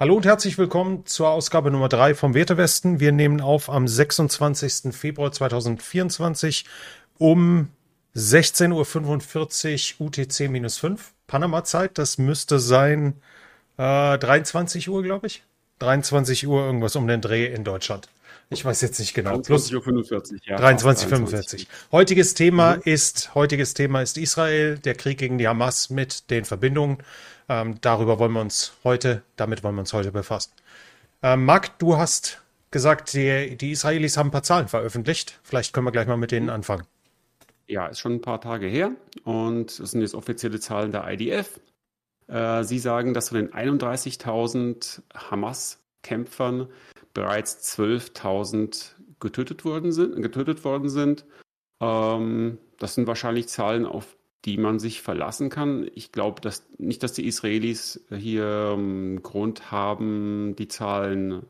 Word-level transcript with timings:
Hallo 0.00 0.16
und 0.16 0.24
herzlich 0.24 0.56
willkommen 0.56 1.04
zur 1.04 1.28
Ausgabe 1.28 1.70
Nummer 1.70 1.90
3 1.90 2.14
vom 2.14 2.32
Wertewesten. 2.32 3.00
Wir 3.00 3.12
nehmen 3.12 3.42
auf 3.42 3.68
am 3.68 3.86
26. 3.86 4.96
Februar 4.96 5.30
2024 5.30 6.64
um 7.18 7.68
16.45 8.16 10.00
Uhr 10.00 10.08
UTC-5 10.08 10.98
Panama-Zeit. 11.26 11.98
Das 11.98 12.16
müsste 12.16 12.58
sein 12.58 13.12
äh, 13.76 14.16
23 14.16 14.88
Uhr, 14.88 15.02
glaube 15.02 15.26
ich. 15.26 15.42
23 15.80 16.46
Uhr 16.46 16.64
irgendwas 16.64 16.96
um 16.96 17.06
den 17.06 17.20
Dreh 17.20 17.52
in 17.52 17.62
Deutschland. 17.64 18.08
Ich 18.48 18.64
weiß 18.64 18.80
jetzt 18.80 19.00
nicht 19.00 19.12
genau. 19.12 19.36
23.45 19.36 20.32
Uhr, 20.32 20.38
ja. 20.44 20.56
23.45 20.58 21.66
Heutiges 21.92 22.32
Thema 22.32 22.76
mhm. 22.76 22.82
ist, 22.86 23.34
heutiges 23.34 23.74
Thema 23.74 24.00
ist 24.00 24.16
Israel, 24.16 24.78
der 24.78 24.94
Krieg 24.94 25.18
gegen 25.18 25.36
die 25.36 25.46
Hamas 25.46 25.90
mit 25.90 26.30
den 26.30 26.46
Verbindungen. 26.46 26.98
Ähm, 27.50 27.80
darüber 27.80 28.20
wollen 28.20 28.32
wir 28.32 28.40
uns 28.40 28.74
heute, 28.84 29.24
damit 29.34 29.64
wollen 29.64 29.74
wir 29.74 29.80
uns 29.80 29.92
heute 29.92 30.12
befassen. 30.12 30.52
Ähm, 31.20 31.44
Marc, 31.44 31.80
du 31.80 31.96
hast 31.96 32.40
gesagt, 32.70 33.12
die, 33.12 33.56
die 33.56 33.72
Israelis 33.72 34.16
haben 34.16 34.28
ein 34.28 34.30
paar 34.30 34.44
Zahlen 34.44 34.68
veröffentlicht. 34.68 35.40
Vielleicht 35.42 35.74
können 35.74 35.84
wir 35.84 35.90
gleich 35.90 36.06
mal 36.06 36.16
mit 36.16 36.30
denen 36.30 36.48
anfangen. 36.48 36.86
Ja, 37.66 37.88
ist 37.88 37.98
schon 37.98 38.12
ein 38.12 38.20
paar 38.20 38.40
Tage 38.40 38.68
her 38.68 38.92
und 39.24 39.80
das 39.80 39.90
sind 39.90 40.00
jetzt 40.00 40.14
offizielle 40.14 40.60
Zahlen 40.60 40.92
der 40.92 41.10
IDF. 41.10 41.58
Äh, 42.28 42.62
sie 42.62 42.78
sagen, 42.78 43.14
dass 43.14 43.30
von 43.30 43.38
den 43.38 43.52
31.000 43.52 45.02
Hamas-Kämpfern 45.12 46.68
bereits 47.14 47.76
12.000 47.76 48.92
getötet 49.18 49.64
worden 49.64 49.90
sind. 49.90 50.22
Getötet 50.22 50.62
worden 50.62 50.88
sind. 50.88 51.24
Ähm, 51.80 52.58
das 52.78 52.94
sind 52.94 53.08
wahrscheinlich 53.08 53.48
Zahlen, 53.48 53.86
auf 53.86 54.16
die 54.44 54.56
man 54.56 54.78
sich 54.78 55.02
verlassen 55.02 55.50
kann. 55.50 55.90
Ich 55.94 56.12
glaube 56.12 56.40
dass, 56.40 56.66
nicht, 56.78 57.02
dass 57.02 57.12
die 57.12 57.26
Israelis 57.26 58.04
hier 58.10 58.74
ähm, 58.74 59.22
Grund 59.22 59.70
haben, 59.70 60.56
die 60.56 60.68
Zahlen 60.68 61.42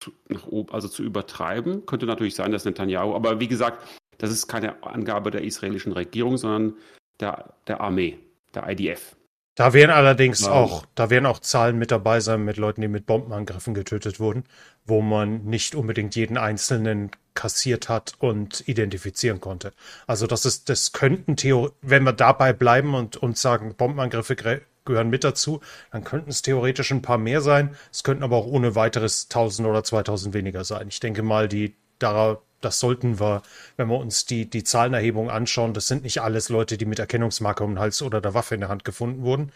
zu, 0.00 0.12
nach 0.28 0.46
oben, 0.46 0.72
also 0.72 0.88
zu 0.88 1.02
übertreiben. 1.02 1.86
Könnte 1.86 2.06
natürlich 2.06 2.34
sein, 2.34 2.52
dass 2.52 2.64
Netanyahu, 2.64 3.14
aber 3.14 3.40
wie 3.40 3.48
gesagt, 3.48 3.82
das 4.18 4.30
ist 4.30 4.48
keine 4.48 4.82
Angabe 4.82 5.30
der 5.30 5.44
israelischen 5.44 5.92
Regierung, 5.92 6.36
sondern 6.36 6.74
der, 7.20 7.54
der 7.66 7.80
Armee, 7.80 8.18
der 8.54 8.68
IDF. 8.68 9.16
Da 9.56 9.72
werden 9.72 9.90
allerdings 9.90 10.42
ja. 10.42 10.52
auch, 10.52 10.84
da 10.94 11.08
werden 11.08 11.24
auch 11.24 11.40
Zahlen 11.40 11.78
mit 11.78 11.90
dabei 11.90 12.20
sein 12.20 12.44
mit 12.44 12.58
Leuten, 12.58 12.82
die 12.82 12.88
mit 12.88 13.06
Bombenangriffen 13.06 13.72
getötet 13.72 14.20
wurden, 14.20 14.44
wo 14.84 15.00
man 15.00 15.44
nicht 15.44 15.74
unbedingt 15.74 16.14
jeden 16.14 16.36
einzelnen 16.36 17.10
kassiert 17.34 17.88
hat 17.88 18.12
und 18.18 18.68
identifizieren 18.68 19.40
konnte. 19.40 19.72
Also 20.06 20.26
das 20.26 20.44
ist, 20.44 20.68
das 20.68 20.92
könnten 20.92 21.36
Theo, 21.36 21.72
wenn 21.80 22.02
wir 22.04 22.12
dabei 22.12 22.52
bleiben 22.52 22.94
und, 22.94 23.16
und 23.16 23.38
sagen, 23.38 23.74
Bombenangriffe 23.74 24.36
gehören 24.84 25.08
mit 25.08 25.24
dazu, 25.24 25.60
dann 25.90 26.04
könnten 26.04 26.30
es 26.30 26.42
theoretisch 26.42 26.90
ein 26.92 27.02
paar 27.02 27.18
mehr 27.18 27.40
sein. 27.40 27.74
Es 27.90 28.04
könnten 28.04 28.24
aber 28.24 28.36
auch 28.36 28.46
ohne 28.46 28.74
weiteres 28.74 29.24
1000 29.30 29.66
oder 29.66 29.82
2000 29.82 30.34
weniger 30.34 30.64
sein. 30.64 30.88
Ich 30.88 31.00
denke 31.00 31.22
mal, 31.22 31.48
die 31.48 31.74
darauf, 31.98 32.38
das 32.60 32.80
sollten 32.80 33.20
wir, 33.20 33.42
wenn 33.76 33.88
wir 33.88 33.98
uns 33.98 34.26
die, 34.26 34.48
die 34.48 34.64
Zahlenerhebung 34.64 35.30
anschauen, 35.30 35.74
das 35.74 35.88
sind 35.88 36.04
nicht 36.04 36.20
alles 36.20 36.48
Leute, 36.48 36.78
die 36.78 36.86
mit 36.86 36.98
Erkennungsmarke 36.98 37.64
um 37.64 37.72
den 37.72 37.78
Hals 37.78 38.02
oder 38.02 38.20
der 38.20 38.34
Waffe 38.34 38.54
in 38.54 38.60
der 38.60 38.70
Hand 38.70 38.84
gefunden 38.84 39.22
wurden. 39.22 39.52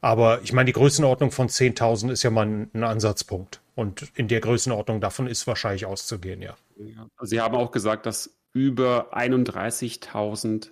Aber 0.00 0.42
ich 0.42 0.52
meine, 0.52 0.66
die 0.66 0.72
Größenordnung 0.72 1.30
von 1.30 1.48
10.000 1.48 2.12
ist 2.12 2.22
ja 2.22 2.30
mal 2.30 2.46
ein, 2.46 2.70
ein, 2.74 2.84
Ansatzpunkt. 2.84 3.60
Und 3.74 4.12
in 4.14 4.28
der 4.28 4.40
Größenordnung 4.40 5.00
davon 5.00 5.26
ist 5.26 5.46
wahrscheinlich 5.46 5.86
auszugehen, 5.86 6.42
ja. 6.42 6.56
ja. 6.76 7.06
Sie 7.22 7.40
haben 7.40 7.54
auch 7.54 7.70
gesagt, 7.70 8.04
dass 8.04 8.30
über 8.52 9.16
31.000 9.16 10.68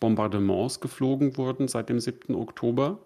Bombardements 0.00 0.80
geflogen 0.80 1.36
wurden 1.38 1.66
seit 1.66 1.88
dem 1.88 1.98
7. 1.98 2.34
Oktober. 2.34 2.98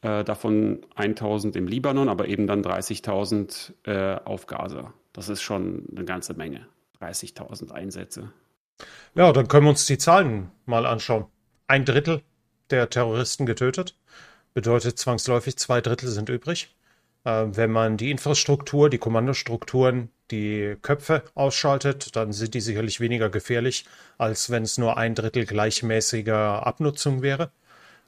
Äh, 0.00 0.24
davon 0.24 0.84
1.000 0.96 1.56
im 1.56 1.66
Libanon, 1.66 2.08
aber 2.08 2.28
eben 2.28 2.46
dann 2.46 2.62
30.000 2.62 3.72
äh, 3.84 4.20
auf 4.24 4.46
Gaza. 4.46 4.94
Das 5.12 5.28
ist 5.28 5.42
schon 5.42 5.84
eine 5.94 6.04
ganze 6.04 6.34
Menge. 6.34 6.66
30.000 7.04 7.70
Einsätze. 7.72 8.32
Ja, 9.14 9.32
dann 9.32 9.48
können 9.48 9.66
wir 9.66 9.70
uns 9.70 9.86
die 9.86 9.98
Zahlen 9.98 10.50
mal 10.66 10.86
anschauen. 10.86 11.26
Ein 11.66 11.84
Drittel 11.84 12.22
der 12.70 12.90
Terroristen 12.90 13.46
getötet, 13.46 13.96
bedeutet 14.54 14.98
zwangsläufig 14.98 15.56
zwei 15.56 15.80
Drittel 15.80 16.08
sind 16.08 16.28
übrig. 16.28 16.74
Äh, 17.24 17.46
wenn 17.48 17.70
man 17.70 17.96
die 17.96 18.10
Infrastruktur, 18.10 18.90
die 18.90 18.98
Kommandostrukturen, 18.98 20.10
die 20.30 20.76
Köpfe 20.82 21.22
ausschaltet, 21.34 22.16
dann 22.16 22.32
sind 22.32 22.54
die 22.54 22.60
sicherlich 22.60 23.00
weniger 23.00 23.30
gefährlich, 23.30 23.84
als 24.18 24.50
wenn 24.50 24.62
es 24.62 24.78
nur 24.78 24.96
ein 24.96 25.14
Drittel 25.14 25.46
gleichmäßiger 25.46 26.66
Abnutzung 26.66 27.22
wäre. 27.22 27.50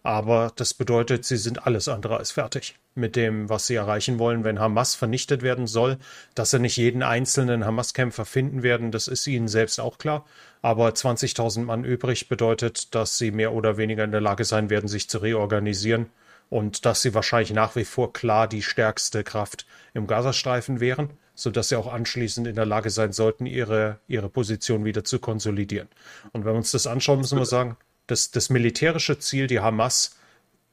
Aber 0.06 0.53
das 0.55 0.72
bedeutet, 0.72 1.25
sie 1.25 1.37
sind 1.37 1.67
alles 1.67 1.89
andere 1.89 2.17
als 2.17 2.31
fertig 2.31 2.77
mit 2.94 3.17
dem, 3.17 3.49
was 3.49 3.67
sie 3.67 3.75
erreichen 3.75 4.21
wollen. 4.21 4.44
Wenn 4.44 4.61
Hamas 4.61 4.94
vernichtet 4.94 5.43
werden 5.43 5.67
soll, 5.67 5.99
dass 6.37 6.53
sie 6.53 6.61
nicht 6.61 6.77
jeden 6.77 7.03
einzelnen 7.03 7.65
Hamas-Kämpfer 7.65 8.25
finden 8.25 8.62
werden, 8.62 8.93
das 8.93 9.09
ist 9.09 9.27
ihnen 9.27 9.49
selbst 9.49 9.81
auch 9.81 9.99
klar. 9.99 10.25
Aber 10.62 10.91
20.000 10.91 11.65
Mann 11.65 11.83
übrig 11.83 12.28
bedeutet, 12.28 12.95
dass 12.95 13.19
sie 13.19 13.33
mehr 13.33 13.53
oder 13.53 13.78
weniger 13.78 14.05
in 14.05 14.12
der 14.12 14.21
Lage 14.21 14.45
sein 14.45 14.71
werden, 14.71 14.87
sich 14.87 15.11
zu 15.11 15.19
reorganisieren 15.19 16.06
und 16.50 16.87
dass 16.87 17.03
sie 17.03 17.12
wahrscheinlich 17.12 17.53
nach 17.53 17.75
wie 17.75 17.84
vor 17.84 18.12
klar 18.12 18.47
die 18.47 18.62
stärkste 18.62 19.25
Kraft 19.25 19.66
im 19.93 20.06
Gazastreifen 20.06 20.78
wären, 20.78 21.11
sodass 21.34 21.71
sie 21.71 21.77
auch 21.77 21.93
anschließend 21.93 22.47
in 22.47 22.55
der 22.55 22.65
Lage 22.65 22.91
sein 22.91 23.11
sollten, 23.11 23.45
ihre, 23.45 23.99
ihre 24.06 24.28
Position 24.28 24.84
wieder 24.84 25.03
zu 25.03 25.19
konsolidieren. 25.19 25.89
Und 26.33 26.45
wenn 26.45 26.53
wir 26.53 26.59
uns 26.59 26.71
das 26.71 26.87
anschauen, 26.87 27.19
müssen 27.19 27.39
wir 27.39 27.45
sagen, 27.45 27.77
das, 28.06 28.31
das 28.31 28.50
militärische 28.50 29.19
Ziel, 29.19 29.47
die 29.47 29.61
Hamas 29.61 30.19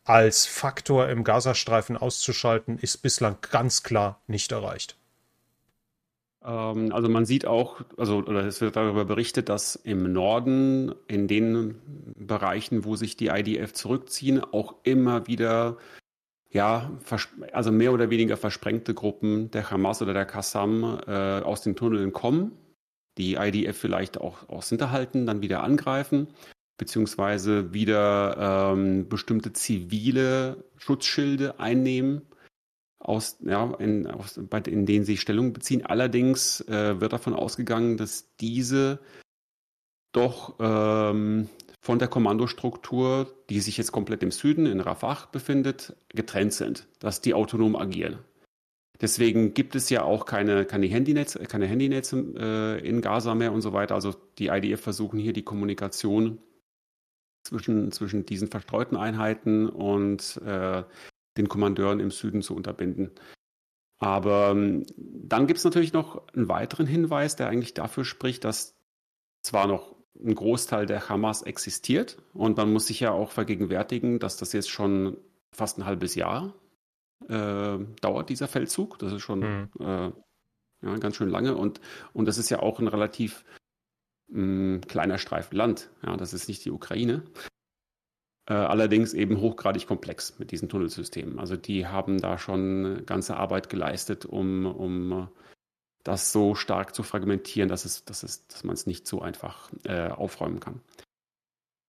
als 0.03 0.45
Faktor 0.45 1.09
im 1.09 1.23
Gazastreifen 1.23 1.97
auszuschalten, 1.97 2.77
ist 2.77 2.97
bislang 2.97 3.37
ganz 3.49 3.83
klar 3.83 4.21
nicht 4.27 4.51
erreicht. 4.51 4.97
Ähm, 6.43 6.91
also 6.91 7.09
man 7.09 7.25
sieht 7.25 7.45
auch, 7.45 7.81
also 7.97 8.17
oder 8.17 8.45
es 8.45 8.61
wird 8.61 8.75
darüber 8.75 9.05
berichtet, 9.05 9.49
dass 9.49 9.75
im 9.75 10.11
Norden, 10.11 10.93
in 11.07 11.27
den 11.27 11.75
Bereichen, 12.15 12.85
wo 12.85 12.95
sich 12.95 13.15
die 13.15 13.27
IDF 13.27 13.73
zurückziehen, 13.73 14.43
auch 14.43 14.75
immer 14.83 15.27
wieder 15.27 15.77
ja, 16.51 16.91
also 17.51 17.71
mehr 17.71 17.93
oder 17.93 18.11
weniger 18.11 18.37
versprengte 18.37 18.93
Gruppen 18.93 19.49
der 19.49 19.71
Hamas 19.71 20.03
oder 20.03 20.13
der 20.13 20.25
Qassam 20.25 20.99
äh, 21.07 21.39
aus 21.39 21.61
den 21.61 21.75
Tunneln 21.75 22.13
kommen, 22.13 22.51
die 23.17 23.35
IDF 23.35 23.75
vielleicht 23.75 24.21
auch 24.21 24.47
aus 24.49 24.69
Hinterhalten 24.69 25.25
dann 25.25 25.41
wieder 25.41 25.63
angreifen 25.63 26.27
beziehungsweise 26.77 27.73
wieder 27.73 28.71
ähm, 28.73 29.07
bestimmte 29.07 29.53
zivile 29.53 30.63
Schutzschilde 30.77 31.59
einnehmen, 31.59 32.23
aus, 32.99 33.37
ja, 33.41 33.73
in, 33.79 34.07
aus, 34.07 34.37
in 34.37 34.85
denen 34.85 35.05
sie 35.05 35.17
Stellung 35.17 35.53
beziehen. 35.53 35.85
Allerdings 35.85 36.61
äh, 36.61 36.99
wird 36.99 37.13
davon 37.13 37.33
ausgegangen, 37.33 37.97
dass 37.97 38.35
diese 38.37 38.99
doch 40.13 40.55
ähm, 40.59 41.49
von 41.81 41.99
der 41.99 42.07
Kommandostruktur, 42.07 43.33
die 43.49 43.59
sich 43.59 43.77
jetzt 43.77 43.91
komplett 43.91 44.23
im 44.23 44.31
Süden 44.31 44.65
in 44.65 44.79
Rafah 44.79 45.27
befindet, 45.31 45.95
getrennt 46.09 46.53
sind, 46.53 46.87
dass 46.99 47.19
die 47.19 47.33
autonom 47.33 47.75
agieren. 47.75 48.19
Deswegen 49.01 49.53
gibt 49.53 49.75
es 49.75 49.89
ja 49.89 50.03
auch 50.03 50.25
keine, 50.25 50.65
keine 50.65 50.85
Handynetze, 50.85 51.39
keine 51.39 51.65
Handynetze 51.65 52.23
äh, 52.37 52.87
in 52.87 53.01
Gaza 53.01 53.35
mehr 53.35 53.51
und 53.51 53.61
so 53.61 53.73
weiter. 53.73 53.95
Also 53.95 54.15
die 54.37 54.47
IDF 54.47 54.79
versuchen 54.79 55.19
hier 55.19 55.33
die 55.33 55.43
Kommunikation 55.43 56.37
zwischen, 57.43 57.91
zwischen 57.91 58.25
diesen 58.25 58.49
verstreuten 58.49 58.97
Einheiten 58.97 59.69
und 59.69 60.41
äh, 60.45 60.83
den 61.37 61.49
Kommandeuren 61.49 61.99
im 61.99 62.11
Süden 62.11 62.41
zu 62.41 62.55
unterbinden. 62.55 63.11
Aber 63.99 64.51
ähm, 64.51 64.85
dann 64.97 65.47
gibt 65.47 65.59
es 65.59 65.63
natürlich 65.63 65.93
noch 65.93 66.27
einen 66.33 66.49
weiteren 66.49 66.85
Hinweis, 66.85 67.35
der 67.35 67.47
eigentlich 67.47 67.73
dafür 67.73 68.05
spricht, 68.05 68.43
dass 68.43 68.75
zwar 69.41 69.67
noch 69.67 69.95
ein 70.21 70.35
Großteil 70.35 70.85
der 70.85 71.09
Hamas 71.09 71.41
existiert 71.41 72.17
und 72.33 72.57
man 72.57 72.71
muss 72.71 72.87
sich 72.87 72.99
ja 72.99 73.11
auch 73.11 73.31
vergegenwärtigen, 73.31 74.19
dass 74.19 74.37
das 74.37 74.53
jetzt 74.53 74.69
schon 74.69 75.17
fast 75.51 75.77
ein 75.77 75.85
halbes 75.85 76.15
Jahr 76.15 76.53
äh, 77.27 77.77
dauert, 78.01 78.29
dieser 78.29 78.47
Feldzug. 78.47 78.99
Das 78.99 79.13
ist 79.13 79.21
schon 79.21 79.39
mhm. 79.39 79.69
äh, 79.79 80.11
ja, 80.83 80.97
ganz 80.99 81.15
schön 81.15 81.29
lange 81.29 81.55
und, 81.55 81.81
und 82.13 82.27
das 82.27 82.37
ist 82.37 82.49
ja 82.49 82.59
auch 82.59 82.79
ein 82.79 82.87
relativ 82.87 83.43
ein 84.33 84.81
kleiner 84.81 85.17
Streifen 85.17 85.57
Land. 85.57 85.89
Ja, 86.05 86.17
das 86.17 86.33
ist 86.33 86.47
nicht 86.47 86.65
die 86.65 86.71
Ukraine. 86.71 87.23
Äh, 88.45 88.53
allerdings 88.53 89.13
eben 89.13 89.39
hochgradig 89.39 89.87
komplex 89.87 90.37
mit 90.37 90.51
diesen 90.51 90.67
Tunnelsystemen. 90.67 91.39
Also 91.39 91.55
die 91.55 91.87
haben 91.87 92.19
da 92.19 92.37
schon 92.37 93.05
ganze 93.05 93.37
Arbeit 93.37 93.69
geleistet, 93.69 94.25
um, 94.25 94.65
um 94.65 95.29
das 96.03 96.33
so 96.33 96.53
stark 96.53 96.93
zu 96.93 97.03
fragmentieren, 97.03 97.69
dass, 97.69 97.85
es, 97.85 98.03
dass, 98.03 98.23
es, 98.23 98.45
dass 98.47 98.65
man 98.65 98.73
es 98.73 98.85
nicht 98.85 99.07
so 99.07 99.21
einfach 99.21 99.71
äh, 99.85 100.09
aufräumen 100.09 100.59
kann. 100.59 100.81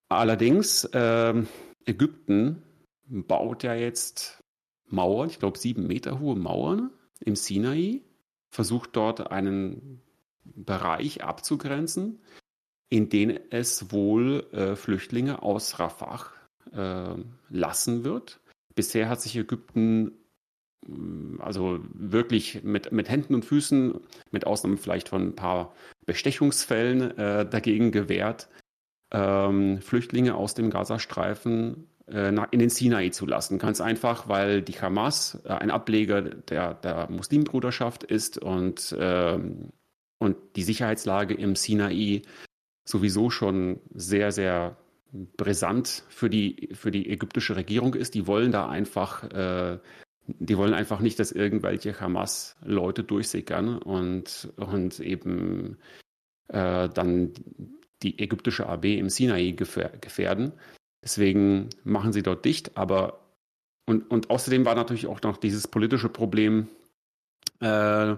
Allerdings, 0.08 0.84
äh, 0.84 1.42
Ägypten 1.86 2.62
baut 3.06 3.64
ja 3.64 3.74
jetzt 3.74 4.42
Mauern, 4.86 5.28
ich 5.28 5.40
glaube 5.40 5.58
sieben 5.58 5.86
Meter 5.86 6.20
hohe 6.20 6.36
Mauern 6.36 6.90
im 7.20 7.34
Sinai, 7.34 8.02
versucht 8.50 8.90
dort 8.94 9.32
einen 9.32 10.00
Bereich 10.44 11.24
abzugrenzen, 11.24 12.20
in 12.88 13.08
den 13.08 13.38
es 13.50 13.92
wohl 13.92 14.46
äh, 14.52 14.76
Flüchtlinge 14.76 15.42
aus 15.42 15.78
Rafah 15.78 16.26
äh, 16.72 17.14
lassen 17.48 18.04
wird. 18.04 18.40
Bisher 18.74 19.08
hat 19.08 19.20
sich 19.20 19.36
Ägypten 19.36 20.12
also 21.38 21.80
wirklich 21.92 22.62
mit, 22.62 22.92
mit 22.92 23.08
Händen 23.08 23.34
und 23.34 23.44
Füßen, 23.44 24.00
mit 24.30 24.46
Ausnahme 24.46 24.76
vielleicht 24.76 25.08
von 25.08 25.28
ein 25.28 25.36
paar 25.36 25.74
Bestechungsfällen, 26.06 27.16
äh, 27.16 27.48
dagegen 27.48 27.90
gewehrt, 27.90 28.48
ähm, 29.10 29.80
Flüchtlinge 29.80 30.34
aus 30.34 30.54
dem 30.54 30.70
Gazastreifen 30.70 31.88
äh, 32.06 32.34
in 32.50 32.58
den 32.58 32.70
Sinai 32.70 33.10
zu 33.10 33.26
lassen. 33.26 33.58
Ganz 33.58 33.80
einfach, 33.80 34.28
weil 34.28 34.62
die 34.62 34.74
Hamas 34.74 35.40
äh, 35.44 35.48
ein 35.48 35.70
Ableger 35.70 36.22
der, 36.22 36.74
der 36.74 37.10
Muslimbruderschaft 37.10 38.04
ist 38.04 38.38
und, 38.38 38.94
ähm, 38.98 39.70
und 40.24 40.36
die 40.56 40.62
Sicherheitslage 40.62 41.34
im 41.34 41.56
Sinai 41.56 42.22
sowieso 42.84 43.30
schon 43.30 43.80
sehr, 43.94 44.32
sehr 44.32 44.76
brisant 45.36 46.04
für 46.08 46.28
die, 46.28 46.70
für 46.74 46.90
die 46.90 47.08
ägyptische 47.10 47.56
Regierung 47.56 47.94
ist. 47.94 48.14
Die 48.14 48.26
wollen 48.26 48.52
da 48.52 48.68
einfach, 48.68 49.24
äh, 49.30 49.78
die 50.26 50.56
wollen 50.56 50.74
einfach 50.74 51.00
nicht, 51.00 51.18
dass 51.18 51.32
irgendwelche 51.32 52.00
Hamas-Leute 52.00 53.04
durchsickern 53.04 53.78
und, 53.78 54.52
und 54.56 55.00
eben 55.00 55.78
äh, 56.48 56.88
dann 56.88 57.32
die 58.02 58.18
ägyptische 58.18 58.66
Armee 58.66 58.98
im 58.98 59.08
Sinai 59.08 59.52
gefährden. 59.52 60.52
Deswegen 61.02 61.68
machen 61.84 62.12
sie 62.12 62.22
dort 62.22 62.44
dicht, 62.44 62.76
aber 62.76 63.20
und, 63.86 64.10
und 64.10 64.30
außerdem 64.30 64.64
war 64.64 64.74
natürlich 64.74 65.06
auch 65.06 65.20
noch 65.22 65.36
dieses 65.36 65.68
politische 65.68 66.08
Problem, 66.08 66.68
äh, 67.60 68.16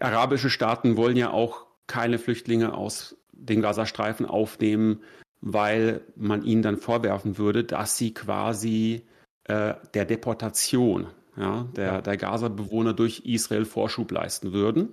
arabische 0.00 0.50
Staaten 0.50 0.96
wollen 0.96 1.16
ja 1.16 1.30
auch 1.30 1.66
keine 1.86 2.18
Flüchtlinge 2.18 2.74
aus 2.74 3.16
den 3.32 3.60
Gazastreifen 3.60 4.26
aufnehmen, 4.26 5.02
weil 5.40 6.00
man 6.16 6.42
ihnen 6.44 6.62
dann 6.62 6.78
vorwerfen 6.78 7.36
würde, 7.36 7.64
dass 7.64 7.98
sie 7.98 8.14
quasi 8.14 9.02
äh, 9.44 9.74
der 9.92 10.04
Deportation 10.04 11.08
ja, 11.36 11.68
der, 11.76 12.00
der 12.00 12.16
Gaza-Bewohner 12.16 12.94
durch 12.94 13.22
Israel 13.24 13.64
Vorschub 13.64 14.10
leisten 14.10 14.52
würden. 14.52 14.90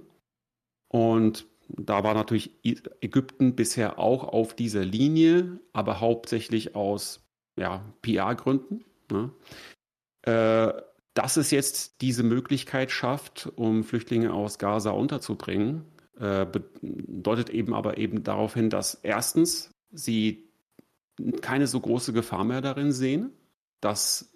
Und 0.88 1.46
da 1.70 2.04
war 2.04 2.14
natürlich 2.14 2.52
Ägypten 2.64 3.56
bisher 3.56 4.00
auch 4.00 4.24
auf 4.24 4.56
dieser 4.56 4.84
Linie, 4.84 5.60
aber 5.72 6.02
hauptsächlich 6.02 6.76
aus 6.76 7.22
ja, 7.58 7.86
PR-Gründen. 8.02 8.84
Ne? 9.12 9.32
Äh, 10.24 10.82
dass 11.14 11.38
es 11.38 11.52
jetzt 11.52 12.02
diese 12.02 12.24
Möglichkeit 12.24 12.92
schafft, 12.92 13.52
um 13.56 13.84
Flüchtlinge 13.84 14.34
aus 14.34 14.60
Gaza 14.60 14.92
unterzubringen, 14.92 15.86
äh, 16.18 16.46
bedeutet 16.46 17.50
eben 17.50 17.74
aber 17.74 17.98
eben 17.98 18.24
darauf 18.24 18.54
hin, 18.54 18.70
dass 18.70 18.96
erstens 18.96 19.72
sie 19.92 20.50
keine 21.42 21.68
so 21.68 21.80
große 21.80 22.14
Gefahr 22.14 22.44
mehr 22.44 22.62
darin 22.62 22.92
sehen, 22.92 23.32
dass 23.82 24.34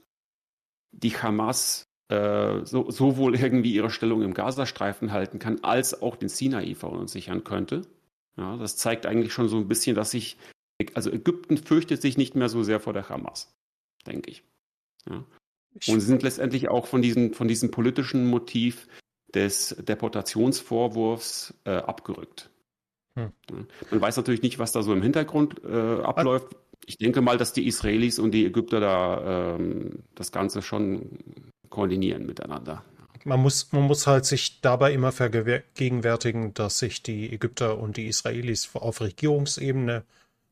die 0.92 1.16
Hamas 1.18 1.88
äh, 2.10 2.66
so, 2.66 2.92
sowohl 2.92 3.36
irgendwie 3.36 3.74
ihre 3.74 3.89
Stellung 3.89 4.22
im 4.22 4.33
Gazastreifen 4.33 5.12
halten 5.12 5.39
kann, 5.39 5.63
als 5.63 6.01
auch 6.01 6.16
den 6.16 6.30
Sinai 6.30 6.75
verunsichern 6.75 7.44
könnte. 7.44 7.83
Ja, 8.38 8.57
das 8.57 8.75
zeigt 8.77 9.06
eigentlich 9.06 9.33
schon 9.33 9.48
so 9.48 9.57
ein 9.57 9.68
bisschen, 9.68 9.95
dass 9.95 10.12
sich, 10.12 10.38
also 10.94 11.10
Ägypten 11.10 11.57
fürchtet 11.57 12.01
sich 12.01 12.18
nicht 12.18 12.36
mehr 12.36 12.50
so 12.50 12.63
sehr 12.63 12.80
vor 12.80 12.94
der 12.94 13.07
Hamas, 13.10 13.56
denke 14.06 14.30
ich. 14.30 14.44
Ja. 15.10 15.24
Und 15.88 16.00
sind 16.00 16.24
letztendlich 16.24 16.69
auch 16.69 16.88
von, 16.88 17.01
diesen, 17.01 17.33
von 17.33 17.48
diesem 17.48 17.72
politischen 17.72 18.25
Motiv 18.27 18.88
des 19.33 19.75
Deportationsvorwurfs 19.80 21.54
äh, 21.66 21.72
abgerückt. 21.72 22.50
Hm. 23.18 23.31
Man 23.92 24.01
weiß 24.01 24.18
natürlich 24.18 24.42
nicht, 24.42 24.60
was 24.60 24.72
da 24.72 24.83
so 24.83 24.94
im 24.94 25.01
Hintergrund 25.01 25.62
äh, 25.63 26.01
abläuft. 26.01 26.56
Ich 26.86 26.98
denke 26.98 27.22
mal, 27.22 27.38
dass 27.38 27.54
die 27.54 27.68
Israelis 27.68 28.19
und 28.19 28.31
die 28.31 28.45
Ägypter 28.45 28.80
da 28.80 29.56
ähm, 29.56 30.04
das 30.16 30.31
Ganze 30.31 30.62
schon 30.62 31.19
koordinieren 31.69 32.25
miteinander. 32.25 32.83
Man 33.24 33.42
muss, 33.42 33.72
man 33.72 33.83
muss 33.83 34.06
halt 34.06 34.25
sich 34.25 34.62
dabei 34.62 34.94
immer 34.94 35.12
vergegenwärtigen, 35.12 36.54
dass 36.54 36.77
sich 36.77 37.01
die 37.01 37.33
Ägypter 37.33 37.80
und 37.80 37.98
die 37.98 38.07
Israelis 38.07 38.69
auf 38.75 39.01
Regierungsebene 39.01 40.04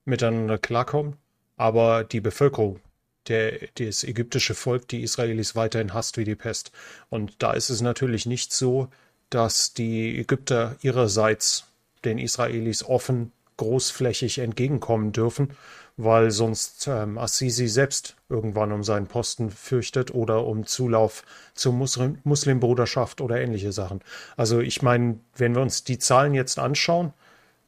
miteinander 0.05 0.57
klarkommen, 0.57 1.17
aber 1.55 2.03
die 2.03 2.19
Bevölkerung, 2.19 2.79
der, 3.27 3.67
das 3.75 4.03
ägyptische 4.03 4.55
Volk, 4.55 4.87
die 4.87 5.03
Israelis 5.03 5.55
weiterhin 5.55 5.93
hasst 5.93 6.17
wie 6.17 6.25
die 6.25 6.35
Pest. 6.35 6.71
Und 7.09 7.41
da 7.41 7.53
ist 7.53 7.69
es 7.69 7.81
natürlich 7.81 8.25
nicht 8.25 8.53
so, 8.53 8.89
dass 9.29 9.73
die 9.73 10.19
Ägypter 10.19 10.75
ihrerseits 10.81 11.65
den 12.05 12.19
Israelis 12.19 12.83
offen 12.83 13.31
großflächig 13.57 14.39
entgegenkommen 14.39 15.11
dürfen, 15.11 15.51
weil 15.95 16.31
sonst 16.31 16.87
ähm, 16.87 17.17
Assisi 17.17 17.67
selbst 17.67 18.15
irgendwann 18.29 18.71
um 18.71 18.83
seinen 18.83 19.07
Posten 19.07 19.51
fürchtet 19.51 20.13
oder 20.13 20.45
um 20.45 20.65
Zulauf 20.65 21.23
zur 21.53 21.73
Muslim 21.73 22.17
Muslimbruderschaft 22.23 23.21
oder 23.21 23.39
ähnliche 23.39 23.71
Sachen. 23.71 24.01
Also 24.35 24.59
ich 24.59 24.81
meine, 24.81 25.19
wenn 25.35 25.53
wir 25.53 25.61
uns 25.61 25.83
die 25.83 25.99
Zahlen 25.99 26.33
jetzt 26.33 26.57
anschauen, 26.57 27.13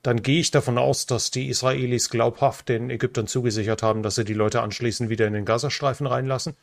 dann 0.06 0.22
gehe 0.22 0.40
ich 0.40 0.52
davon 0.52 0.78
aus, 0.78 1.08
dass 1.08 1.32
die 1.32 1.48
Israelis 1.48 2.12
glaubhaft 2.12 2.70
den 2.70 2.92
Ägyptern 2.92 3.26
zugesichert 3.26 3.82
haben, 3.82 4.04
dass 4.04 4.16
sie 4.16 4.24
die 4.24 4.36
Leute 4.36 4.62
anschließend 4.62 5.10
wieder 5.10 5.26
in 5.26 5.34
den 5.34 5.46
Gazastreifen 5.46 6.06
reinlassen, 6.06 6.56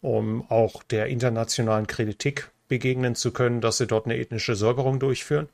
um 0.00 0.50
auch 0.50 0.82
der 0.84 1.08
internationalen 1.08 1.86
Kritik 1.86 2.50
begegnen 2.66 3.14
zu 3.14 3.32
können, 3.32 3.60
dass 3.60 3.76
sie 3.76 3.86
dort 3.86 4.06
eine 4.06 4.16
ethnische 4.16 4.54
Säuberung 4.54 5.00
durchführen, 5.00 5.48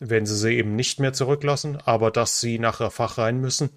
wenn 0.00 0.26
sie 0.26 0.36
sie 0.36 0.56
eben 0.56 0.76
nicht 0.76 1.00
mehr 1.00 1.14
zurücklassen, 1.14 1.78
aber 1.84 2.10
dass 2.10 2.40
sie 2.40 2.58
nach 2.58 2.80
Rafah 2.80 3.06
rein 3.06 3.40
müssen 3.40 3.70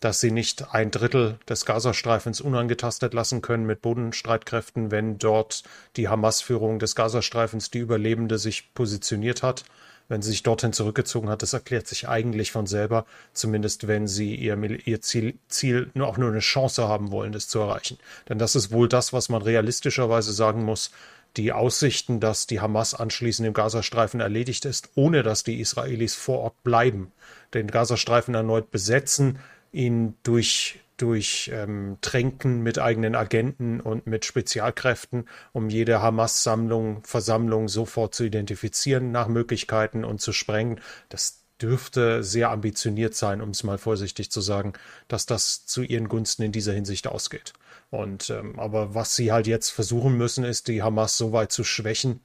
dass 0.00 0.20
sie 0.20 0.30
nicht 0.30 0.74
ein 0.74 0.90
Drittel 0.90 1.38
des 1.48 1.64
Gazastreifens 1.64 2.40
unangetastet 2.40 3.14
lassen 3.14 3.40
können 3.40 3.64
mit 3.64 3.80
Bodenstreitkräften, 3.80 4.90
wenn 4.90 5.18
dort 5.18 5.62
die 5.96 6.08
Hamas-Führung 6.08 6.78
des 6.78 6.94
Gazastreifens, 6.94 7.70
die 7.70 7.78
Überlebende, 7.78 8.38
sich 8.38 8.74
positioniert 8.74 9.42
hat. 9.42 9.64
Wenn 10.08 10.22
sie 10.22 10.30
sich 10.30 10.42
dorthin 10.42 10.72
zurückgezogen 10.72 11.28
hat, 11.28 11.42
das 11.42 11.52
erklärt 11.52 11.86
sich 11.88 12.08
eigentlich 12.08 12.52
von 12.52 12.66
selber, 12.66 13.06
zumindest 13.32 13.88
wenn 13.88 14.06
sie 14.06 14.34
ihr, 14.34 14.56
ihr 14.86 15.00
Ziel, 15.00 15.38
Ziel 15.48 15.90
nur 15.94 16.06
auch 16.06 16.16
nur 16.16 16.30
eine 16.30 16.38
Chance 16.38 16.86
haben 16.86 17.10
wollen, 17.10 17.32
das 17.32 17.48
zu 17.48 17.58
erreichen. 17.58 17.98
Denn 18.28 18.38
das 18.38 18.54
ist 18.54 18.70
wohl 18.70 18.88
das, 18.88 19.12
was 19.12 19.28
man 19.28 19.42
realistischerweise 19.42 20.32
sagen 20.32 20.64
muss. 20.64 20.90
Die 21.36 21.52
Aussichten, 21.52 22.20
dass 22.20 22.46
die 22.46 22.60
Hamas 22.60 22.94
anschließend 22.94 23.46
im 23.46 23.52
Gazastreifen 23.52 24.20
erledigt 24.20 24.64
ist, 24.64 24.90
ohne 24.94 25.22
dass 25.22 25.42
die 25.42 25.60
Israelis 25.60 26.14
vor 26.14 26.38
Ort 26.38 26.62
bleiben, 26.62 27.12
den 27.52 27.66
Gazastreifen 27.66 28.34
erneut 28.34 28.70
besetzen, 28.70 29.38
ihn 29.72 30.14
durch, 30.22 30.80
durch 30.96 31.50
ähm, 31.52 31.98
Tränken 32.00 32.62
mit 32.62 32.78
eigenen 32.78 33.14
Agenten 33.14 33.80
und 33.80 34.06
mit 34.06 34.24
Spezialkräften, 34.24 35.28
um 35.52 35.68
jede 35.68 36.00
Hamas-Sammlung, 36.00 37.04
Versammlung 37.04 37.68
sofort 37.68 38.14
zu 38.14 38.24
identifizieren 38.24 39.12
nach 39.12 39.28
Möglichkeiten 39.28 40.04
und 40.04 40.20
zu 40.20 40.32
sprengen. 40.32 40.80
Das 41.08 41.44
dürfte 41.60 42.22
sehr 42.22 42.50
ambitioniert 42.50 43.14
sein, 43.14 43.40
um 43.40 43.50
es 43.50 43.64
mal 43.64 43.78
vorsichtig 43.78 44.30
zu 44.30 44.40
sagen, 44.40 44.74
dass 45.08 45.26
das 45.26 45.66
zu 45.66 45.82
ihren 45.82 46.08
Gunsten 46.08 46.42
in 46.42 46.52
dieser 46.52 46.72
Hinsicht 46.72 47.06
ausgeht. 47.06 47.52
Und 47.90 48.30
ähm, 48.30 48.58
aber 48.58 48.94
was 48.94 49.16
sie 49.16 49.32
halt 49.32 49.46
jetzt 49.46 49.70
versuchen 49.70 50.16
müssen, 50.16 50.44
ist, 50.44 50.68
die 50.68 50.82
Hamas 50.82 51.16
so 51.16 51.32
weit 51.32 51.52
zu 51.52 51.64
schwächen, 51.64 52.20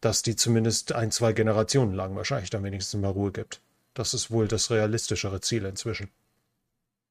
dass 0.00 0.22
die 0.22 0.36
zumindest 0.36 0.92
ein, 0.92 1.10
zwei 1.10 1.32
Generationen 1.32 1.94
lang 1.94 2.16
wahrscheinlich 2.16 2.50
dann 2.50 2.64
wenigstens 2.64 3.00
mal 3.00 3.10
Ruhe 3.10 3.30
gibt. 3.30 3.60
Das 3.94 4.14
ist 4.14 4.30
wohl 4.30 4.48
das 4.48 4.70
realistischere 4.70 5.40
Ziel 5.40 5.64
inzwischen. 5.64 6.10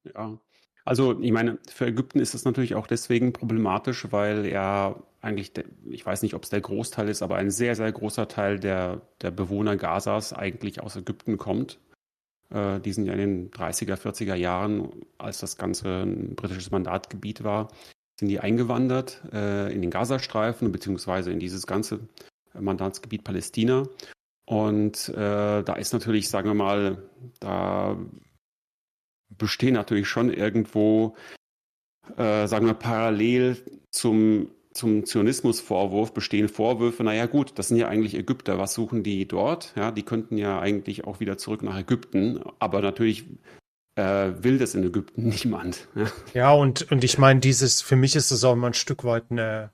Ja, 0.04 0.38
also 0.86 1.20
ich 1.22 1.32
meine, 1.32 1.60
für 1.68 1.88
Ägypten 1.88 2.20
ist 2.20 2.34
es 2.34 2.46
natürlich 2.46 2.76
auch 2.76 2.88
deswegen 2.88 3.34
problematisch, 3.34 4.12
weil 4.12 4.48
ja 4.48 5.02
eigentlich, 5.22 5.52
ich 5.90 6.06
weiß 6.06 6.24
nicht, 6.24 6.34
ob 6.34 6.44
es 6.44 6.50
der 6.50 6.62
Großteil 6.62 7.10
ist, 7.10 7.22
aber 7.22 7.36
ein 7.36 7.52
sehr, 7.52 7.76
sehr 7.76 7.92
großer 7.92 8.28
Teil 8.28 8.60
der, 8.60 9.02
der 9.22 9.32
Bewohner 9.32 9.78
Gazas 9.78 10.34
eigentlich 10.34 10.82
aus 10.82 10.96
Ägypten 10.96 11.38
kommt. 11.38 11.80
Äh, 12.50 12.80
die 12.80 12.94
sind 12.94 13.06
ja 13.06 13.14
in 13.14 13.20
den 13.20 13.52
30er, 13.52 13.96
40er 13.96 14.36
Jahren, 14.36 14.90
als 15.20 15.40
das 15.40 15.58
Ganze 15.58 16.04
ein 16.04 16.36
britisches 16.36 16.72
Mandatgebiet 16.72 17.44
war, 17.44 17.68
sind 18.20 18.30
die 18.30 18.40
eingewandert 18.40 19.22
äh, 19.32 19.72
in 19.74 19.82
den 19.82 19.92
Gazastreifen 19.92 20.72
beziehungsweise 20.72 21.32
in 21.32 21.40
dieses 21.40 21.68
ganze 21.68 22.00
Mandatsgebiet 22.60 23.24
Palästina. 23.24 23.88
Und 24.46 25.10
äh, 25.10 25.64
da 25.64 25.74
ist 25.74 25.94
natürlich, 25.94 26.30
sagen 26.30 26.50
wir 26.50 26.56
mal, 26.56 27.04
da 27.40 27.98
bestehen 29.42 29.74
natürlich 29.74 30.08
schon 30.08 30.32
irgendwo, 30.32 31.16
äh, 32.16 32.48
sagen 32.48 32.68
wir, 32.68 32.76
parallel 32.76 33.58
zum, 33.90 34.52
zum 34.72 35.06
Zionismusvorwurf 35.06 36.14
bestehen 36.14 36.48
Vorwürfe, 36.48 37.04
naja 37.04 37.26
gut, 37.26 37.54
das 37.56 37.68
sind 37.68 37.78
ja 37.78 37.88
eigentlich 37.88 38.16
Ägypter, 38.16 38.60
was 38.60 38.74
suchen 38.74 39.04
die 39.04 39.28
dort? 39.28 39.74
Ja, 39.76 39.92
die 39.92 40.04
könnten 40.04 40.38
ja 40.38 40.60
eigentlich 40.60 41.06
auch 41.06 41.20
wieder 41.20 41.38
zurück 41.38 41.64
nach 41.64 41.78
Ägypten, 41.78 42.40
aber 42.60 42.82
natürlich 42.82 43.26
äh, 43.96 44.32
will 44.38 44.60
das 44.60 44.76
in 44.76 44.84
Ägypten 44.84 45.30
niemand. 45.44 45.88
Ja, 45.96 46.12
ja 46.34 46.52
und, 46.54 46.90
und 46.92 47.04
ich 47.04 47.18
meine, 47.18 47.40
dieses, 47.40 47.82
für 47.82 47.96
mich 47.96 48.16
ist 48.16 48.32
das 48.32 48.44
auch 48.44 48.54
immer 48.54 48.68
ein 48.68 48.76
Stück 48.76 49.04
weit 49.04 49.26
eine, 49.32 49.72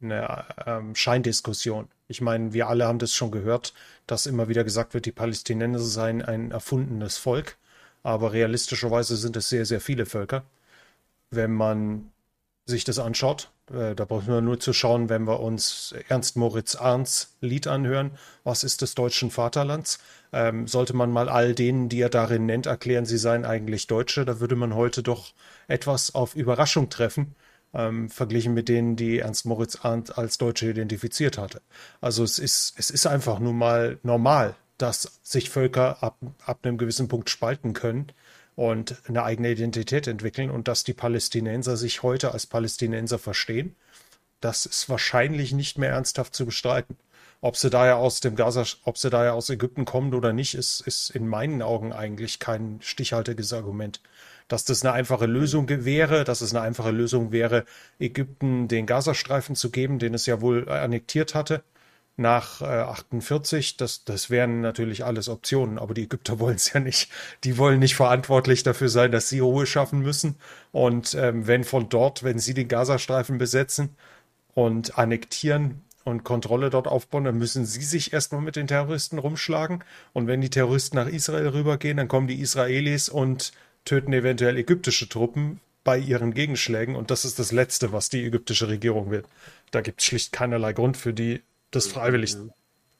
eine 0.00 0.46
ähm, 0.66 0.94
Scheindiskussion. 0.94 1.88
Ich 2.08 2.22
meine, 2.22 2.54
wir 2.54 2.68
alle 2.68 2.86
haben 2.86 2.98
das 2.98 3.14
schon 3.14 3.30
gehört, 3.30 3.74
dass 4.06 4.24
immer 4.24 4.48
wieder 4.48 4.64
gesagt 4.64 4.94
wird, 4.94 5.04
die 5.04 5.12
Palästinenser 5.12 5.84
seien 5.84 6.22
ein 6.22 6.50
erfundenes 6.50 7.18
Volk 7.18 7.58
aber 8.02 8.32
realistischerweise 8.32 9.16
sind 9.16 9.36
es 9.36 9.48
sehr, 9.48 9.66
sehr 9.66 9.80
viele 9.80 10.06
Völker. 10.06 10.44
Wenn 11.30 11.52
man 11.52 12.12
sich 12.66 12.84
das 12.84 12.98
anschaut. 12.98 13.50
Äh, 13.72 13.94
da 13.94 14.04
brauchen 14.04 14.28
wir 14.28 14.40
nur 14.40 14.60
zu 14.60 14.72
schauen, 14.72 15.08
wenn 15.08 15.26
wir 15.26 15.40
uns 15.40 15.94
Ernst 16.08 16.36
Moritz 16.36 16.74
Arndts 16.74 17.36
Lied 17.40 17.66
anhören. 17.66 18.12
Was 18.44 18.64
ist 18.64 18.82
des 18.82 18.94
deutschen 18.94 19.30
Vaterlands? 19.30 19.98
Ähm, 20.32 20.66
sollte 20.66 20.94
man 20.94 21.10
mal 21.10 21.28
all 21.28 21.54
denen, 21.54 21.88
die 21.88 22.00
er 22.00 22.08
darin 22.08 22.46
nennt, 22.46 22.66
erklären, 22.66 23.06
sie 23.06 23.18
seien 23.18 23.44
eigentlich 23.44 23.86
Deutsche, 23.86 24.24
da 24.24 24.40
würde 24.40 24.56
man 24.56 24.74
heute 24.74 25.02
doch 25.02 25.32
etwas 25.68 26.14
auf 26.14 26.34
Überraschung 26.36 26.88
treffen, 26.88 27.34
ähm, 27.74 28.08
verglichen 28.08 28.54
mit 28.54 28.68
denen, 28.68 28.96
die 28.96 29.18
Ernst 29.18 29.44
Moritz 29.44 29.78
Arndt 29.82 30.16
als 30.16 30.38
Deutsche 30.38 30.70
identifiziert 30.70 31.36
hatte. 31.38 31.60
Also 32.00 32.24
es 32.24 32.38
ist, 32.38 32.74
es 32.78 32.90
ist 32.90 33.06
einfach 33.06 33.40
nun 33.40 33.58
mal 33.58 33.98
normal, 34.02 34.54
dass 34.82 35.20
sich 35.22 35.48
Völker 35.48 36.02
ab, 36.02 36.18
ab 36.44 36.60
einem 36.64 36.76
gewissen 36.76 37.06
Punkt 37.06 37.30
spalten 37.30 37.72
können 37.72 38.08
und 38.56 38.96
eine 39.06 39.22
eigene 39.22 39.52
Identität 39.52 40.08
entwickeln 40.08 40.50
und 40.50 40.66
dass 40.66 40.82
die 40.82 40.92
Palästinenser 40.92 41.76
sich 41.76 42.02
heute 42.02 42.32
als 42.32 42.46
Palästinenser 42.46 43.20
verstehen, 43.20 43.76
das 44.40 44.66
ist 44.66 44.88
wahrscheinlich 44.88 45.52
nicht 45.52 45.78
mehr 45.78 45.90
ernsthaft 45.90 46.34
zu 46.34 46.44
bestreiten. 46.44 46.96
Ob 47.40 47.56
sie 47.56 47.70
daher 47.70 47.96
aus 47.96 48.20
dem 48.20 48.34
Gaza, 48.34 48.64
ob 48.84 48.98
sie 48.98 49.08
daher 49.08 49.34
aus 49.34 49.50
Ägypten 49.50 49.84
kommen 49.84 50.14
oder 50.14 50.32
nicht, 50.32 50.54
ist, 50.54 50.80
ist 50.80 51.10
in 51.10 51.28
meinen 51.28 51.62
Augen 51.62 51.92
eigentlich 51.92 52.40
kein 52.40 52.78
stichhaltiges 52.82 53.52
Argument. 53.52 54.00
Dass 54.48 54.64
das 54.64 54.84
eine 54.84 54.92
einfache 54.92 55.26
Lösung 55.26 55.68
wäre, 55.68 56.24
dass 56.24 56.40
es 56.40 56.52
eine 56.54 56.60
einfache 56.60 56.90
Lösung 56.90 57.30
wäre, 57.30 57.64
Ägypten 58.00 58.66
den 58.66 58.86
Gazastreifen 58.86 59.54
zu 59.54 59.70
geben, 59.70 60.00
den 60.00 60.14
es 60.14 60.26
ja 60.26 60.40
wohl 60.40 60.68
annektiert 60.68 61.36
hatte, 61.36 61.62
nach 62.16 62.60
äh, 62.60 62.64
48, 62.64 63.76
das, 63.76 64.04
das 64.04 64.30
wären 64.30 64.60
natürlich 64.60 65.04
alles 65.04 65.28
Optionen, 65.28 65.78
aber 65.78 65.94
die 65.94 66.04
Ägypter 66.04 66.38
wollen 66.38 66.56
es 66.56 66.72
ja 66.72 66.80
nicht. 66.80 67.10
Die 67.44 67.58
wollen 67.58 67.78
nicht 67.78 67.94
verantwortlich 67.94 68.62
dafür 68.62 68.88
sein, 68.88 69.12
dass 69.12 69.28
sie 69.28 69.40
Ruhe 69.40 69.66
schaffen 69.66 70.00
müssen. 70.00 70.36
Und 70.72 71.14
ähm, 71.14 71.46
wenn 71.46 71.64
von 71.64 71.88
dort, 71.88 72.22
wenn 72.22 72.38
sie 72.38 72.54
den 72.54 72.68
Gazastreifen 72.68 73.38
besetzen 73.38 73.90
und 74.54 74.98
annektieren 74.98 75.82
und 76.04 76.24
Kontrolle 76.24 76.70
dort 76.70 76.88
aufbauen, 76.88 77.24
dann 77.24 77.38
müssen 77.38 77.64
sie 77.64 77.82
sich 77.82 78.12
erstmal 78.12 78.42
mit 78.42 78.56
den 78.56 78.66
Terroristen 78.66 79.18
rumschlagen. 79.18 79.84
Und 80.12 80.26
wenn 80.26 80.40
die 80.40 80.50
Terroristen 80.50 80.96
nach 80.96 81.08
Israel 81.08 81.48
rübergehen, 81.48 81.96
dann 81.96 82.08
kommen 82.08 82.26
die 82.26 82.40
Israelis 82.40 83.08
und 83.08 83.52
töten 83.84 84.12
eventuell 84.12 84.56
ägyptische 84.56 85.08
Truppen 85.08 85.60
bei 85.84 85.98
ihren 85.98 86.34
Gegenschlägen. 86.34 86.94
Und 86.96 87.10
das 87.10 87.24
ist 87.24 87.38
das 87.38 87.52
Letzte, 87.52 87.92
was 87.92 88.08
die 88.08 88.24
ägyptische 88.24 88.68
Regierung 88.68 89.10
will. 89.10 89.24
Da 89.70 89.80
gibt 89.80 90.00
es 90.00 90.06
schlicht 90.06 90.32
keinerlei 90.32 90.72
Grund 90.72 90.96
für 90.96 91.12
die 91.12 91.40
das 91.72 91.88
freiwillig, 91.88 92.34
ja. 92.34 92.48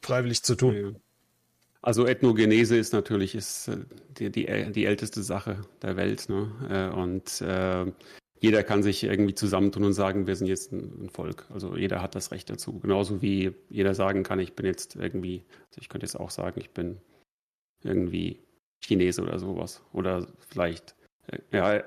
freiwillig 0.00 0.42
zu 0.42 0.56
tun. 0.56 0.74
Ja. 0.74 0.92
Also 1.82 2.06
Ethnogenese 2.06 2.76
ist 2.76 2.92
natürlich 2.92 3.34
ist 3.34 3.68
äh, 3.68 3.78
die, 4.18 4.30
die, 4.30 4.72
die 4.72 4.84
älteste 4.84 5.22
Sache 5.22 5.62
der 5.82 5.96
Welt. 5.96 6.28
Ne? 6.28 6.50
Äh, 6.70 6.96
und 6.96 7.40
äh, 7.40 7.92
jeder 8.40 8.62
kann 8.62 8.82
sich 8.82 9.04
irgendwie 9.04 9.34
zusammentun 9.34 9.84
und 9.84 9.92
sagen, 9.92 10.26
wir 10.26 10.36
sind 10.36 10.46
jetzt 10.46 10.72
ein, 10.72 11.10
Volk. 11.10 11.46
Also 11.50 11.76
jeder 11.76 12.00
hat 12.00 12.14
das 12.14 12.30
Recht 12.30 12.50
dazu. 12.50 12.78
Genauso 12.80 13.20
wie 13.22 13.54
jeder 13.68 13.94
sagen 13.94 14.22
kann, 14.22 14.40
ich 14.40 14.54
bin 14.54 14.66
jetzt 14.66 14.96
irgendwie, 14.96 15.44
also 15.68 15.80
ich 15.80 15.88
könnte 15.88 16.06
jetzt 16.06 16.18
auch 16.18 16.30
sagen, 16.30 16.60
ich 16.60 16.70
bin 16.70 17.00
irgendwie 17.82 18.40
Chinese 18.80 19.22
oder 19.22 19.38
sowas. 19.38 19.82
Oder 19.92 20.26
vielleicht, 20.48 20.96
ja. 21.52 21.82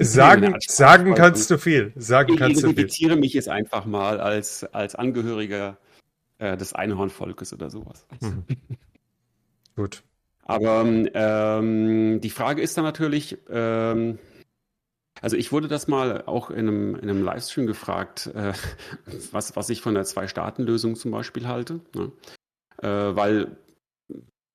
Sagen, 0.00 0.56
sagen 0.60 1.14
kannst 1.14 1.50
du 1.50 1.58
viel. 1.58 1.92
Sagen 1.96 2.34
ich 2.34 2.38
kannst 2.38 2.62
du 2.62 2.68
viel. 2.68 2.72
identifiziere 2.72 3.16
mich 3.16 3.32
jetzt 3.32 3.48
einfach 3.48 3.84
mal 3.84 4.20
als, 4.20 4.64
als 4.64 4.94
Angehöriger 4.94 5.78
äh, 6.38 6.56
des 6.56 6.72
Einhornvolkes 6.72 7.52
oder 7.52 7.70
sowas. 7.70 8.06
Mhm. 8.20 8.44
Gut. 9.76 10.02
Aber 10.42 10.84
ähm, 10.84 12.20
die 12.20 12.30
Frage 12.30 12.62
ist 12.62 12.76
dann 12.76 12.84
natürlich, 12.84 13.38
ähm, 13.50 14.18
also 15.20 15.36
ich 15.36 15.50
wurde 15.50 15.66
das 15.66 15.88
mal 15.88 16.22
auch 16.26 16.50
in 16.50 16.68
einem, 16.68 16.94
in 16.94 17.10
einem 17.10 17.24
Livestream 17.24 17.66
gefragt, 17.66 18.28
äh, 18.28 18.52
was, 19.32 19.56
was 19.56 19.70
ich 19.70 19.80
von 19.80 19.94
der 19.94 20.04
Zwei-Staaten-Lösung 20.04 20.94
zum 20.94 21.10
Beispiel 21.10 21.48
halte. 21.48 21.80
Ne? 21.94 22.12
Äh, 22.80 23.16
weil 23.16 23.56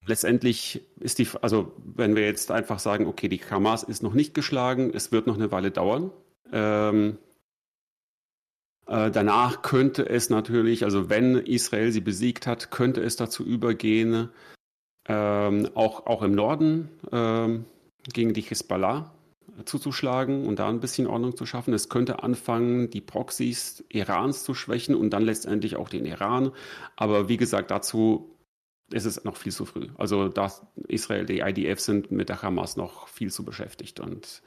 letztendlich 0.05 0.81
ist 0.99 1.19
die, 1.19 1.27
also 1.41 1.71
wenn 1.83 2.15
wir 2.15 2.25
jetzt 2.25 2.51
einfach 2.51 2.79
sagen, 2.79 3.07
okay, 3.07 3.27
die 3.27 3.39
Hamas 3.39 3.83
ist 3.83 4.03
noch 4.03 4.13
nicht 4.13 4.33
geschlagen, 4.33 4.91
es 4.93 5.11
wird 5.11 5.27
noch 5.27 5.35
eine 5.35 5.51
Weile 5.51 5.71
dauern. 5.71 6.11
Ähm, 6.51 7.17
äh, 8.87 9.11
danach 9.11 9.61
könnte 9.61 10.07
es 10.09 10.29
natürlich, 10.29 10.83
also 10.83 11.09
wenn 11.09 11.35
Israel 11.35 11.91
sie 11.91 12.01
besiegt 12.01 12.47
hat, 12.47 12.71
könnte 12.71 13.01
es 13.01 13.15
dazu 13.15 13.45
übergehen, 13.45 14.29
ähm, 15.07 15.69
auch, 15.75 16.05
auch 16.07 16.21
im 16.23 16.33
Norden 16.35 16.89
ähm, 17.11 17.65
gegen 18.11 18.33
die 18.33 18.41
Hisbollah 18.41 19.11
zuzuschlagen 19.65 20.47
und 20.47 20.59
da 20.59 20.69
ein 20.69 20.79
bisschen 20.79 21.07
Ordnung 21.07 21.35
zu 21.35 21.45
schaffen. 21.45 21.73
Es 21.73 21.89
könnte 21.89 22.23
anfangen, 22.23 22.89
die 22.89 23.01
Proxys 23.01 23.83
Irans 23.89 24.43
zu 24.43 24.53
schwächen 24.53 24.95
und 24.95 25.11
dann 25.11 25.23
letztendlich 25.23 25.75
auch 25.75 25.89
den 25.89 26.05
Iran. 26.05 26.51
Aber 26.95 27.29
wie 27.29 27.37
gesagt, 27.37 27.71
dazu 27.71 28.30
ist 28.93 29.05
es 29.05 29.23
noch 29.23 29.37
viel 29.37 29.51
zu 29.51 29.65
früh. 29.65 29.87
Also 29.97 30.27
da 30.29 30.51
Israel, 30.87 31.25
die 31.25 31.39
IDF 31.39 31.79
sind 31.79 32.11
mit 32.11 32.29
der 32.29 32.41
Hamas 32.41 32.77
noch 32.77 33.07
viel 33.07 33.31
zu 33.31 33.43
beschäftigt 33.43 33.99
und, 33.99 34.41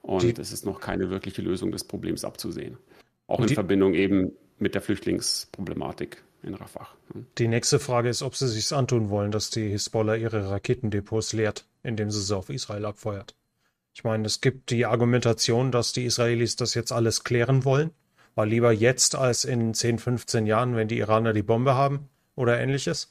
und 0.00 0.38
es 0.38 0.52
ist 0.52 0.64
noch 0.64 0.80
keine 0.80 1.10
wirkliche 1.10 1.42
Lösung 1.42 1.72
des 1.72 1.84
Problems 1.84 2.24
abzusehen. 2.24 2.78
Auch 3.26 3.40
in 3.40 3.46
die, 3.46 3.54
Verbindung 3.54 3.94
eben 3.94 4.32
mit 4.58 4.74
der 4.74 4.82
Flüchtlingsproblematik 4.82 6.22
in 6.42 6.54
Rafah. 6.54 6.88
Die 7.38 7.48
nächste 7.48 7.78
Frage 7.78 8.08
ist, 8.08 8.22
ob 8.22 8.34
sie 8.34 8.48
sich 8.48 8.72
antun 8.72 9.10
wollen, 9.10 9.30
dass 9.30 9.50
die 9.50 9.68
Hisbollah 9.68 10.16
ihre 10.16 10.50
Raketendepots 10.50 11.32
leert, 11.32 11.64
indem 11.82 12.10
sie 12.10 12.20
sie 12.20 12.36
auf 12.36 12.50
Israel 12.50 12.84
abfeuert. 12.84 13.34
Ich 13.94 14.04
meine, 14.04 14.26
es 14.26 14.40
gibt 14.40 14.70
die 14.70 14.86
Argumentation, 14.86 15.70
dass 15.70 15.92
die 15.92 16.04
Israelis 16.04 16.56
das 16.56 16.74
jetzt 16.74 16.92
alles 16.92 17.24
klären 17.24 17.64
wollen, 17.64 17.90
weil 18.34 18.48
lieber 18.48 18.72
jetzt 18.72 19.14
als 19.14 19.44
in 19.44 19.74
10, 19.74 19.98
15 19.98 20.46
Jahren, 20.46 20.74
wenn 20.76 20.88
die 20.88 20.98
Iraner 20.98 21.32
die 21.32 21.42
Bombe 21.42 21.74
haben 21.74 22.08
oder 22.34 22.58
ähnliches 22.58 23.08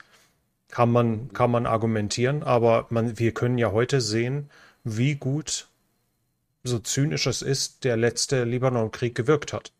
kann 0.72 0.92
man, 0.92 1.32
kann 1.34 1.52
man 1.52 1.66
argumentieren, 1.66 2.44
aber 2.44 2.88
man, 2.90 3.20
wir 3.20 3.34
können 3.34 3.58
ja 3.58 3.72
heute 3.72 4.02
sehen, 4.02 4.50
wie 4.84 5.16
gut, 5.16 5.68
so 6.64 6.80
zynisch 6.80 7.28
es 7.28 7.42
ist, 7.42 7.84
der 7.84 7.98
letzte 7.98 8.44
Libanon-Krieg 8.44 9.14
gewirkt 9.16 9.54
hat. 9.54 9.72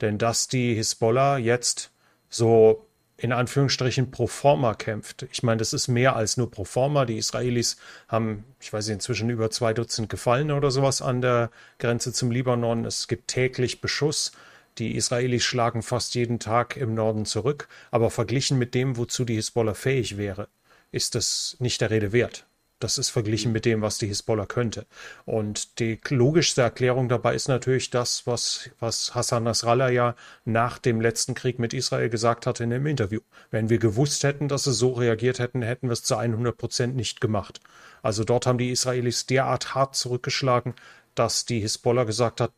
Denn 0.00 0.18
dass 0.18 0.48
die 0.48 0.74
Hisbollah 0.74 1.38
jetzt 1.38 1.90
so 2.28 2.86
in 3.16 3.32
Anführungsstrichen 3.32 4.10
pro 4.10 4.26
forma 4.26 4.74
kämpft. 4.74 5.26
Ich 5.30 5.44
meine, 5.44 5.58
das 5.58 5.72
ist 5.72 5.86
mehr 5.86 6.16
als 6.16 6.36
nur 6.36 6.50
pro 6.50 6.64
forma. 6.64 7.04
Die 7.04 7.18
Israelis 7.18 7.76
haben, 8.08 8.44
ich 8.58 8.72
weiß 8.72 8.86
nicht, 8.86 8.94
inzwischen 8.94 9.30
über 9.30 9.48
zwei 9.50 9.72
Dutzend 9.72 10.08
Gefallene 10.08 10.56
oder 10.56 10.72
sowas 10.72 11.02
an 11.02 11.20
der 11.20 11.50
Grenze 11.78 12.12
zum 12.12 12.32
Libanon. 12.32 12.84
Es 12.84 13.06
gibt 13.06 13.28
täglich 13.28 13.80
Beschuss. 13.80 14.32
Die 14.78 14.96
Israelis 14.96 15.44
schlagen 15.44 15.82
fast 15.82 16.14
jeden 16.14 16.38
Tag 16.38 16.76
im 16.76 16.94
Norden 16.94 17.26
zurück, 17.26 17.68
aber 17.90 18.10
verglichen 18.10 18.58
mit 18.58 18.74
dem, 18.74 18.96
wozu 18.96 19.24
die 19.24 19.34
Hisbollah 19.34 19.74
fähig 19.74 20.16
wäre, 20.16 20.48
ist 20.92 21.14
das 21.14 21.56
nicht 21.58 21.80
der 21.80 21.90
Rede 21.90 22.12
wert. 22.12 22.46
Das 22.82 22.98
ist 22.98 23.10
verglichen 23.10 23.52
mit 23.52 23.64
dem, 23.64 23.80
was 23.80 23.98
die 23.98 24.08
Hisbollah 24.08 24.46
könnte. 24.46 24.86
Und 25.24 25.78
die 25.78 26.00
logischste 26.08 26.62
Erklärung 26.62 27.08
dabei 27.08 27.34
ist 27.36 27.46
natürlich 27.46 27.90
das, 27.90 28.26
was, 28.26 28.70
was 28.80 29.14
Hassan 29.14 29.44
Nasrallah 29.44 29.90
ja 29.90 30.16
nach 30.44 30.78
dem 30.78 31.00
letzten 31.00 31.34
Krieg 31.34 31.60
mit 31.60 31.74
Israel 31.74 32.08
gesagt 32.08 32.44
hatte 32.44 32.64
in 32.64 32.72
einem 32.72 32.88
Interview. 32.88 33.20
Wenn 33.52 33.70
wir 33.70 33.78
gewusst 33.78 34.24
hätten, 34.24 34.48
dass 34.48 34.64
sie 34.64 34.72
so 34.72 34.94
reagiert 34.94 35.38
hätten, 35.38 35.62
hätten 35.62 35.88
wir 35.88 35.92
es 35.92 36.02
zu 36.02 36.16
100 36.16 36.56
Prozent 36.56 36.96
nicht 36.96 37.20
gemacht. 37.20 37.60
Also 38.02 38.24
dort 38.24 38.46
haben 38.46 38.58
die 38.58 38.72
Israelis 38.72 39.26
derart 39.26 39.76
hart 39.76 39.94
zurückgeschlagen, 39.94 40.74
dass 41.14 41.44
die 41.44 41.60
Hisbollah 41.60 42.02
gesagt 42.02 42.40
hat, 42.40 42.52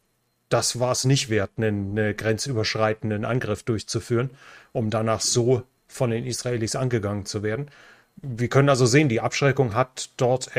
das 0.49 0.79
war 0.81 0.93
es 0.93 1.05
nicht 1.05 1.31
wert, 1.31 1.53
einen, 1.57 1.99
einen 1.99 2.17
grenzüberschreitenden 2.17 3.25
Angriff 3.25 3.63
durchzuführen, 3.63 4.31
um 4.73 4.91
danach 4.91 5.21
so 5.21 5.63
von 5.89 6.11
den 6.11 6.27
Israelis 6.27 6.77
angegangen 6.77 7.27
zu 7.27 7.43
werden. 7.43 7.71
Wir 8.17 8.49
können 8.49 8.69
also 8.69 8.87
sehen, 8.87 9.09
die 9.09 9.21
Abschreckung 9.21 9.75
hat 9.75 10.11
dort, 10.17 10.51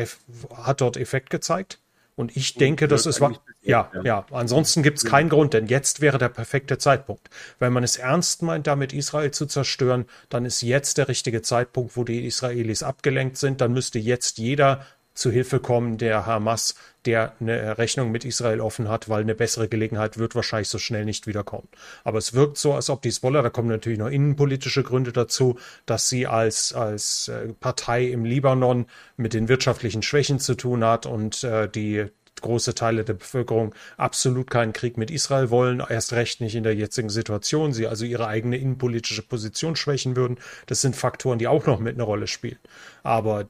hat 0.56 0.82
dort 0.82 0.98
Effekt 0.98 1.30
gezeigt. 1.30 1.80
Und 2.18 2.38
ich 2.38 2.56
denke, 2.56 2.88
das 2.88 3.06
ist 3.06 3.22
ja, 3.62 3.92
ja. 4.04 4.26
Ansonsten 4.32 4.84
gibt 4.84 5.00
es 5.00 5.04
keinen 5.04 5.28
Grund, 5.28 5.54
denn 5.54 5.68
jetzt 5.68 6.00
wäre 6.00 6.18
der 6.18 6.30
perfekte 6.30 6.78
Zeitpunkt. 6.78 7.30
Wenn 7.60 7.74
man 7.74 7.84
es 7.84 7.98
ernst 7.98 8.42
meint, 8.42 8.68
damit 8.68 8.94
Israel 8.94 9.32
zu 9.32 9.48
zerstören, 9.48 10.06
dann 10.30 10.46
ist 10.46 10.62
jetzt 10.62 10.98
der 10.98 11.10
richtige 11.10 11.42
Zeitpunkt, 11.42 11.98
wo 11.98 12.06
die 12.06 12.26
Israelis 12.26 12.84
abgelenkt 12.84 13.38
sind. 13.38 13.60
Dann 13.60 13.74
müsste 13.74 14.00
jetzt 14.00 14.38
jeder 14.38 14.86
zu 15.14 15.30
Hilfe 15.30 15.60
kommen 15.60 15.98
der 15.98 16.26
Hamas, 16.26 16.76
der 17.06 17.34
eine 17.40 17.78
Rechnung 17.78 18.12
mit 18.12 18.26
Israel 18.26 18.62
offen 18.62 18.90
hat, 18.90 19.10
weil 19.10 19.22
eine 19.22 19.36
bessere 19.36 19.68
Gelegenheit 19.68 20.18
wird 20.18 20.36
wahrscheinlich 20.36 20.70
so 20.70 20.80
schnell 20.80 21.06
nicht 21.06 21.28
wiederkommen. 21.28 21.68
Aber 22.04 22.18
es 22.18 22.34
wirkt 22.34 22.58
so, 22.58 22.74
als 22.74 22.90
ob 22.90 23.02
die 23.02 23.10
Hezbollah, 23.10 23.42
da 23.42 23.50
kommen 23.50 23.70
natürlich 23.70 24.00
noch 24.00 24.10
innenpolitische 24.10 24.84
Gründe 24.84 25.12
dazu, 25.12 25.58
dass 25.86 26.10
sie 26.10 26.28
als, 26.28 26.74
als 26.74 27.28
äh, 27.28 27.54
Partei 27.60 28.06
im 28.06 28.26
Libanon 28.26 28.86
mit 29.18 29.34
den 29.34 29.48
wirtschaftlichen 29.48 30.02
Schwächen 30.02 30.40
zu 30.40 30.56
tun 30.56 30.84
hat 30.84 31.06
und 31.06 31.44
äh, 31.44 31.70
die 31.70 32.06
große 32.42 32.76
Teile 32.76 33.04
der 33.04 33.14
Bevölkerung 33.14 33.74
absolut 33.98 34.50
keinen 34.50 34.74
Krieg 34.74 34.98
mit 34.98 35.10
Israel 35.10 35.50
wollen, 35.50 35.82
erst 35.88 36.14
recht 36.14 36.42
nicht 36.42 36.56
in 36.56 36.64
der 36.64 36.76
jetzigen 36.76 37.10
Situation, 37.10 37.74
sie 37.74 37.88
also 37.88 38.06
ihre 38.06 38.28
eigene 38.28 38.58
innenpolitische 38.58 39.22
Position 39.22 39.76
schwächen 39.76 40.16
würden. 40.16 40.38
Das 40.66 40.82
sind 40.82 40.96
Faktoren, 40.96 41.40
die 41.40 41.48
auch 41.48 41.66
noch 41.66 41.80
mit 41.80 41.96
einer 41.96 42.04
Rolle 42.04 42.28
spielen. 42.28 42.60
Aber 43.04 43.48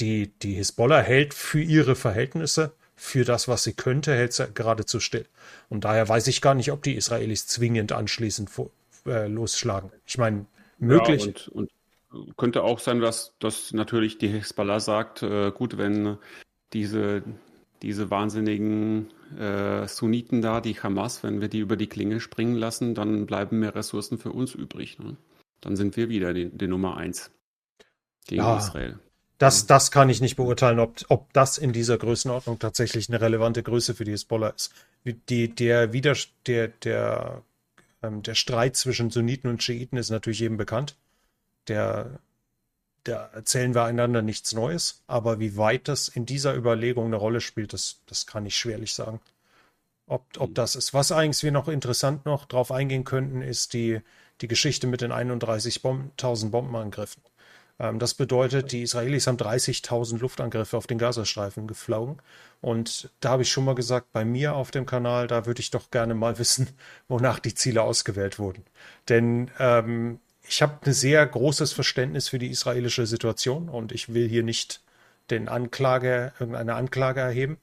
die, 0.00 0.32
die 0.38 0.54
Hisbollah 0.54 1.00
hält 1.00 1.34
für 1.34 1.60
ihre 1.60 1.94
Verhältnisse 1.94 2.72
für 3.04 3.24
das, 3.24 3.48
was 3.48 3.62
sie 3.62 3.74
könnte, 3.74 4.14
hält 4.14 4.32
sie 4.32 4.48
geradezu 4.54 4.98
still. 4.98 5.26
Und 5.68 5.84
daher 5.84 6.08
weiß 6.08 6.26
ich 6.26 6.40
gar 6.40 6.54
nicht, 6.54 6.72
ob 6.72 6.82
die 6.82 6.94
Israelis 6.94 7.46
zwingend 7.46 7.92
anschließend 7.92 8.50
äh, 9.06 9.28
losschlagen. 9.28 9.92
Ich 10.06 10.16
meine, 10.16 10.46
möglich. 10.78 11.26
Ja, 11.26 11.32
und, 11.52 11.70
und, 12.10 12.36
könnte 12.38 12.62
auch 12.62 12.78
sein, 12.78 13.00
dass, 13.00 13.34
dass 13.40 13.72
natürlich 13.72 14.16
die 14.16 14.28
Hezbollah 14.28 14.80
sagt, 14.80 15.22
äh, 15.22 15.50
gut, 15.50 15.76
wenn 15.76 16.16
diese, 16.72 17.22
diese 17.82 18.10
wahnsinnigen 18.10 19.10
äh, 19.38 19.86
Sunniten 19.86 20.40
da, 20.40 20.62
die 20.62 20.80
Hamas, 20.80 21.22
wenn 21.22 21.42
wir 21.42 21.48
die 21.48 21.58
über 21.58 21.76
die 21.76 21.88
Klinge 21.88 22.20
springen 22.20 22.56
lassen, 22.56 22.94
dann 22.94 23.26
bleiben 23.26 23.58
mehr 23.58 23.74
Ressourcen 23.74 24.16
für 24.16 24.32
uns 24.32 24.54
übrig. 24.54 24.98
Ne? 24.98 25.16
Dann 25.60 25.76
sind 25.76 25.96
wir 25.98 26.08
wieder 26.08 26.32
die, 26.32 26.48
die 26.48 26.68
Nummer 26.68 26.96
eins 26.96 27.30
gegen 28.26 28.42
ja, 28.42 28.56
Israel. 28.56 28.98
Das, 29.38 29.66
das 29.66 29.90
kann 29.90 30.08
ich 30.08 30.20
nicht 30.20 30.36
beurteilen, 30.36 30.78
ob, 30.78 30.96
ob 31.08 31.32
das 31.32 31.58
in 31.58 31.72
dieser 31.72 31.98
Größenordnung 31.98 32.58
tatsächlich 32.58 33.08
eine 33.08 33.20
relevante 33.20 33.62
Größe 33.62 33.94
für 33.94 34.04
die 34.04 34.12
Hezbollah 34.12 34.50
ist. 34.50 34.72
Die, 35.04 35.54
der, 35.54 35.92
Wider, 35.92 36.16
der, 36.46 36.68
der, 36.68 37.42
ähm, 38.02 38.22
der 38.22 38.34
Streit 38.34 38.76
zwischen 38.76 39.10
Sunniten 39.10 39.50
und 39.50 39.62
Schiiten 39.62 39.96
ist 39.96 40.10
natürlich 40.10 40.42
eben 40.42 40.56
bekannt. 40.56 40.96
Der, 41.66 42.20
da 43.02 43.26
erzählen 43.34 43.74
wir 43.74 43.84
einander 43.84 44.22
nichts 44.22 44.52
Neues, 44.52 45.02
aber 45.06 45.40
wie 45.40 45.56
weit 45.56 45.88
das 45.88 46.08
in 46.08 46.26
dieser 46.26 46.54
Überlegung 46.54 47.06
eine 47.06 47.16
Rolle 47.16 47.40
spielt, 47.40 47.72
das, 47.72 48.00
das 48.06 48.26
kann 48.26 48.46
ich 48.46 48.56
schwerlich 48.56 48.94
sagen. 48.94 49.20
Ob, 50.06 50.24
ob 50.38 50.50
mhm. 50.50 50.54
das 50.54 50.76
ist. 50.76 50.94
Was 50.94 51.12
eigentlich 51.12 51.42
wir 51.42 51.52
noch 51.52 51.68
interessant 51.68 52.24
noch 52.24 52.44
drauf 52.44 52.70
eingehen 52.70 53.04
könnten, 53.04 53.42
ist 53.42 53.72
die, 53.72 54.00
die 54.40 54.48
Geschichte 54.48 54.86
mit 54.86 55.00
den 55.00 55.12
31.000 55.12 55.82
Bomben, 55.82 56.50
Bombenangriffen. 56.50 57.22
Ähm, 57.78 57.98
das 57.98 58.14
bedeutet, 58.14 58.72
die 58.72 58.82
Israelis 58.82 59.26
haben 59.26 59.36
30.000 59.36 60.18
Luftangriffe 60.18 60.76
auf 60.76 60.86
den 60.86 60.98
Gazastreifen 60.98 61.66
geflogen. 61.66 62.18
Und 62.60 63.10
da 63.20 63.30
habe 63.30 63.42
ich 63.42 63.50
schon 63.50 63.64
mal 63.64 63.74
gesagt, 63.74 64.12
bei 64.12 64.24
mir 64.24 64.54
auf 64.54 64.70
dem 64.70 64.86
Kanal, 64.86 65.26
da 65.26 65.46
würde 65.46 65.60
ich 65.60 65.70
doch 65.70 65.90
gerne 65.90 66.14
mal 66.14 66.38
wissen, 66.38 66.68
wonach 67.08 67.38
die 67.38 67.54
Ziele 67.54 67.82
ausgewählt 67.82 68.38
wurden. 68.38 68.64
Denn 69.08 69.50
ähm, 69.58 70.20
ich 70.46 70.62
habe 70.62 70.78
ein 70.86 70.92
sehr 70.92 71.26
großes 71.26 71.72
Verständnis 71.72 72.28
für 72.28 72.38
die 72.38 72.50
israelische 72.50 73.06
Situation 73.06 73.68
und 73.68 73.92
ich 73.92 74.12
will 74.12 74.28
hier 74.28 74.42
nicht 74.42 74.82
den 75.30 75.48
Anklage, 75.48 76.32
irgendeine 76.38 76.74
Anklage 76.74 77.20
erheben. 77.20 77.58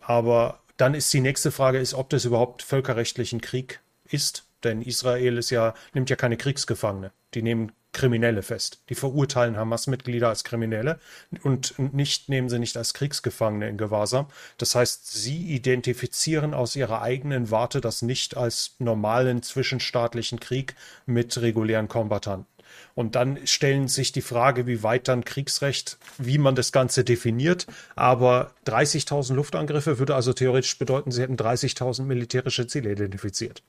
Aber 0.00 0.60
dann 0.76 0.94
ist 0.94 1.12
die 1.12 1.20
nächste 1.20 1.50
Frage, 1.50 1.78
ist, 1.78 1.94
ob 1.94 2.10
das 2.10 2.24
überhaupt 2.24 2.62
völkerrechtlichen 2.62 3.40
Krieg 3.40 3.80
ist. 4.08 4.44
Denn 4.64 4.82
Israel 4.82 5.38
ist 5.38 5.50
ja, 5.50 5.74
nimmt 5.94 6.10
ja 6.10 6.16
keine 6.16 6.36
Kriegsgefangene. 6.36 7.12
Die 7.34 7.42
nehmen 7.42 7.72
Kriminelle 7.96 8.42
fest. 8.42 8.80
Die 8.90 8.94
verurteilen 8.94 9.56
Hamas-Mitglieder 9.56 10.28
als 10.28 10.44
Kriminelle 10.44 11.00
und 11.42 11.74
nicht 11.78 12.28
nehmen 12.28 12.50
sie 12.50 12.58
nicht 12.58 12.76
als 12.76 12.92
Kriegsgefangene 12.92 13.70
in 13.70 13.78
Gewahrsam. 13.78 14.26
Das 14.58 14.74
heißt, 14.74 15.10
sie 15.10 15.46
identifizieren 15.46 16.52
aus 16.52 16.76
ihrer 16.76 17.00
eigenen 17.00 17.50
Warte 17.50 17.80
das 17.80 18.02
nicht 18.02 18.36
als 18.36 18.76
normalen 18.78 19.42
zwischenstaatlichen 19.42 20.40
Krieg 20.40 20.74
mit 21.06 21.40
regulären 21.40 21.88
Kombattanten. 21.88 22.46
Und 22.94 23.14
dann 23.14 23.46
stellen 23.46 23.88
sich 23.88 24.12
die 24.12 24.20
Frage, 24.20 24.66
wie 24.66 24.82
weit 24.82 25.08
dann 25.08 25.24
Kriegsrecht, 25.24 25.96
wie 26.18 26.36
man 26.36 26.54
das 26.54 26.72
Ganze 26.72 27.02
definiert. 27.02 27.66
Aber 27.94 28.52
30.000 28.66 29.32
Luftangriffe 29.32 29.98
würde 29.98 30.14
also 30.14 30.34
theoretisch 30.34 30.78
bedeuten, 30.78 31.12
sie 31.12 31.22
hätten 31.22 31.36
30.000 31.36 32.02
militärische 32.02 32.66
Ziele 32.66 32.92
identifiziert. 32.92 33.62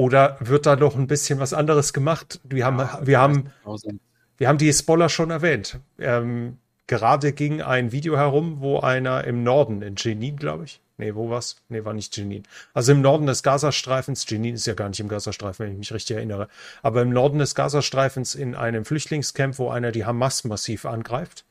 Oder 0.00 0.38
wird 0.40 0.64
da 0.64 0.76
noch 0.76 0.96
ein 0.96 1.08
bisschen 1.08 1.40
was 1.40 1.52
anderes 1.52 1.92
gemacht? 1.92 2.40
Wir 2.42 2.64
haben, 2.64 2.78
ja, 2.78 3.00
wir 3.02 3.20
haben, 3.20 3.50
wir 4.38 4.48
haben 4.48 4.56
die 4.56 4.68
Hezbollah 4.68 5.10
schon 5.10 5.30
erwähnt. 5.30 5.78
Ähm, 5.98 6.56
gerade 6.86 7.34
ging 7.34 7.60
ein 7.60 7.92
Video 7.92 8.16
herum, 8.16 8.62
wo 8.62 8.80
einer 8.80 9.24
im 9.24 9.42
Norden, 9.42 9.82
in 9.82 9.96
Jenin, 9.98 10.36
glaube 10.36 10.64
ich. 10.64 10.80
Nee, 10.96 11.14
wo 11.14 11.28
war's? 11.28 11.56
Nee, 11.68 11.84
war 11.84 11.92
nicht 11.92 12.16
Jenin. 12.16 12.44
Also 12.72 12.92
im 12.92 13.02
Norden 13.02 13.26
des 13.26 13.42
Gazastreifens, 13.42 14.24
Jenin 14.26 14.54
ist 14.54 14.66
ja 14.66 14.72
gar 14.72 14.88
nicht 14.88 15.00
im 15.00 15.08
Gazastreifen, 15.08 15.66
wenn 15.66 15.72
ich 15.74 15.78
mich 15.78 15.92
richtig 15.92 16.16
erinnere, 16.16 16.48
aber 16.82 17.02
im 17.02 17.10
Norden 17.10 17.38
des 17.38 17.54
Gazastreifens 17.54 18.34
in 18.34 18.54
einem 18.54 18.86
Flüchtlingscamp, 18.86 19.58
wo 19.58 19.68
einer 19.68 19.92
die 19.92 20.06
Hamas 20.06 20.44
massiv 20.44 20.86
angreift, 20.86 21.44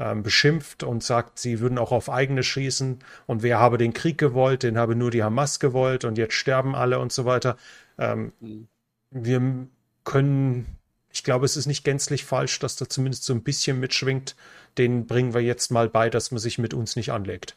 ähm, 0.00 0.24
beschimpft 0.24 0.82
und 0.82 1.04
sagt, 1.04 1.38
sie 1.38 1.60
würden 1.60 1.78
auch 1.78 1.92
auf 1.92 2.10
eigene 2.10 2.42
schießen 2.42 2.98
und 3.26 3.42
wer 3.44 3.60
habe 3.60 3.78
den 3.78 3.92
Krieg 3.92 4.18
gewollt, 4.18 4.64
den 4.64 4.76
habe 4.76 4.96
nur 4.96 5.12
die 5.12 5.22
Hamas 5.22 5.60
gewollt 5.60 6.04
und 6.04 6.18
jetzt 6.18 6.34
sterben 6.34 6.74
alle 6.74 6.98
und 6.98 7.12
so 7.12 7.24
weiter. 7.24 7.56
Ähm, 7.98 8.32
mhm. 8.40 8.68
Wir 9.10 9.68
können, 10.04 10.78
ich 11.10 11.22
glaube, 11.22 11.44
es 11.44 11.56
ist 11.56 11.66
nicht 11.66 11.84
gänzlich 11.84 12.24
falsch, 12.24 12.58
dass 12.58 12.76
da 12.76 12.88
zumindest 12.88 13.24
so 13.24 13.32
ein 13.32 13.42
bisschen 13.42 13.78
mitschwingt. 13.80 14.36
Den 14.78 15.06
bringen 15.06 15.34
wir 15.34 15.42
jetzt 15.42 15.70
mal 15.70 15.88
bei, 15.88 16.10
dass 16.10 16.30
man 16.30 16.38
sich 16.38 16.58
mit 16.58 16.74
uns 16.74 16.96
nicht 16.96 17.12
anlegt. 17.12 17.56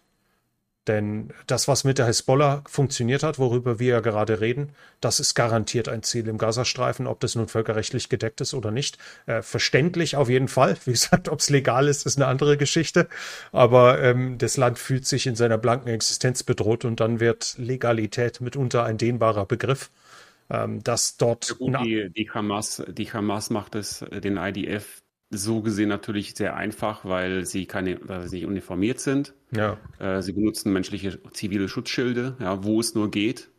Denn 0.87 1.29
das, 1.47 1.67
was 1.67 1.83
mit 1.83 1.97
der 1.97 2.05
Hezbollah 2.05 2.61
funktioniert 2.67 3.23
hat, 3.23 3.39
worüber 3.39 3.79
wir 3.79 3.87
ja 3.87 3.99
gerade 4.01 4.39
reden, 4.39 4.69
das 5.01 5.19
ist 5.19 5.33
garantiert 5.33 5.89
ein 5.89 6.03
Ziel 6.03 6.27
im 6.27 6.37
Gazastreifen, 6.37 7.07
ob 7.07 7.19
das 7.21 7.33
nun 7.33 7.47
völkerrechtlich 7.47 8.07
gedeckt 8.07 8.39
ist 8.41 8.53
oder 8.53 8.69
nicht. 8.69 8.99
Äh, 9.25 9.41
verständlich 9.41 10.15
auf 10.15 10.29
jeden 10.29 10.47
Fall. 10.47 10.77
Wie 10.85 10.91
gesagt, 10.91 11.27
ob 11.29 11.39
es 11.39 11.49
legal 11.49 11.87
ist, 11.87 12.05
ist 12.05 12.17
eine 12.17 12.27
andere 12.27 12.57
Geschichte. 12.57 13.07
Aber 13.51 13.99
ähm, 14.01 14.37
das 14.37 14.57
Land 14.57 14.77
fühlt 14.77 15.07
sich 15.07 15.25
in 15.25 15.35
seiner 15.35 15.57
blanken 15.57 15.89
Existenz 15.89 16.43
bedroht 16.43 16.85
und 16.85 16.99
dann 16.99 17.19
wird 17.19 17.55
Legalität 17.57 18.39
mitunter 18.41 18.83
ein 18.83 18.99
dehnbarer 18.99 19.45
Begriff 19.45 19.89
ähm, 20.49 20.83
dass 20.83 21.17
dort. 21.17 21.49
Ja 21.49 21.55
gut, 21.55 21.85
die, 21.85 22.09
die, 22.11 22.29
Hamas, 22.29 22.83
die 22.87 23.11
Hamas 23.11 23.49
macht 23.49 23.75
es 23.75 24.01
äh, 24.01 24.21
den 24.21 24.37
IDF 24.37 25.01
so 25.31 25.61
gesehen 25.61 25.89
natürlich 25.89 26.35
sehr 26.35 26.55
einfach, 26.55 27.05
weil 27.05 27.45
sie 27.45 27.65
keine, 27.65 27.99
weil 28.07 28.27
sie 28.27 28.37
nicht 28.37 28.45
uniformiert 28.45 28.99
sind. 28.99 29.33
Ja. 29.51 29.77
Äh, 29.99 30.21
sie 30.21 30.33
benutzen 30.33 30.71
menschliche 30.71 31.19
zivile 31.31 31.67
Schutzschilde, 31.67 32.37
ja, 32.39 32.63
wo 32.63 32.79
es 32.79 32.95
nur 32.95 33.11
geht. 33.11 33.49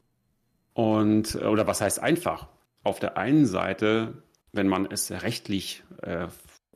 Und, 0.75 1.35
äh, 1.35 1.45
oder 1.45 1.67
was 1.67 1.81
heißt 1.81 2.01
einfach? 2.01 2.49
Auf 2.83 3.01
der 3.01 3.17
einen 3.17 3.47
Seite, 3.47 4.23
wenn 4.53 4.69
man 4.69 4.87
es 4.87 5.11
rechtlich 5.11 5.83
äh, 6.03 6.29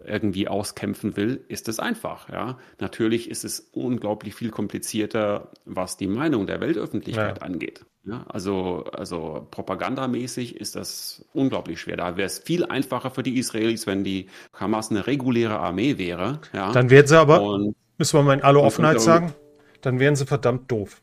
irgendwie 0.04 0.48
auskämpfen 0.48 1.16
will, 1.16 1.44
ist 1.48 1.68
es 1.68 1.78
einfach. 1.78 2.28
Ja, 2.28 2.58
natürlich 2.78 3.30
ist 3.30 3.44
es 3.44 3.60
unglaublich 3.60 4.34
viel 4.34 4.50
komplizierter, 4.50 5.52
was 5.64 5.96
die 5.96 6.06
Meinung 6.06 6.46
der 6.46 6.60
Weltöffentlichkeit 6.60 7.38
ja. 7.38 7.42
angeht. 7.42 7.84
Ja, 8.04 8.24
also, 8.28 8.84
also 8.92 9.46
propagandamäßig 9.50 10.56
ist 10.56 10.74
das 10.74 11.24
unglaublich 11.34 11.80
schwer. 11.80 11.98
Da 11.98 12.16
wäre 12.16 12.26
es 12.26 12.38
viel 12.38 12.64
einfacher 12.64 13.10
für 13.10 13.22
die 13.22 13.38
Israelis, 13.38 13.86
wenn 13.86 14.04
die 14.04 14.28
Hamas 14.54 14.90
eine 14.90 15.06
reguläre 15.06 15.58
Armee 15.58 15.98
wäre. 15.98 16.40
Ja. 16.54 16.72
Dann 16.72 16.88
wären 16.88 17.06
sie 17.06 17.18
aber, 17.18 17.42
und, 17.42 17.76
müssen 17.98 18.18
wir 18.18 18.22
mal 18.22 18.34
in 18.34 18.42
aller 18.42 18.62
Offenheit 18.62 19.00
sagen, 19.00 19.34
dann 19.82 19.98
wären 19.98 20.16
sie 20.16 20.24
verdammt 20.24 20.70
doof. 20.72 21.02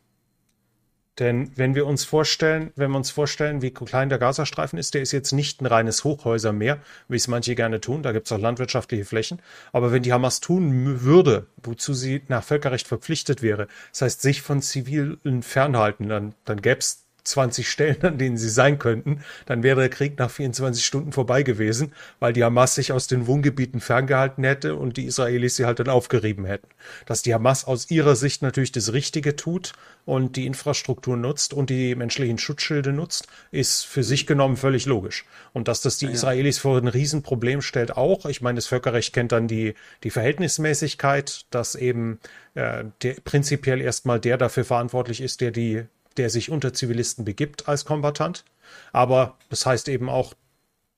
Denn 1.20 1.52
wenn 1.56 1.74
wir 1.74 1.88
uns 1.88 2.04
vorstellen, 2.04 2.72
wenn 2.76 2.92
wir 2.92 2.98
uns 2.98 3.10
vorstellen, 3.10 3.62
wie 3.62 3.72
klein 3.72 4.10
der 4.10 4.20
Gazastreifen 4.20 4.78
ist, 4.78 4.94
der 4.94 5.02
ist 5.02 5.12
jetzt 5.12 5.32
nicht 5.32 5.62
ein 5.62 5.66
reines 5.66 6.04
Hochhäusermeer, 6.04 6.80
wie 7.08 7.16
es 7.16 7.28
manche 7.28 7.56
gerne 7.56 7.82
tun, 7.82 8.04
da 8.04 8.12
gibt 8.12 8.28
es 8.28 8.32
auch 8.32 8.40
landwirtschaftliche 8.40 9.06
Flächen. 9.06 9.42
Aber 9.72 9.92
wenn 9.92 10.04
die 10.04 10.14
Hamas 10.14 10.40
tun 10.40 11.02
würde, 11.02 11.48
wozu 11.64 11.94
sie 11.94 12.22
nach 12.28 12.44
Völkerrecht 12.44 12.88
verpflichtet 12.88 13.42
wäre, 13.42 13.68
das 13.92 14.02
heißt 14.04 14.22
sich 14.22 14.42
von 14.42 14.62
Zivilen 14.62 15.42
fernhalten, 15.42 16.08
dann, 16.08 16.36
dann 16.46 16.62
gäbe 16.62 16.80
es 16.80 17.07
20 17.30 17.70
Stellen, 17.70 18.02
an 18.04 18.18
denen 18.18 18.38
sie 18.38 18.50
sein 18.50 18.80
könnten, 18.80 19.22
dann 19.46 19.64
wäre 19.64 19.80
der 19.80 19.90
Krieg 19.90 20.18
nach 20.18 20.30
24 20.30 20.86
Stunden 20.86 21.12
vorbei 21.12 21.44
gewesen, 21.44 21.94
weil 22.20 22.34
die 22.34 22.44
Hamas 22.44 22.76
sich 22.76 22.92
aus 22.92 23.08
den 23.08 23.28
Wohngebieten 23.28 23.80
ferngehalten 23.80 24.44
hätte 24.44 24.76
und 24.76 24.98
die 24.98 25.06
Israelis 25.06 25.56
sie 25.56 25.66
halt 25.66 25.80
dann 25.80 25.90
aufgerieben 25.90 26.46
hätten. 26.46 26.68
Dass 27.06 27.22
die 27.22 27.34
Hamas 27.34 27.66
aus 27.66 27.90
ihrer 27.92 28.16
Sicht 28.16 28.42
natürlich 28.42 28.72
das 28.72 28.94
Richtige 28.94 29.36
tut 29.36 29.74
und 30.06 30.36
die 30.36 30.46
Infrastruktur 30.46 31.18
nutzt 31.18 31.54
und 31.54 31.70
die 31.70 31.96
menschlichen 31.96 32.38
Schutzschilde 32.38 32.94
nutzt, 32.94 33.28
ist 33.52 33.86
für 33.86 34.04
sich 34.04 34.26
genommen 34.26 34.58
völlig 34.58 34.86
logisch. 34.86 35.26
Und 35.54 35.68
dass 35.68 35.82
das 35.82 35.98
die 35.98 36.08
Israelis 36.08 36.60
vor 36.60 36.78
ein 36.78 36.88
Riesenproblem 36.88 37.62
stellt 37.62 37.98
auch. 37.98 38.26
Ich 38.26 38.42
meine, 38.42 38.56
das 38.56 38.68
Völkerrecht 38.68 39.14
kennt 39.14 39.32
dann 39.32 39.48
die, 39.48 39.74
die 40.04 40.10
Verhältnismäßigkeit, 40.10 41.46
dass 41.52 41.76
eben 41.76 42.20
äh, 42.56 42.86
der, 43.02 43.16
prinzipiell 43.24 43.82
erstmal 43.82 44.20
der 44.20 44.38
dafür 44.38 44.66
verantwortlich 44.66 45.22
ist, 45.22 45.42
der 45.42 45.52
die 45.52 45.84
der 46.18 46.30
sich 46.30 46.52
unter 46.52 46.74
Zivilisten 46.74 47.26
begibt 47.26 47.68
als 47.68 47.86
Kombatant. 47.86 48.44
Aber 48.92 49.38
das 49.50 49.66
heißt 49.66 49.88
eben 49.88 50.10
auch, 50.10 50.34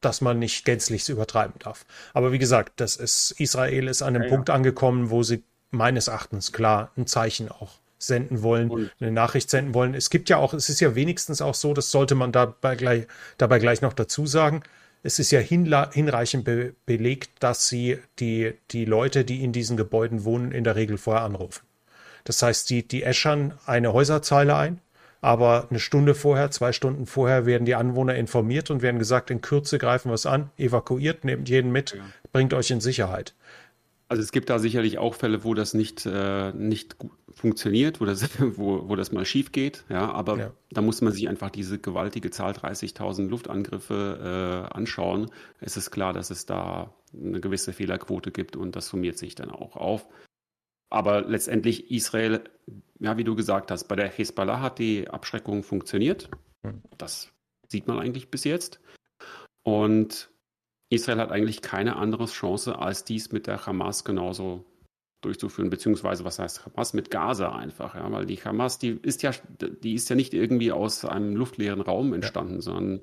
dass 0.02 0.22
man 0.22 0.40
nicht 0.40 0.66
gänzlich 0.66 1.08
übertreiben 1.10 1.56
darf. 1.60 1.86
Aber 2.14 2.32
wie 2.32 2.40
gesagt, 2.40 2.80
das 2.80 2.96
ist, 2.96 3.32
Israel 3.32 3.88
ist 3.88 4.02
an 4.02 4.16
einem 4.16 4.24
ja, 4.24 4.30
Punkt 4.30 4.50
ja. 4.50 4.56
angekommen, 4.56 5.10
wo 5.10 5.24
sie 5.24 5.44
meines 5.72 6.08
Erachtens 6.08 6.52
klar 6.52 6.92
ein 6.98 7.06
Zeichen 7.06 7.50
auch 7.50 7.74
senden 7.98 8.42
wollen, 8.42 8.70
und. 8.70 8.92
eine 9.00 9.12
Nachricht 9.12 9.50
senden 9.50 9.74
wollen. 9.74 9.94
Es 9.94 10.10
gibt 10.10 10.30
ja 10.30 10.38
auch, 10.38 10.54
es 10.54 10.70
ist 10.70 10.80
ja 10.80 10.96
wenigstens 10.96 11.42
auch 11.42 11.54
so, 11.54 11.74
das 11.74 11.92
sollte 11.92 12.16
man 12.16 12.32
dabei 12.32 12.76
gleich, 12.76 13.08
dabei 13.38 13.60
gleich 13.60 13.82
noch 13.82 13.94
dazu 13.94 14.26
sagen. 14.26 14.64
Es 15.04 15.20
ist 15.20 15.32
ja 15.32 15.40
hinreichend 15.40 16.44
be 16.44 16.74
belegt, 16.86 17.32
dass 17.40 17.68
sie 17.68 18.00
die, 18.20 18.54
die 18.72 18.86
Leute, 18.86 19.24
die 19.26 19.44
in 19.44 19.54
diesen 19.54 19.78
Gebäuden 19.78 20.24
wohnen, 20.24 20.52
in 20.52 20.64
der 20.64 20.76
Regel 20.76 20.98
vorher 20.98 21.24
anrufen. 21.24 21.66
Das 22.24 22.42
heißt, 22.42 22.70
die, 22.70 22.88
die 22.88 23.04
äschern 23.04 23.54
eine 23.66 23.94
Häuserzeile 23.94 24.56
ein, 24.56 24.82
aber 25.22 25.68
eine 25.70 25.80
Stunde 25.80 26.16
vorher, 26.16 26.52
zwei 26.52 26.72
Stunden 26.72 27.06
vorher 27.06 27.46
werden 27.46 27.66
die 27.66 27.76
Anwohner 27.76 28.16
informiert 28.16 28.72
und 28.72 28.82
werden 28.82 29.00
gesagt, 29.00 29.32
in 29.32 29.42
Kürze 29.42 29.78
greifen 29.78 30.10
wir 30.10 30.16
es 30.16 30.26
an, 30.26 30.50
evakuiert, 30.58 31.26
nehmt 31.26 31.50
jeden 31.50 31.72
mit, 31.72 31.92
ja. 31.92 32.04
bringt 32.32 32.54
euch 32.54 32.72
in 32.72 32.80
Sicherheit. 32.80 33.36
Also 34.08 34.24
es 34.24 34.32
gibt 34.32 34.50
da 34.50 34.58
sicherlich 34.58 34.98
auch 34.98 35.14
Fälle, 35.14 35.44
wo 35.44 35.54
das 35.54 35.76
nicht, 35.76 36.06
äh, 36.08 36.52
nicht 36.54 36.96
funktioniert, 37.30 38.02
wo 38.02 38.06
das, 38.06 38.28
wo, 38.58 38.90
wo 38.90 38.96
das 38.96 39.12
mal 39.12 39.26
schief 39.26 39.52
geht. 39.52 39.84
Ja, 39.88 40.12
aber 40.12 40.38
ja. 40.38 40.52
da 40.72 40.82
muss 40.82 41.02
man 41.02 41.14
sich 41.14 41.30
einfach 41.30 41.52
diese 41.52 41.78
gewaltige 41.78 42.32
Zahl 42.32 42.54
30.000 42.54 43.28
Luftangriffe 43.28 44.68
äh, 44.72 44.76
anschauen. 44.76 45.30
Es 45.60 45.78
ist 45.78 45.92
klar, 45.92 46.14
dass 46.14 46.32
es 46.32 46.48
da 46.48 46.94
eine 47.14 47.40
gewisse 47.40 47.72
Fehlerquote 47.72 48.32
gibt 48.32 48.56
und 48.56 48.76
das 48.76 48.88
summiert 48.88 49.18
sich 49.18 49.36
dann 49.36 49.52
auch 49.52 49.76
auf. 49.76 50.08
Aber 50.90 51.22
letztendlich 51.22 51.92
Israel, 51.92 52.42
ja, 53.00 53.18
wie 53.18 53.24
du 53.24 53.36
gesagt 53.36 53.72
hast, 53.72 53.86
bei 53.86 53.96
der 53.96 54.10
Hezbollah 54.10 54.62
hat 54.62 54.80
die 54.80 55.10
Abschreckung 55.10 55.64
funktioniert. 55.64 56.30
Hm. 56.64 56.82
Das 56.98 57.32
sieht 57.68 57.88
man 57.88 58.00
eigentlich 58.00 58.30
bis 58.30 58.44
jetzt. 58.44 58.80
Und 59.64 60.30
Israel 60.90 61.20
hat 61.20 61.32
eigentlich 61.32 61.62
keine 61.62 61.96
andere 61.96 62.26
Chance, 62.26 62.80
als 62.80 63.04
dies 63.06 63.32
mit 63.32 63.48
der 63.48 63.66
Hamas 63.66 64.04
genauso 64.04 64.66
durchzuführen, 65.22 65.70
beziehungsweise 65.70 66.24
was 66.24 66.40
heißt 66.40 66.66
Hamas 66.66 66.94
mit 66.94 67.12
Gaza 67.12 67.54
einfach, 67.54 67.96
ja, 67.96 68.10
weil 68.12 68.26
die 68.26 68.38
Hamas, 68.38 68.80
die 68.80 69.00
ist 69.02 69.22
ja, 69.22 69.32
die 69.60 69.94
ist 69.94 70.10
ja 70.10 70.16
nicht 70.16 70.34
irgendwie 70.34 70.72
aus 70.72 71.04
einem 71.06 71.36
luftleeren 71.36 71.82
Raum 71.82 72.14
entstanden, 72.14 72.56
ja. 72.56 72.62
sondern 72.62 73.02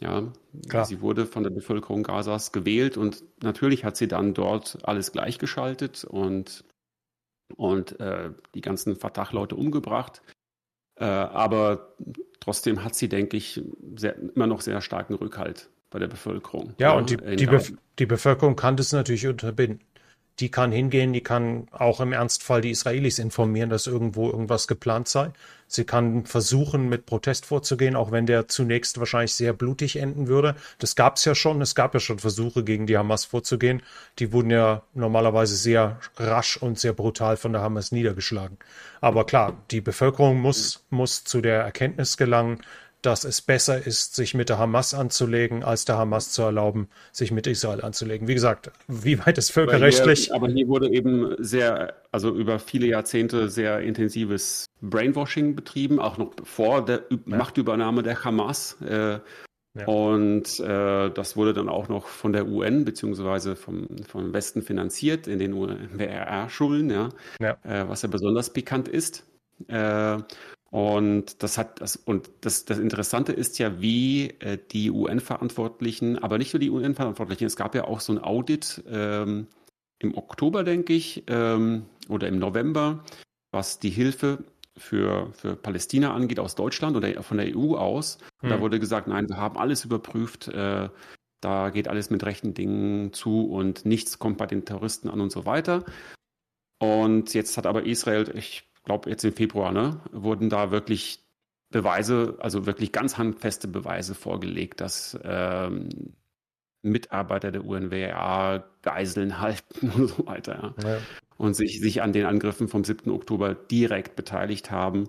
ja, 0.00 0.32
Klar. 0.68 0.86
sie 0.86 1.02
wurde 1.02 1.26
von 1.26 1.42
der 1.42 1.50
Bevölkerung 1.50 2.02
Gazas 2.02 2.52
gewählt 2.52 2.96
und 2.96 3.22
natürlich 3.42 3.84
hat 3.84 3.96
sie 3.96 4.08
dann 4.08 4.32
dort 4.32 4.78
alles 4.82 5.12
gleichgeschaltet 5.12 6.04
und 6.04 6.64
und 7.56 7.98
äh, 8.00 8.30
die 8.54 8.60
ganzen 8.60 8.96
Fatah-Leute 8.96 9.56
umgebracht. 9.56 10.22
Äh, 10.96 11.04
aber 11.04 11.94
trotzdem 12.40 12.84
hat 12.84 12.94
sie, 12.94 13.08
denke 13.08 13.36
ich, 13.36 13.62
sehr, 13.96 14.16
immer 14.18 14.46
noch 14.46 14.60
sehr 14.60 14.80
starken 14.80 15.14
Rückhalt 15.14 15.70
bei 15.90 15.98
der 15.98 16.08
Bevölkerung. 16.08 16.74
Ja, 16.78 16.92
ja 16.92 16.98
und 16.98 17.10
die, 17.10 17.36
die, 17.36 17.46
Bef 17.46 17.72
die, 17.98 18.06
Bevölkerung 18.06 18.56
kann 18.56 18.76
das 18.76 18.92
natürlich 18.92 19.26
unterbinden. 19.26 19.80
Die 20.40 20.50
kann 20.50 20.72
hingehen, 20.72 21.12
die 21.12 21.22
kann 21.22 21.68
auch 21.70 22.00
im 22.00 22.12
Ernstfall 22.12 22.62
die 22.62 22.70
Israelis 22.70 23.18
informieren, 23.18 23.68
dass 23.68 23.86
irgendwo 23.86 24.30
irgendwas 24.30 24.66
geplant 24.66 25.06
sei. 25.06 25.32
Sie 25.66 25.84
kann 25.84 26.24
versuchen, 26.24 26.88
mit 26.88 27.06
Protest 27.06 27.46
vorzugehen, 27.46 27.94
auch 27.94 28.10
wenn 28.10 28.26
der 28.26 28.48
zunächst 28.48 28.98
wahrscheinlich 28.98 29.34
sehr 29.34 29.52
blutig 29.52 29.96
enden 29.96 30.26
würde. 30.26 30.56
Das 30.78 30.96
gab 30.96 31.16
es 31.16 31.24
ja 31.24 31.34
schon. 31.34 31.60
Es 31.60 31.74
gab 31.76 31.94
ja 31.94 32.00
schon 32.00 32.18
Versuche, 32.18 32.64
gegen 32.64 32.86
die 32.86 32.98
Hamas 32.98 33.24
vorzugehen. 33.26 33.82
Die 34.18 34.32
wurden 34.32 34.50
ja 34.50 34.82
normalerweise 34.94 35.54
sehr 35.54 36.00
rasch 36.16 36.56
und 36.56 36.78
sehr 36.78 36.94
brutal 36.94 37.36
von 37.36 37.52
der 37.52 37.62
Hamas 37.62 37.92
niedergeschlagen. 37.92 38.58
Aber 39.00 39.26
klar, 39.26 39.62
die 39.70 39.80
Bevölkerung 39.80 40.40
muss, 40.40 40.84
muss 40.90 41.22
zu 41.22 41.40
der 41.40 41.60
Erkenntnis 41.62 42.16
gelangen, 42.16 42.62
dass 43.02 43.24
es 43.24 43.42
besser 43.42 43.86
ist, 43.86 44.14
sich 44.14 44.34
mit 44.34 44.48
der 44.48 44.58
Hamas 44.58 44.94
anzulegen, 44.94 45.64
als 45.64 45.84
der 45.84 45.98
Hamas 45.98 46.32
zu 46.32 46.42
erlauben, 46.42 46.88
sich 47.12 47.32
mit 47.32 47.46
Israel 47.46 47.82
anzulegen. 47.82 48.28
Wie 48.28 48.34
gesagt, 48.34 48.70
wie 48.88 49.18
weit 49.24 49.38
ist 49.38 49.50
völkerrechtlich? 49.50 50.26
Hier, 50.26 50.34
aber 50.34 50.48
hier 50.48 50.68
wurde 50.68 50.90
eben 50.90 51.34
sehr, 51.38 51.94
also 52.12 52.34
über 52.34 52.58
viele 52.58 52.86
Jahrzehnte 52.86 53.48
sehr 53.48 53.80
intensives 53.80 54.66
Brainwashing 54.80 55.54
betrieben, 55.54 55.98
auch 55.98 56.18
noch 56.18 56.32
vor 56.44 56.84
der 56.84 57.04
ja. 57.10 57.18
Machtübernahme 57.24 58.02
der 58.02 58.24
Hamas. 58.24 58.76
Äh, 58.82 59.18
ja. 59.74 59.86
Und 59.86 60.58
äh, 60.58 61.10
das 61.10 61.36
wurde 61.36 61.52
dann 61.52 61.68
auch 61.68 61.88
noch 61.88 62.08
von 62.08 62.32
der 62.32 62.46
UN 62.48 62.84
beziehungsweise 62.84 63.54
vom, 63.54 63.86
vom 64.06 64.32
Westen 64.32 64.62
finanziert 64.62 65.28
in 65.28 65.38
den 65.38 65.54
WRR-Schulen, 65.54 66.90
ja, 66.90 67.08
ja. 67.40 67.56
Äh, 67.62 67.88
was 67.88 68.02
ja 68.02 68.08
besonders 68.08 68.52
pikant 68.52 68.88
ist. 68.88 69.24
Äh, 69.68 70.18
und 70.70 71.42
das 71.42 71.58
hat 71.58 71.80
das 71.80 71.96
und 71.96 72.30
das, 72.42 72.64
das 72.64 72.78
Interessante 72.78 73.32
ist 73.32 73.58
ja, 73.58 73.80
wie 73.80 74.30
äh, 74.38 74.56
die 74.70 74.90
UN-Verantwortlichen, 74.90 76.18
aber 76.18 76.38
nicht 76.38 76.54
nur 76.54 76.60
die 76.60 76.70
UN-Verantwortlichen, 76.70 77.44
es 77.44 77.56
gab 77.56 77.74
ja 77.74 77.84
auch 77.84 78.00
so 78.00 78.12
ein 78.12 78.22
Audit 78.22 78.82
ähm, 78.88 79.48
im 79.98 80.16
Oktober, 80.16 80.62
denke 80.62 80.92
ich, 80.92 81.24
ähm, 81.26 81.86
oder 82.08 82.28
im 82.28 82.38
November, 82.38 83.04
was 83.50 83.80
die 83.80 83.90
Hilfe 83.90 84.44
für, 84.76 85.32
für 85.32 85.56
Palästina 85.56 86.14
angeht 86.14 86.38
aus 86.38 86.54
Deutschland 86.54 86.96
oder 86.96 87.20
von 87.22 87.38
der 87.38 87.56
EU 87.56 87.74
aus. 87.74 88.18
Hm. 88.40 88.50
Da 88.50 88.60
wurde 88.60 88.78
gesagt, 88.78 89.08
nein, 89.08 89.28
wir 89.28 89.36
haben 89.36 89.58
alles 89.58 89.84
überprüft, 89.84 90.48
äh, 90.48 90.88
da 91.40 91.70
geht 91.70 91.88
alles 91.88 92.10
mit 92.10 92.24
rechten 92.24 92.54
Dingen 92.54 93.12
zu 93.12 93.46
und 93.50 93.84
nichts 93.86 94.20
kommt 94.20 94.38
bei 94.38 94.46
den 94.46 94.64
Terroristen 94.64 95.08
an 95.08 95.20
und 95.20 95.32
so 95.32 95.46
weiter. 95.46 95.84
Und 96.78 97.34
jetzt 97.34 97.56
hat 97.56 97.66
aber 97.66 97.84
Israel, 97.84 98.30
ich 98.36 98.69
glaube 98.84 99.10
jetzt 99.10 99.24
im 99.24 99.32
Februar, 99.32 99.72
ne, 99.72 100.00
wurden 100.12 100.48
da 100.48 100.70
wirklich 100.70 101.24
Beweise, 101.70 102.36
also 102.40 102.66
wirklich 102.66 102.92
ganz 102.92 103.16
handfeste 103.16 103.68
Beweise 103.68 104.14
vorgelegt, 104.14 104.80
dass 104.80 105.18
ähm, 105.22 105.88
Mitarbeiter 106.82 107.52
der 107.52 107.64
UNWRA 107.64 108.64
Geiseln 108.82 109.40
halten 109.40 109.90
und 109.94 110.08
so 110.08 110.26
weiter. 110.26 110.74
Ja. 110.82 110.88
Ja. 110.88 110.98
Und 111.36 111.54
sich, 111.54 111.80
sich 111.80 112.02
an 112.02 112.12
den 112.12 112.26
Angriffen 112.26 112.68
vom 112.68 112.84
7. 112.84 113.10
Oktober 113.10 113.54
direkt 113.54 114.14
beteiligt 114.14 114.70
haben. 114.70 115.08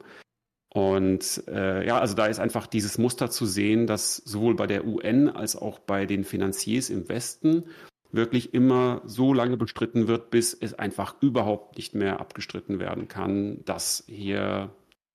Und 0.74 1.44
äh, 1.50 1.86
ja, 1.86 2.00
also 2.00 2.16
da 2.16 2.28
ist 2.28 2.40
einfach 2.40 2.68
dieses 2.68 2.98
Muster 2.98 3.30
zu 3.30 3.46
sehen, 3.46 3.88
dass 3.88 4.16
sowohl 4.16 4.56
bei 4.56 4.68
der 4.68 4.86
UN 4.86 5.28
als 5.28 5.58
auch 5.58 5.80
bei 5.80 6.06
den 6.06 6.24
Finanziers 6.24 6.90
im 6.90 7.10
Westen 7.10 7.66
wirklich 8.14 8.54
immer 8.54 9.02
so 9.06 9.34
lange 9.34 9.58
bestritten 9.58 10.08
wird, 10.08 10.30
bis 10.32 10.54
es 10.54 10.74
einfach 10.74 11.16
überhaupt 11.22 11.78
nicht 11.78 11.96
mehr 11.96 12.20
abgestritten 12.20 12.80
werden 12.80 13.08
kann, 13.08 13.64
dass 13.66 14.04
hier 14.08 14.70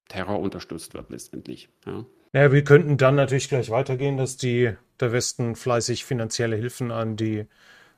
Terror 0.08 0.40
unterstützt 0.40 0.94
wird 0.94 1.10
letztendlich. 1.10 1.68
Ja. 1.86 2.04
Ja, 2.32 2.52
wir 2.52 2.64
könnten 2.64 2.98
dann 2.98 3.14
natürlich 3.14 3.48
gleich 3.48 3.70
weitergehen, 3.70 4.18
dass 4.18 4.36
die, 4.36 4.72
der 5.00 5.12
Westen 5.12 5.56
fleißig 5.56 6.04
finanzielle 6.04 6.56
Hilfen 6.56 6.90
an 6.90 7.16
die, 7.16 7.46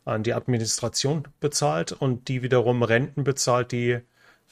an 0.05 0.23
die 0.23 0.33
Administration 0.33 1.25
bezahlt 1.41 1.91
und 1.93 2.29
die 2.29 2.43
wiederum 2.43 2.85
Renten 2.85 3.25
bezahlt, 3.25 3.73
die 3.73 3.99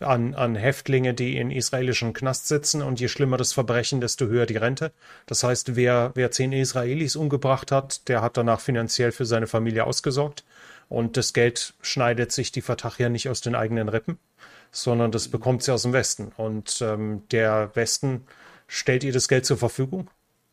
an, 0.01 0.35
an 0.35 0.55
Häftlinge, 0.57 1.15
die 1.15 1.37
in 1.37 1.51
israelischen 1.51 2.13
Knast 2.13 2.49
sitzen. 2.49 2.83
Und 2.83 3.01
je 3.01 3.09
schlimmer 3.09 3.37
das 3.37 3.53
Verbrechen, 3.53 4.01
desto 4.01 4.27
höher 4.27 4.47
die 4.47 4.57
Rente. 4.57 4.93
Das 5.27 5.43
heißt, 5.43 5.77
wer, 5.77 6.13
wer 6.15 6.31
zehn 6.31 6.53
Israelis 6.53 7.17
umgebracht 7.17 7.73
hat, 7.73 8.09
der 8.09 8.23
hat 8.23 8.37
danach 8.37 8.61
finanziell 8.61 9.13
für 9.13 9.25
seine 9.25 9.47
Familie 9.47 9.85
ausgesorgt. 9.85 10.45
Und 10.89 11.17
das 11.17 11.33
Geld 11.33 11.75
schneidet 11.81 12.33
sich 12.33 12.53
die 12.53 12.63
Fatah 12.63 12.93
ja 12.99 13.09
nicht 13.09 13.29
aus 13.29 13.41
den 13.41 13.55
eigenen 13.55 13.89
Rippen, 13.89 14.19
sondern 14.71 15.11
das 15.11 15.29
bekommt 15.29 15.63
sie 15.63 15.73
aus 15.73 15.83
dem 15.83 15.93
Westen. 15.93 16.33
Und 16.37 16.81
ähm, 16.81 17.23
der 17.31 17.71
Westen 17.75 18.27
stellt 18.69 19.05
ihr 19.05 19.13
das 19.13 19.29
Geld 19.29 19.47
zur 19.47 19.57
Verfügung 19.57 20.11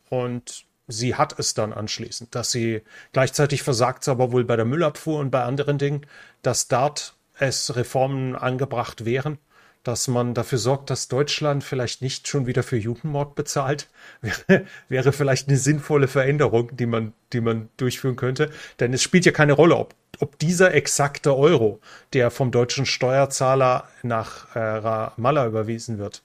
und 0.09 0.65
sie 0.87 1.15
hat 1.15 1.37
es 1.37 1.53
dann 1.53 1.73
anschließend. 1.73 2.33
Dass 2.33 2.51
sie 2.51 2.81
gleichzeitig 3.11 3.63
versagt, 3.63 4.07
aber 4.07 4.31
wohl 4.31 4.43
bei 4.43 4.55
der 4.55 4.65
Müllabfuhr 4.65 5.19
und 5.19 5.29
bei 5.29 5.43
anderen 5.43 5.77
Dingen, 5.77 6.05
dass 6.41 6.67
dort 6.67 7.15
es 7.37 7.75
Reformen 7.75 8.35
angebracht 8.35 9.05
wären, 9.05 9.37
dass 9.83 10.07
man 10.07 10.33
dafür 10.33 10.57
sorgt, 10.57 10.89
dass 10.89 11.09
Deutschland 11.09 11.63
vielleicht 11.63 12.01
nicht 12.01 12.27
schon 12.27 12.47
wieder 12.47 12.63
für 12.63 12.77
Judenmord 12.77 13.35
bezahlt, 13.35 13.89
wäre, 14.21 14.65
wäre 14.87 15.11
vielleicht 15.11 15.49
eine 15.49 15.57
sinnvolle 15.57 16.07
Veränderung, 16.07 16.75
die 16.75 16.85
man, 16.85 17.13
die 17.33 17.41
man 17.41 17.69
durchführen 17.77 18.15
könnte. 18.15 18.49
Denn 18.79 18.93
es 18.93 19.03
spielt 19.03 19.25
ja 19.25 19.31
keine 19.31 19.53
Rolle, 19.53 19.75
ob, 19.75 19.93
ob 20.19 20.39
dieser 20.39 20.73
exakte 20.73 21.35
Euro, 21.35 21.79
der 22.13 22.31
vom 22.31 22.51
deutschen 22.51 22.85
Steuerzahler 22.85 23.87
nach 24.03 24.55
äh, 24.55 24.59
Ramallah 24.59 25.47
überwiesen 25.47 25.97
wird, 25.97 26.23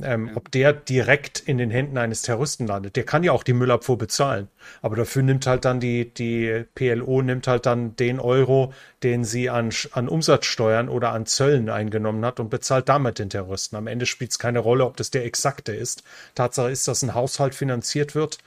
ähm, 0.00 0.28
ja. 0.28 0.36
ob 0.36 0.50
der 0.50 0.72
direkt 0.72 1.40
in 1.40 1.58
den 1.58 1.70
Händen 1.70 1.98
eines 1.98 2.22
Terroristen 2.22 2.66
landet. 2.66 2.96
Der 2.96 3.04
kann 3.04 3.24
ja 3.24 3.32
auch 3.32 3.42
die 3.42 3.52
Müllabfuhr 3.52 3.98
bezahlen. 3.98 4.48
Aber 4.80 4.96
dafür 4.96 5.22
nimmt 5.22 5.46
halt 5.46 5.64
dann 5.64 5.80
die, 5.80 6.12
die 6.12 6.64
PLO 6.74 7.20
nimmt 7.22 7.46
halt 7.46 7.66
dann 7.66 7.94
den 7.96 8.18
Euro, 8.18 8.72
den 9.02 9.24
sie 9.24 9.50
an, 9.50 9.70
an 9.92 10.08
Umsatzsteuern 10.08 10.88
oder 10.88 11.12
an 11.12 11.26
Zöllen 11.26 11.68
eingenommen 11.68 12.24
hat 12.24 12.40
und 12.40 12.48
bezahlt 12.48 12.88
damit 12.88 13.18
den 13.18 13.30
Terroristen. 13.30 13.76
Am 13.76 13.86
Ende 13.86 14.06
spielt 14.06 14.30
es 14.30 14.38
keine 14.38 14.60
Rolle, 14.60 14.86
ob 14.86 14.96
das 14.96 15.10
der 15.10 15.24
exakte 15.24 15.72
ist. 15.72 16.02
Tatsache 16.34 16.70
ist, 16.70 16.88
dass 16.88 17.02
ein 17.02 17.14
Haushalt 17.14 17.54
finanziert 17.54 18.14
wird, 18.14 18.38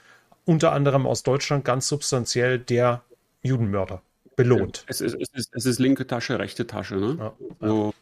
unter 0.44 0.72
anderem 0.72 1.06
aus 1.06 1.22
Deutschland 1.22 1.64
ganz 1.64 1.86
substanziell 1.86 2.58
der 2.58 3.02
Judenmörder 3.42 4.02
belohnt. 4.34 4.84
Es, 4.86 5.00
ist, 5.00 5.14
es, 5.14 5.28
ist, 5.32 5.54
es 5.54 5.66
ist 5.66 5.78
linke 5.78 6.06
Tasche, 6.06 6.38
rechte 6.38 6.66
Tasche. 6.66 6.96
Ne? 6.96 7.16
Ja, 7.18 7.32
so, 7.60 7.94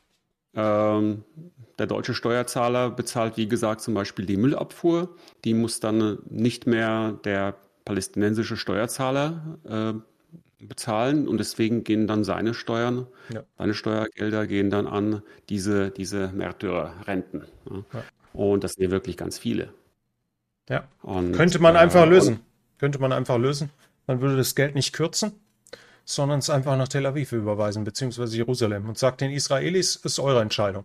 ähm, 0.55 1.25
der 1.79 1.87
deutsche 1.87 2.15
Steuerzahler 2.15 2.91
bezahlt, 2.91 3.37
wie 3.37 3.49
gesagt, 3.49 3.81
zum 3.81 3.95
Beispiel 3.95 4.27
die 4.27 4.37
Müllabfuhr. 4.37 5.15
Die 5.45 5.55
muss 5.55 5.81
dann 5.81 6.19
nicht 6.29 6.67
mehr 6.67 7.19
der 7.25 7.57
palästinensische 7.85 8.57
Steuerzahler 8.57 9.59
äh, 9.69 10.65
bezahlen 10.67 11.29
und 11.29 11.39
deswegen 11.39 11.85
gehen 11.85 12.07
dann 12.07 12.25
seine 12.25 12.55
Steuern, 12.55 13.07
ja. 13.33 13.43
seine 13.59 13.75
Steuergelder 13.75 14.47
gehen 14.47 14.71
dann 14.71 14.87
an 14.87 15.23
diese, 15.49 15.91
diese 15.91 16.29
Märtyrerrenten. 16.29 17.45
Ja. 17.71 17.77
Ja. 17.93 18.05
Und 18.33 18.65
das 18.65 18.73
sind 18.73 18.85
ja 18.85 18.91
wirklich 18.91 19.17
ganz 19.17 19.39
viele. 19.39 19.73
Ja. 20.69 20.89
Und, 21.03 21.33
Könnte 21.33 21.59
man 21.59 21.77
äh, 21.77 21.79
einfach 21.79 22.07
lösen. 22.07 22.41
Könnte 22.79 22.99
man 22.99 23.13
einfach 23.13 23.39
lösen. 23.39 23.71
Man 24.07 24.21
würde 24.21 24.37
das 24.37 24.55
Geld 24.55 24.75
nicht 24.75 24.93
kürzen, 24.93 25.33
sondern 26.05 26.39
es 26.39 26.51
einfach 26.51 26.77
nach 26.77 26.89
Tel 26.89 27.07
Aviv 27.07 27.33
überweisen, 27.33 27.85
beziehungsweise 27.85 28.37
Jerusalem 28.37 28.89
und 28.89 28.99
sagt 28.99 29.21
den 29.21 29.31
Israelis, 29.31 29.97
ist 29.97 30.19
eure 30.19 30.43
Entscheidung. 30.43 30.85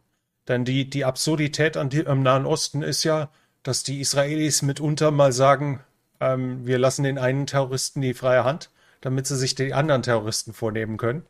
Denn 0.50 0.66
die, 0.66 0.90
die 0.90 1.06
Absurdität 1.06 1.78
an 1.78 1.90
die, 1.90 2.06
am 2.06 2.24
Nahen 2.24 2.46
Osten 2.46 2.82
ist 2.82 3.06
ja, 3.06 3.30
dass 3.64 3.84
die 3.84 4.02
Israelis 4.02 4.64
mitunter 4.64 5.12
mal 5.12 5.32
sagen, 5.32 5.82
ähm, 6.20 6.66
wir 6.66 6.80
lassen 6.80 7.04
den 7.04 7.18
einen 7.18 7.48
Terroristen 7.48 8.02
die 8.02 8.16
freie 8.16 8.44
Hand, 8.44 8.72
damit 9.00 9.28
sie 9.28 9.38
sich 9.38 9.56
die 9.56 9.74
anderen 9.74 10.04
Terroristen 10.04 10.54
vornehmen 10.54 10.98
können. 10.98 11.24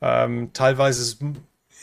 Ähm, 0.00 0.52
teilweise 0.52 1.18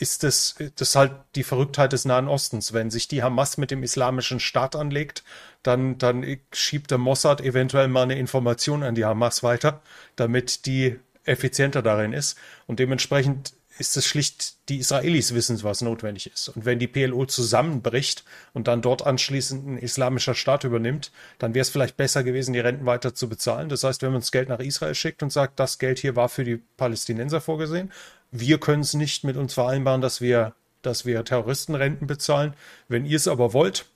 ist 0.00 0.22
das, 0.22 0.56
das 0.76 0.96
halt 0.96 1.12
die 1.34 1.42
Verrücktheit 1.42 1.92
des 1.92 2.04
Nahen 2.04 2.26
Ostens. 2.26 2.72
Wenn 2.72 2.90
sich 2.90 3.06
die 3.06 3.22
Hamas 3.22 3.58
mit 3.58 3.70
dem 3.70 3.82
islamischen 3.82 4.40
Staat 4.40 4.74
anlegt, 4.74 5.24
dann, 5.62 5.98
dann 5.98 6.24
schiebt 6.52 6.90
der 6.90 6.98
Mossad 6.98 7.40
eventuell 7.40 7.88
mal 7.88 8.04
eine 8.04 8.18
Information 8.18 8.82
an 8.82 8.94
die 8.94 9.04
Hamas 9.04 9.42
weiter, 9.42 9.82
damit 10.16 10.66
die 10.66 10.98
effizienter 11.24 11.82
darin 11.82 12.12
ist. 12.12 12.38
Und 12.66 12.78
dementsprechend 12.78 13.52
ist 13.78 13.96
es 13.96 14.06
schlicht, 14.06 14.56
die 14.68 14.78
Israelis 14.78 15.34
wissen, 15.34 15.62
was 15.62 15.80
notwendig 15.80 16.30
ist. 16.32 16.48
Und 16.48 16.64
wenn 16.64 16.78
die 16.78 16.86
PLO 16.86 17.26
zusammenbricht 17.26 18.24
und 18.52 18.68
dann 18.68 18.82
dort 18.82 19.06
anschließend 19.06 19.66
ein 19.66 19.78
islamischer 19.78 20.34
Staat 20.34 20.64
übernimmt, 20.64 21.12
dann 21.38 21.54
wäre 21.54 21.62
es 21.62 21.70
vielleicht 21.70 21.96
besser 21.96 22.24
gewesen, 22.24 22.52
die 22.52 22.60
Renten 22.60 22.86
weiter 22.86 23.14
zu 23.14 23.28
bezahlen. 23.28 23.68
Das 23.68 23.84
heißt, 23.84 24.02
wenn 24.02 24.12
man 24.12 24.20
das 24.20 24.32
Geld 24.32 24.48
nach 24.48 24.60
Israel 24.60 24.94
schickt 24.94 25.22
und 25.22 25.32
sagt, 25.32 25.58
das 25.60 25.78
Geld 25.78 25.98
hier 25.98 26.16
war 26.16 26.28
für 26.28 26.44
die 26.44 26.56
Palästinenser 26.76 27.40
vorgesehen, 27.40 27.92
wir 28.30 28.58
können 28.58 28.82
es 28.82 28.94
nicht 28.94 29.24
mit 29.24 29.36
uns 29.36 29.54
vereinbaren, 29.54 30.00
dass 30.00 30.20
wir, 30.20 30.54
dass 30.82 31.06
wir 31.06 31.24
Terroristenrenten 31.24 32.06
bezahlen. 32.06 32.54
Wenn 32.88 33.06
ihr 33.06 33.16
es 33.16 33.28
aber 33.28 33.52
wollt, 33.52 33.86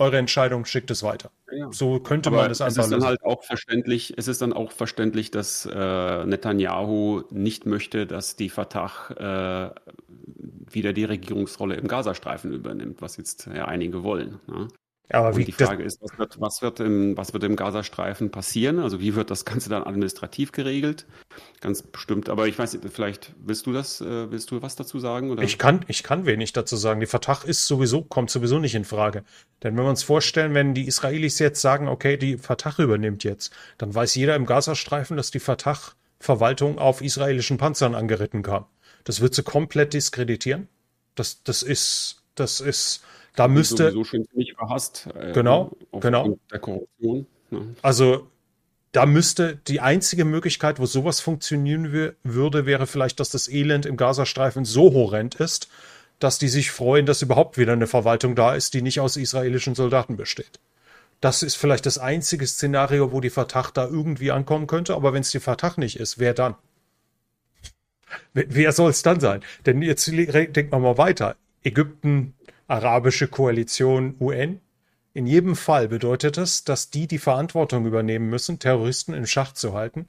eure 0.00 0.18
Entscheidung, 0.18 0.64
schickt 0.64 0.90
es 0.90 1.02
weiter. 1.02 1.30
Ja. 1.50 1.70
So 1.72 2.00
könnte 2.00 2.28
Aber 2.28 2.38
man 2.38 2.48
das 2.48 2.60
einfach 2.60 2.78
Es 2.78 2.86
ist 2.86 2.92
dann 2.92 3.04
halt 3.04 3.22
auch 3.22 3.44
verständlich, 3.44 4.14
es 4.16 4.28
ist 4.28 4.42
dann 4.42 4.52
auch 4.52 4.72
verständlich, 4.72 5.30
dass 5.30 5.66
äh, 5.66 6.24
Netanyahu 6.24 7.22
nicht 7.30 7.66
möchte, 7.66 8.06
dass 8.06 8.36
die 8.36 8.48
Fatah 8.48 9.74
äh, 9.74 10.72
wieder 10.72 10.92
die 10.92 11.04
Regierungsrolle 11.04 11.76
im 11.76 11.88
Gazastreifen 11.88 12.52
übernimmt, 12.52 13.02
was 13.02 13.16
jetzt 13.16 13.46
ja 13.46 13.66
einige 13.66 14.02
wollen. 14.02 14.40
Ne? 14.46 14.68
Aber 15.10 15.36
wie, 15.36 15.44
die 15.44 15.52
Frage 15.52 15.82
ist, 15.82 16.02
was 16.02 16.18
wird, 16.18 16.40
was, 16.40 16.60
wird 16.60 16.80
im, 16.80 17.16
was 17.16 17.32
wird 17.32 17.42
im 17.44 17.56
Gazastreifen 17.56 18.30
passieren? 18.30 18.78
Also 18.78 19.00
wie 19.00 19.14
wird 19.14 19.30
das 19.30 19.46
Ganze 19.46 19.70
dann 19.70 19.82
administrativ 19.84 20.52
geregelt? 20.52 21.06
Ganz 21.60 21.82
bestimmt. 21.82 22.28
Aber 22.28 22.46
ich 22.46 22.58
weiß 22.58 22.74
nicht, 22.74 22.92
vielleicht 22.92 23.32
willst 23.42 23.64
du 23.66 23.72
das, 23.72 24.02
äh, 24.02 24.30
willst 24.30 24.50
du 24.50 24.60
was 24.60 24.76
dazu 24.76 24.98
sagen? 24.98 25.30
Oder? 25.30 25.42
Ich 25.42 25.56
kann, 25.56 25.80
ich 25.88 26.02
kann 26.02 26.26
wenig 26.26 26.52
dazu 26.52 26.76
sagen. 26.76 27.00
Die 27.00 27.06
Vertrag 27.06 27.44
ist 27.44 27.66
sowieso, 27.66 28.02
kommt 28.02 28.30
sowieso 28.30 28.58
nicht 28.58 28.74
in 28.74 28.84
Frage. 28.84 29.24
Denn 29.62 29.76
wenn 29.76 29.84
wir 29.84 29.90
uns 29.90 30.02
vorstellen, 30.02 30.52
wenn 30.52 30.74
die 30.74 30.86
Israelis 30.86 31.38
jetzt 31.38 31.62
sagen, 31.62 31.88
okay, 31.88 32.18
die 32.18 32.36
Vertrag 32.36 32.78
übernimmt 32.78 33.24
jetzt, 33.24 33.50
dann 33.78 33.94
weiß 33.94 34.14
jeder 34.14 34.36
im 34.36 34.44
Gazastreifen, 34.44 35.16
dass 35.16 35.30
die 35.30 35.40
Vertrag-Verwaltung 35.40 36.78
auf 36.78 37.00
israelischen 37.00 37.56
Panzern 37.56 37.94
angeritten 37.94 38.42
kam. 38.42 38.66
Das 39.04 39.22
wird 39.22 39.34
sie 39.34 39.42
komplett 39.42 39.94
diskreditieren. 39.94 40.68
Das, 41.14 41.42
das 41.44 41.62
ist, 41.62 42.22
das 42.34 42.60
ist, 42.60 43.02
da 43.34 43.48
müsste. 43.48 43.90
Sowieso 43.90 44.04
schon 44.04 44.24
ziemlich 44.28 44.54
verhasst. 44.54 45.08
Äh, 45.14 45.32
genau, 45.32 45.76
genau. 45.92 46.38
Der 46.50 46.58
Korruption. 46.58 47.26
Ja. 47.50 47.60
Also 47.82 48.28
da 48.92 49.06
müsste 49.06 49.56
die 49.56 49.80
einzige 49.80 50.24
Möglichkeit, 50.24 50.78
wo 50.78 50.86
sowas 50.86 51.20
funktionieren 51.20 52.14
würde, 52.22 52.66
wäre 52.66 52.86
vielleicht, 52.86 53.20
dass 53.20 53.30
das 53.30 53.48
Elend 53.48 53.86
im 53.86 53.96
Gazastreifen 53.96 54.64
so 54.64 54.92
horrend 54.92 55.34
ist, 55.36 55.68
dass 56.18 56.38
die 56.38 56.48
sich 56.48 56.70
freuen, 56.70 57.06
dass 57.06 57.22
überhaupt 57.22 57.58
wieder 57.58 57.74
eine 57.74 57.86
Verwaltung 57.86 58.34
da 58.34 58.54
ist, 58.54 58.74
die 58.74 58.82
nicht 58.82 59.00
aus 59.00 59.16
israelischen 59.16 59.74
Soldaten 59.74 60.16
besteht. 60.16 60.58
Das 61.20 61.42
ist 61.42 61.56
vielleicht 61.56 61.86
das 61.86 61.98
einzige 61.98 62.46
Szenario, 62.46 63.12
wo 63.12 63.20
die 63.20 63.30
Fatah 63.30 63.70
da 63.74 63.86
irgendwie 63.86 64.30
ankommen 64.30 64.66
könnte, 64.66 64.94
aber 64.94 65.12
wenn 65.12 65.22
es 65.22 65.30
die 65.30 65.40
Fatah 65.40 65.74
nicht 65.76 65.98
ist, 65.98 66.18
wer 66.18 66.32
dann? 66.32 66.54
Wer 68.32 68.72
soll 68.72 68.90
es 68.90 69.02
dann 69.02 69.20
sein? 69.20 69.42
Denn 69.66 69.82
jetzt 69.82 70.06
denkt 70.06 70.72
man 70.72 70.80
mal 70.80 70.96
weiter. 70.96 71.36
Ägypten, 71.62 72.34
arabische 72.68 73.26
Koalition 73.26 74.14
UN. 74.20 74.60
In 75.14 75.26
jedem 75.26 75.56
Fall 75.56 75.88
bedeutet 75.88 76.38
es, 76.38 76.62
dass 76.64 76.90
die 76.90 77.08
die 77.08 77.18
Verantwortung 77.18 77.86
übernehmen 77.86 78.28
müssen, 78.28 78.60
Terroristen 78.60 79.14
in 79.14 79.26
Schach 79.26 79.52
zu 79.52 79.74
halten. 79.74 80.08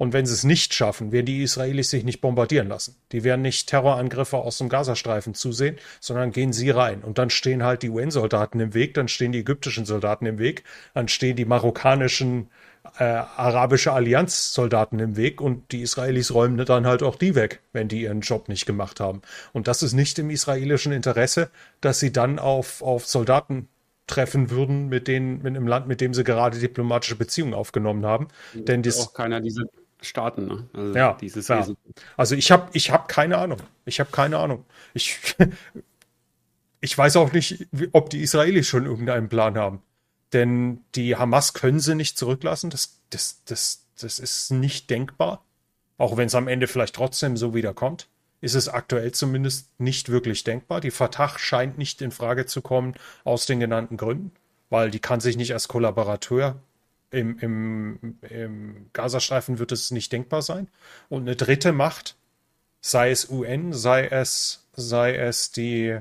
Und 0.00 0.14
wenn 0.14 0.24
sie 0.24 0.32
es 0.32 0.44
nicht 0.44 0.72
schaffen, 0.72 1.12
werden 1.12 1.26
die 1.26 1.42
Israelis 1.42 1.90
sich 1.90 2.04
nicht 2.04 2.22
bombardieren 2.22 2.68
lassen. 2.68 2.96
Die 3.12 3.22
werden 3.22 3.42
nicht 3.42 3.68
Terrorangriffe 3.68 4.38
aus 4.38 4.56
dem 4.56 4.70
Gazastreifen 4.70 5.34
zusehen, 5.34 5.76
sondern 6.00 6.32
gehen 6.32 6.54
sie 6.54 6.70
rein. 6.70 7.02
Und 7.02 7.18
dann 7.18 7.28
stehen 7.28 7.62
halt 7.62 7.82
die 7.82 7.90
UN-Soldaten 7.90 8.60
im 8.60 8.72
Weg, 8.72 8.94
dann 8.94 9.08
stehen 9.08 9.32
die 9.32 9.40
ägyptischen 9.40 9.84
Soldaten 9.84 10.24
im 10.24 10.38
Weg, 10.38 10.64
dann 10.94 11.08
stehen 11.08 11.36
die 11.36 11.44
marokkanischen 11.44 12.48
äh, 12.98 13.04
arabische 13.04 13.92
Allianz-Soldaten 13.92 14.98
im 14.98 15.16
Weg 15.16 15.40
und 15.40 15.72
die 15.72 15.82
Israelis 15.82 16.32
räumen 16.32 16.64
dann 16.64 16.86
halt 16.86 17.02
auch 17.02 17.16
die 17.16 17.34
weg, 17.34 17.60
wenn 17.72 17.88
die 17.88 18.02
ihren 18.02 18.20
Job 18.20 18.48
nicht 18.48 18.66
gemacht 18.66 19.00
haben. 19.00 19.22
Und 19.52 19.68
das 19.68 19.82
ist 19.82 19.92
nicht 19.92 20.18
im 20.18 20.30
israelischen 20.30 20.92
Interesse, 20.92 21.50
dass 21.80 22.00
sie 22.00 22.12
dann 22.12 22.38
auf, 22.38 22.82
auf 22.82 23.06
Soldaten 23.06 23.68
treffen 24.06 24.50
würden, 24.50 24.88
mit 24.88 25.08
denen, 25.08 25.42
mit 25.42 25.56
einem 25.56 25.66
Land, 25.66 25.86
mit 25.86 26.00
dem 26.00 26.14
sie 26.14 26.24
gerade 26.24 26.58
diplomatische 26.58 27.16
Beziehungen 27.16 27.54
aufgenommen 27.54 28.04
haben. 28.04 28.28
Das 28.54 28.64
Denn 28.64 28.82
das 28.82 28.98
auch 28.98 29.14
keiner 29.14 29.40
dieser 29.40 29.64
Staaten, 30.02 30.46
ne? 30.46 30.68
Also 30.72 30.98
ja, 30.98 31.16
dieses 31.20 31.48
ja. 31.48 31.66
Also 32.16 32.34
ich 32.34 32.50
habe 32.50 32.68
ich 32.72 32.90
hab 32.90 33.08
keine 33.08 33.38
Ahnung. 33.38 33.58
Ich 33.84 34.00
habe 34.00 34.10
keine 34.10 34.38
Ahnung. 34.38 34.64
Ich, 34.94 35.36
ich 36.80 36.96
weiß 36.96 37.16
auch 37.16 37.32
nicht, 37.32 37.68
ob 37.92 38.10
die 38.10 38.22
Israelis 38.22 38.66
schon 38.66 38.86
irgendeinen 38.86 39.28
Plan 39.28 39.56
haben. 39.56 39.82
Denn 40.32 40.84
die 40.94 41.16
Hamas 41.16 41.54
können 41.54 41.80
sie 41.80 41.94
nicht 41.94 42.16
zurücklassen. 42.16 42.70
Das, 42.70 43.00
das, 43.10 43.42
das, 43.44 43.86
das 43.98 44.18
ist 44.18 44.50
nicht 44.50 44.90
denkbar. 44.90 45.44
Auch 45.98 46.16
wenn 46.16 46.26
es 46.26 46.34
am 46.34 46.48
Ende 46.48 46.66
vielleicht 46.66 46.94
trotzdem 46.94 47.36
so 47.36 47.54
wieder 47.54 47.74
kommt, 47.74 48.08
ist 48.40 48.54
es 48.54 48.68
aktuell 48.68 49.12
zumindest 49.12 49.68
nicht 49.78 50.08
wirklich 50.08 50.44
denkbar. 50.44 50.80
Die 50.80 50.90
Fatah 50.90 51.38
scheint 51.38 51.76
nicht 51.76 52.00
in 52.00 52.10
Frage 52.10 52.46
zu 52.46 52.62
kommen 52.62 52.94
aus 53.24 53.46
den 53.46 53.60
genannten 53.60 53.96
Gründen, 53.96 54.32
weil 54.70 54.90
die 54.90 55.00
kann 55.00 55.20
sich 55.20 55.36
nicht 55.36 55.52
als 55.52 55.68
Kollaborateur 55.68 56.56
im, 57.10 57.38
im, 57.38 58.18
im 58.22 58.90
Gazastreifen 58.92 59.58
wird 59.58 59.72
es 59.72 59.90
nicht 59.90 60.12
denkbar 60.12 60.42
sein. 60.42 60.68
Und 61.08 61.22
eine 61.22 61.36
dritte 61.36 61.72
Macht, 61.72 62.16
sei 62.80 63.10
es 63.10 63.28
UN, 63.28 63.72
sei 63.72 64.06
es, 64.06 64.68
sei 64.74 65.16
es 65.16 65.50
die, 65.52 65.98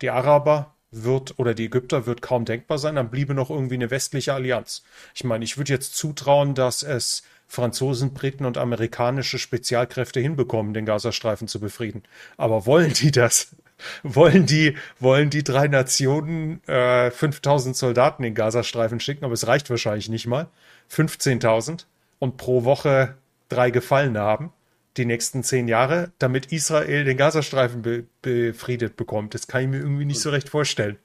die 0.00 0.10
Araber, 0.10 0.74
wird 0.90 1.38
oder 1.38 1.54
die 1.54 1.66
Ägypter 1.66 2.06
wird 2.06 2.22
kaum 2.22 2.44
denkbar 2.44 2.78
sein, 2.78 2.96
dann 2.96 3.10
bliebe 3.10 3.34
noch 3.34 3.50
irgendwie 3.50 3.74
eine 3.74 3.90
westliche 3.90 4.34
Allianz. 4.34 4.82
Ich 5.14 5.24
meine, 5.24 5.44
ich 5.44 5.56
würde 5.56 5.72
jetzt 5.72 5.96
zutrauen, 5.96 6.54
dass 6.54 6.82
es 6.82 7.22
Franzosen, 7.46 8.14
Briten 8.14 8.44
und 8.44 8.58
amerikanische 8.58 9.38
Spezialkräfte 9.38 10.20
hinbekommen, 10.20 10.72
den 10.72 10.86
Gazastreifen 10.86 11.48
zu 11.48 11.60
befrieden. 11.60 12.02
Aber 12.36 12.66
wollen 12.66 12.92
die 12.92 13.10
das? 13.10 13.56
Wollen 14.02 14.44
die, 14.44 14.76
wollen 14.98 15.30
die 15.30 15.42
drei 15.42 15.66
Nationen 15.66 16.62
äh, 16.68 17.10
5000 17.10 17.74
Soldaten 17.74 18.22
in 18.22 18.32
den 18.32 18.34
Gazastreifen 18.34 19.00
schicken? 19.00 19.24
Aber 19.24 19.32
es 19.32 19.46
reicht 19.46 19.70
wahrscheinlich 19.70 20.10
nicht 20.10 20.26
mal. 20.26 20.48
15.000 20.92 21.86
und 22.18 22.36
pro 22.36 22.64
Woche 22.64 23.14
drei 23.48 23.70
Gefallene 23.70 24.20
haben 24.20 24.52
die 24.96 25.04
nächsten 25.04 25.42
zehn 25.42 25.68
Jahre, 25.68 26.12
damit 26.18 26.52
Israel 26.52 27.04
den 27.04 27.16
Gazastreifen 27.16 27.82
be 27.82 28.04
befriedet 28.22 28.96
bekommt. 28.96 29.34
Das 29.34 29.46
kann 29.46 29.62
ich 29.62 29.68
mir 29.68 29.78
irgendwie 29.78 30.04
nicht 30.04 30.20
so 30.20 30.30
recht 30.30 30.48
vorstellen. 30.48 30.98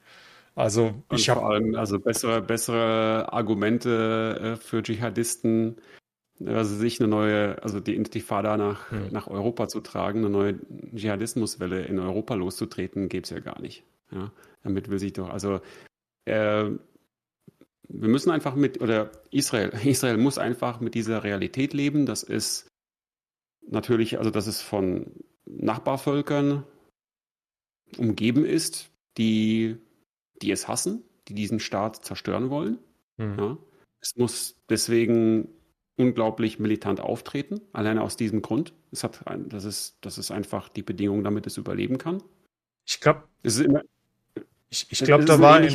Also 0.55 0.93
ich 1.11 1.29
habe 1.29 1.77
also 1.77 1.99
bessere 1.99 2.41
bessere 2.41 3.31
Argumente 3.31 4.39
äh, 4.41 4.55
für 4.55 4.81
Dschihadisten, 4.81 5.75
also 6.45 6.75
sich 6.75 6.99
eine 6.99 7.09
neue, 7.09 7.61
also 7.61 7.79
die 7.81 7.95
Intifada 7.95 8.55
nach 8.57 8.89
hm. 8.89 9.09
nach 9.11 9.27
Europa 9.27 9.67
zu 9.67 9.81
tragen, 9.81 10.19
eine 10.19 10.29
neue 10.29 10.55
Dschihadismuswelle 10.95 11.83
in 11.83 11.99
Europa 11.99 12.35
loszutreten, 12.35 13.09
gäbe 13.09 13.23
es 13.23 13.29
ja 13.29 13.39
gar 13.39 13.61
nicht. 13.61 13.83
Ja, 14.11 14.31
damit 14.63 14.89
will 14.89 14.99
sich 14.99 15.13
doch 15.13 15.29
also 15.29 15.59
äh, 16.25 16.71
wir 17.87 18.09
müssen 18.09 18.31
einfach 18.31 18.55
mit 18.55 18.81
oder 18.81 19.11
Israel 19.31 19.73
Israel 19.83 20.17
muss 20.17 20.37
einfach 20.37 20.79
mit 20.79 20.95
dieser 20.95 21.23
Realität 21.23 21.73
leben. 21.73 22.05
Das 22.05 22.23
ist 22.23 22.67
natürlich, 23.67 24.17
also 24.17 24.31
dass 24.31 24.47
es 24.47 24.61
von 24.61 25.11
Nachbarvölkern 25.45 26.63
umgeben 27.97 28.45
ist, 28.45 28.89
die, 29.17 29.77
die 30.41 30.51
es 30.51 30.67
hassen, 30.67 31.03
die 31.27 31.33
diesen 31.33 31.59
Staat 31.59 32.03
zerstören 32.05 32.49
wollen. 32.49 32.79
Mhm. 33.17 33.39
Ja. 33.39 33.57
Es 34.01 34.15
muss 34.15 34.55
deswegen 34.69 35.49
unglaublich 35.97 36.59
militant 36.59 36.99
auftreten, 36.99 37.61
alleine 37.71 38.01
aus 38.01 38.17
diesem 38.17 38.41
Grund. 38.41 38.73
Es 38.91 39.03
hat 39.03 39.25
ein, 39.27 39.49
das, 39.49 39.63
ist, 39.63 39.97
das 40.01 40.17
ist 40.17 40.31
einfach 40.31 40.69
die 40.69 40.83
Bedingung, 40.83 41.23
damit 41.23 41.47
es 41.47 41.57
überleben 41.57 41.97
kann. 41.97 42.21
Ich 42.85 42.99
glaube, 42.99 43.23
ich, 44.69 44.91
ich 44.91 44.99
glaube, 44.99 45.25
da 45.25 45.39
war 45.39 45.55
ein, 45.55 45.69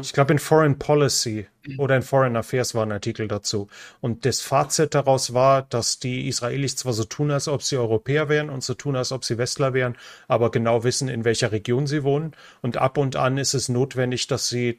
Ich 0.00 0.12
glaube, 0.12 0.32
in 0.32 0.38
Foreign 0.38 0.78
Policy 0.78 1.46
oder 1.78 1.96
in 1.96 2.02
Foreign 2.02 2.36
Affairs 2.36 2.74
war 2.74 2.84
ein 2.84 2.92
Artikel 2.92 3.28
dazu. 3.28 3.68
Und 4.00 4.24
das 4.24 4.40
Fazit 4.40 4.94
daraus 4.94 5.34
war, 5.34 5.62
dass 5.62 5.98
die 5.98 6.28
Israelis 6.28 6.76
zwar 6.76 6.92
so 6.92 7.04
tun, 7.04 7.30
als 7.30 7.48
ob 7.48 7.62
sie 7.62 7.76
Europäer 7.76 8.28
wären 8.28 8.50
und 8.50 8.62
so 8.62 8.74
tun, 8.74 8.96
als 8.96 9.12
ob 9.12 9.24
sie 9.24 9.38
Westler 9.38 9.74
wären, 9.74 9.96
aber 10.28 10.50
genau 10.50 10.84
wissen, 10.84 11.08
in 11.08 11.24
welcher 11.24 11.52
Region 11.52 11.86
sie 11.86 12.02
wohnen. 12.02 12.32
Und 12.62 12.76
ab 12.78 12.98
und 12.98 13.16
an 13.16 13.38
ist 13.38 13.54
es 13.54 13.68
notwendig, 13.68 14.26
dass 14.26 14.48
sie, 14.48 14.78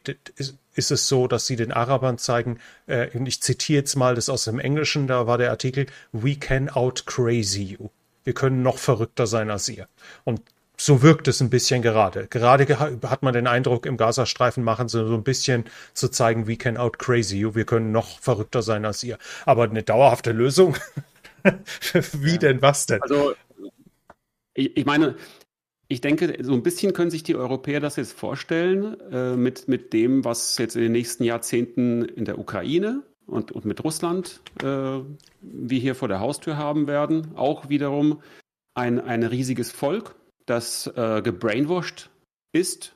ist 0.74 0.92
es 0.92 1.08
so, 1.08 1.28
dass 1.28 1.46
sie 1.46 1.56
den 1.56 1.72
Arabern 1.72 2.18
zeigen, 2.18 2.60
äh, 2.88 3.10
ich 3.26 3.42
zitiere 3.42 3.80
jetzt 3.80 3.96
mal 3.96 4.16
das 4.16 4.30
aus 4.30 4.46
dem 4.46 4.60
Englischen, 4.60 5.08
da 5.08 5.28
war 5.28 5.38
der 5.38 5.52
Artikel, 5.52 5.86
we 6.12 6.36
can 6.36 6.70
out 6.70 7.06
crazy 7.06 7.64
you. 7.64 7.90
Wir 8.24 8.34
können 8.34 8.62
noch 8.62 8.78
verrückter 8.78 9.28
sein 9.28 9.50
als 9.50 9.70
ihr. 9.70 9.88
Und 10.26 10.42
so 10.80 11.02
wirkt 11.02 11.28
es 11.28 11.42
ein 11.42 11.50
bisschen 11.50 11.82
gerade. 11.82 12.28
Gerade 12.28 12.68
hat 12.78 13.24
man 13.24 13.34
den 13.34 13.48
Eindruck, 13.48 13.86
im 13.86 13.98
Gazastreifen 13.98 14.64
machen 14.64 14.88
sie 14.90 15.06
so 15.08 15.16
ein 15.16 15.24
bisschen 15.24 15.66
zu 15.94 16.10
zeigen, 16.10 16.48
we 16.48 16.56
can 16.56 16.78
out 16.78 17.00
crazy 17.00 17.38
you, 17.38 17.56
wir 17.56 17.66
können 17.66 17.92
noch 17.92 18.20
verrückter 18.20 18.62
sein 18.62 18.86
als 18.86 19.04
ihr. 19.04 19.18
Aber 19.46 19.64
eine 19.64 19.84
dauerhafte 19.84 20.32
Lösung, 20.32 20.76
Wie 22.14 22.32
ja. 22.32 22.38
denn, 22.38 22.62
was 22.62 22.86
denn? 22.86 23.02
Also, 23.02 23.34
ich, 24.54 24.76
ich, 24.78 24.86
meine, 24.86 25.16
ich 25.88 26.02
denke, 26.02 26.38
so 26.42 26.54
ein 26.54 26.64
bisschen 26.64 26.94
können 26.94 27.12
sich 27.12 27.24
die 27.24 27.36
Europäer 27.36 27.80
das 27.80 27.96
jetzt 27.96 28.14
vorstellen 28.14 29.00
äh, 29.12 29.36
mit, 29.36 29.68
mit 29.68 29.94
dem, 29.94 30.26
was 30.26 30.58
jetzt 30.58 30.76
in 30.76 30.84
den 30.84 30.92
nächsten 30.92 31.24
Jahrzehnten 31.24 32.04
in 32.04 32.26
der 32.26 32.40
Ukraine 32.40 33.04
und, 33.26 33.52
und 33.52 33.66
mit 33.66 33.84
Russland 33.84 34.42
äh, 34.62 35.00
wir 35.42 35.80
hier 35.80 35.96
vor 35.96 36.08
der 36.08 36.20
Haustür 36.20 36.58
haben 36.58 36.88
werden. 36.88 37.36
Auch 37.36 37.70
wiederum 37.70 38.22
ein, 38.74 39.00
ein 39.00 39.24
riesiges 39.24 39.72
Volk, 39.72 40.16
das 40.48 40.88
äh, 40.88 41.22
gebrainwashed 41.22 42.10
ist 42.52 42.96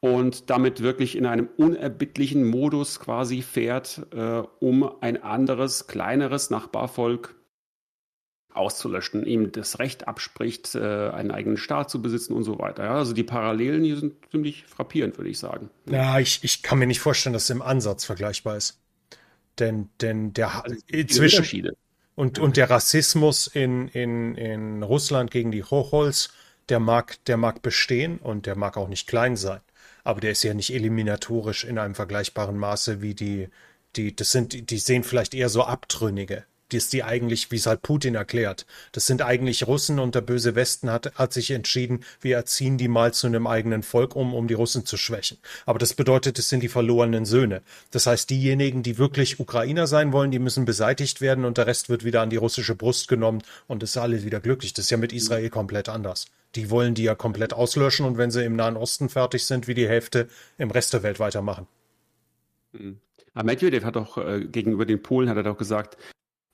und 0.00 0.50
damit 0.50 0.82
wirklich 0.82 1.16
in 1.16 1.26
einem 1.26 1.48
unerbittlichen 1.56 2.44
Modus 2.44 2.98
quasi 2.98 3.42
fährt, 3.42 4.06
äh, 4.12 4.42
um 4.60 4.90
ein 5.00 5.22
anderes, 5.22 5.86
kleineres 5.86 6.50
Nachbarvolk 6.50 7.36
auszulöschen, 8.54 9.24
ihm 9.24 9.52
das 9.52 9.78
Recht 9.78 10.08
abspricht, 10.08 10.74
äh, 10.74 11.10
einen 11.10 11.30
eigenen 11.30 11.56
Staat 11.56 11.90
zu 11.90 12.02
besitzen 12.02 12.34
und 12.34 12.44
so 12.44 12.58
weiter. 12.58 12.84
Ja, 12.84 12.94
also 12.96 13.12
die 13.12 13.22
Parallelen 13.22 13.82
hier 13.82 13.96
sind 13.96 14.14
ziemlich 14.30 14.64
frappierend, 14.64 15.16
würde 15.18 15.30
ich 15.30 15.38
sagen. 15.38 15.70
Ja, 15.88 16.18
ich, 16.18 16.40
ich 16.42 16.62
kann 16.62 16.78
mir 16.78 16.86
nicht 16.86 17.00
vorstellen, 17.00 17.32
dass 17.32 17.44
es 17.44 17.50
im 17.50 17.62
Ansatz 17.62 18.04
vergleichbar 18.04 18.56
ist. 18.56 18.80
Denn, 19.58 19.88
denn 20.00 20.32
der 20.32 20.64
also 20.64 20.76
zwischen 21.06 21.70
und, 22.14 22.38
und 22.38 22.56
der 22.56 22.70
Rassismus 22.70 23.46
in, 23.46 23.88
in, 23.88 24.34
in 24.34 24.82
Russland 24.82 25.30
gegen 25.30 25.50
die 25.50 25.64
Hochholz, 25.64 26.30
der 26.68 26.80
mag, 26.80 27.24
der 27.26 27.36
mag 27.36 27.62
bestehen 27.62 28.18
und 28.18 28.46
der 28.46 28.56
mag 28.56 28.76
auch 28.76 28.88
nicht 28.88 29.06
klein 29.08 29.36
sein. 29.36 29.60
Aber 30.04 30.20
der 30.20 30.32
ist 30.32 30.42
ja 30.42 30.54
nicht 30.54 30.72
eliminatorisch 30.72 31.64
in 31.64 31.78
einem 31.78 31.94
vergleichbaren 31.94 32.56
Maße 32.56 33.02
wie 33.02 33.14
die, 33.14 33.48
die, 33.96 34.14
das 34.14 34.32
sind, 34.32 34.70
die 34.70 34.78
sehen 34.78 35.04
vielleicht 35.04 35.34
eher 35.34 35.48
so 35.48 35.64
Abtrünnige 35.64 36.44
dass 36.72 36.88
die 36.88 37.02
eigentlich, 37.02 37.50
wie 37.50 37.56
es 37.56 37.66
halt 37.66 37.82
Putin 37.82 38.14
erklärt, 38.14 38.66
das 38.92 39.06
sind 39.06 39.22
eigentlich 39.22 39.66
Russen 39.66 39.98
und 39.98 40.14
der 40.14 40.20
böse 40.20 40.54
Westen 40.54 40.90
hat, 40.90 41.14
hat 41.14 41.32
sich 41.32 41.50
entschieden, 41.50 42.04
wir 42.20 42.36
erziehen 42.36 42.78
die 42.78 42.88
mal 42.88 43.12
zu 43.12 43.26
einem 43.26 43.46
eigenen 43.46 43.82
Volk 43.82 44.16
um, 44.16 44.34
um 44.34 44.48
die 44.48 44.54
Russen 44.54 44.86
zu 44.86 44.96
schwächen. 44.96 45.38
Aber 45.66 45.78
das 45.78 45.94
bedeutet, 45.94 46.38
es 46.38 46.48
sind 46.48 46.62
die 46.62 46.68
verlorenen 46.68 47.24
Söhne. 47.24 47.62
Das 47.90 48.06
heißt, 48.06 48.30
diejenigen, 48.30 48.82
die 48.82 48.98
wirklich 48.98 49.40
Ukrainer 49.40 49.86
sein 49.86 50.12
wollen, 50.12 50.30
die 50.30 50.38
müssen 50.38 50.64
beseitigt 50.64 51.20
werden 51.20 51.44
und 51.44 51.58
der 51.58 51.66
Rest 51.66 51.88
wird 51.88 52.04
wieder 52.04 52.22
an 52.22 52.30
die 52.30 52.36
russische 52.36 52.74
Brust 52.74 53.08
genommen 53.08 53.42
und 53.66 53.82
es 53.82 53.90
ist 53.90 53.96
alles 53.96 54.24
wieder 54.24 54.40
glücklich. 54.40 54.72
Das 54.72 54.86
ist 54.86 54.90
ja 54.90 54.96
mit 54.96 55.12
Israel 55.12 55.50
komplett 55.50 55.88
anders. 55.88 56.26
Die 56.54 56.70
wollen 56.70 56.94
die 56.94 57.04
ja 57.04 57.14
komplett 57.14 57.52
auslöschen 57.52 58.04
und 58.04 58.18
wenn 58.18 58.30
sie 58.30 58.44
im 58.44 58.56
Nahen 58.56 58.76
Osten 58.76 59.08
fertig 59.08 59.46
sind, 59.46 59.68
wie 59.68 59.74
die 59.74 59.88
Hälfte 59.88 60.28
im 60.58 60.70
Rest 60.70 60.92
der 60.92 61.02
Welt 61.02 61.18
weitermachen. 61.18 61.66
Mhm. 62.72 62.98
Aber 63.34 63.46
Medvedev 63.46 63.84
hat 63.84 63.96
auch 63.96 64.18
äh, 64.18 64.44
gegenüber 64.44 64.84
den 64.84 65.02
Polen 65.02 65.28
hat 65.28 65.36
er 65.36 65.42
doch 65.42 65.56
gesagt, 65.56 65.96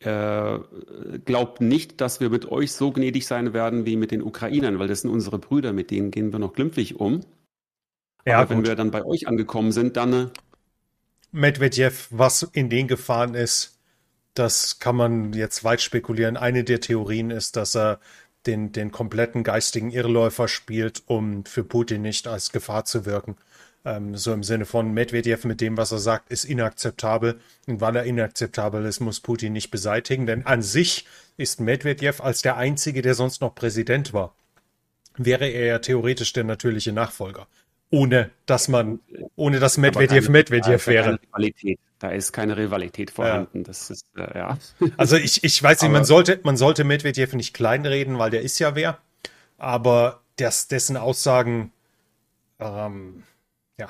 äh, 0.00 0.58
glaubt 1.24 1.60
nicht, 1.60 2.00
dass 2.00 2.20
wir 2.20 2.30
mit 2.30 2.50
euch 2.50 2.72
so 2.72 2.92
gnädig 2.92 3.26
sein 3.26 3.52
werden 3.52 3.84
wie 3.84 3.96
mit 3.96 4.10
den 4.10 4.22
Ukrainern, 4.22 4.78
weil 4.78 4.88
das 4.88 5.00
sind 5.00 5.10
unsere 5.10 5.38
Brüder, 5.38 5.72
mit 5.72 5.90
denen 5.90 6.10
gehen 6.10 6.32
wir 6.32 6.38
noch 6.38 6.52
glimpflich 6.52 6.96
um. 6.96 7.24
Ja, 8.24 8.40
Aber 8.40 8.50
wenn 8.50 8.64
wir 8.64 8.76
dann 8.76 8.90
bei 8.90 9.04
euch 9.04 9.26
angekommen 9.26 9.72
sind, 9.72 9.96
dann. 9.96 10.12
Äh, 10.12 10.26
Medvedev, 11.32 12.08
was 12.10 12.42
in 12.42 12.70
den 12.70 12.88
Gefahren 12.88 13.34
ist, 13.34 13.78
das 14.34 14.78
kann 14.78 14.96
man 14.96 15.32
jetzt 15.32 15.64
weit 15.64 15.80
spekulieren. 15.80 16.36
Eine 16.36 16.64
der 16.64 16.80
Theorien 16.80 17.30
ist, 17.30 17.56
dass 17.56 17.74
er 17.74 17.98
den, 18.46 18.72
den 18.72 18.92
kompletten 18.92 19.42
geistigen 19.42 19.90
Irrläufer 19.90 20.48
spielt, 20.48 21.02
um 21.06 21.44
für 21.44 21.64
Putin 21.64 22.02
nicht 22.02 22.28
als 22.28 22.52
Gefahr 22.52 22.84
zu 22.84 23.04
wirken. 23.04 23.36
Ähm, 23.88 24.16
so 24.16 24.34
im 24.34 24.42
Sinne 24.42 24.66
von 24.66 24.92
Medvedev 24.92 25.44
mit 25.46 25.62
dem, 25.62 25.78
was 25.78 25.92
er 25.92 25.98
sagt, 25.98 26.30
ist 26.30 26.44
inakzeptabel. 26.44 27.40
Und 27.66 27.80
weil 27.80 27.96
er 27.96 28.04
inakzeptabel 28.04 28.84
ist, 28.84 29.00
muss 29.00 29.20
Putin 29.20 29.54
nicht 29.54 29.70
beseitigen. 29.70 30.26
Denn 30.26 30.44
an 30.44 30.60
sich 30.60 31.06
ist 31.38 31.60
Medvedev 31.60 32.20
als 32.20 32.42
der 32.42 32.58
Einzige, 32.58 33.00
der 33.00 33.14
sonst 33.14 33.40
noch 33.40 33.54
Präsident 33.54 34.12
war, 34.12 34.34
wäre 35.16 35.46
er 35.46 35.66
ja 35.66 35.78
theoretisch 35.78 36.34
der 36.34 36.44
natürliche 36.44 36.92
Nachfolger. 36.92 37.46
Ohne 37.90 38.30
dass 38.44 38.68
man, 38.68 39.00
ohne 39.36 39.58
dass 39.58 39.78
Medvedev 39.78 40.26
keine, 40.26 40.30
Medvedev 40.30 40.86
wäre. 40.86 41.18
Rivalität. 41.22 41.78
Da 41.98 42.10
ist 42.10 42.32
keine 42.32 42.58
Rivalität 42.58 43.10
vorhanden. 43.10 43.58
Ja. 43.58 43.64
Das 43.64 43.88
ist, 43.88 44.04
äh, 44.16 44.38
ja. 44.38 44.58
Also 44.98 45.16
ich, 45.16 45.42
ich 45.42 45.62
weiß 45.62 45.80
nicht, 45.80 45.90
man 45.90 46.04
sollte, 46.04 46.38
man 46.42 46.58
sollte 46.58 46.84
Medvedev 46.84 47.32
nicht 47.34 47.54
kleinreden, 47.54 48.18
weil 48.18 48.30
der 48.30 48.42
ist 48.42 48.58
ja 48.58 48.74
wer. 48.74 48.98
Aber 49.56 50.20
das, 50.36 50.68
dessen 50.68 50.98
Aussagen, 50.98 51.72
ähm, 52.60 53.22
ja. 53.78 53.88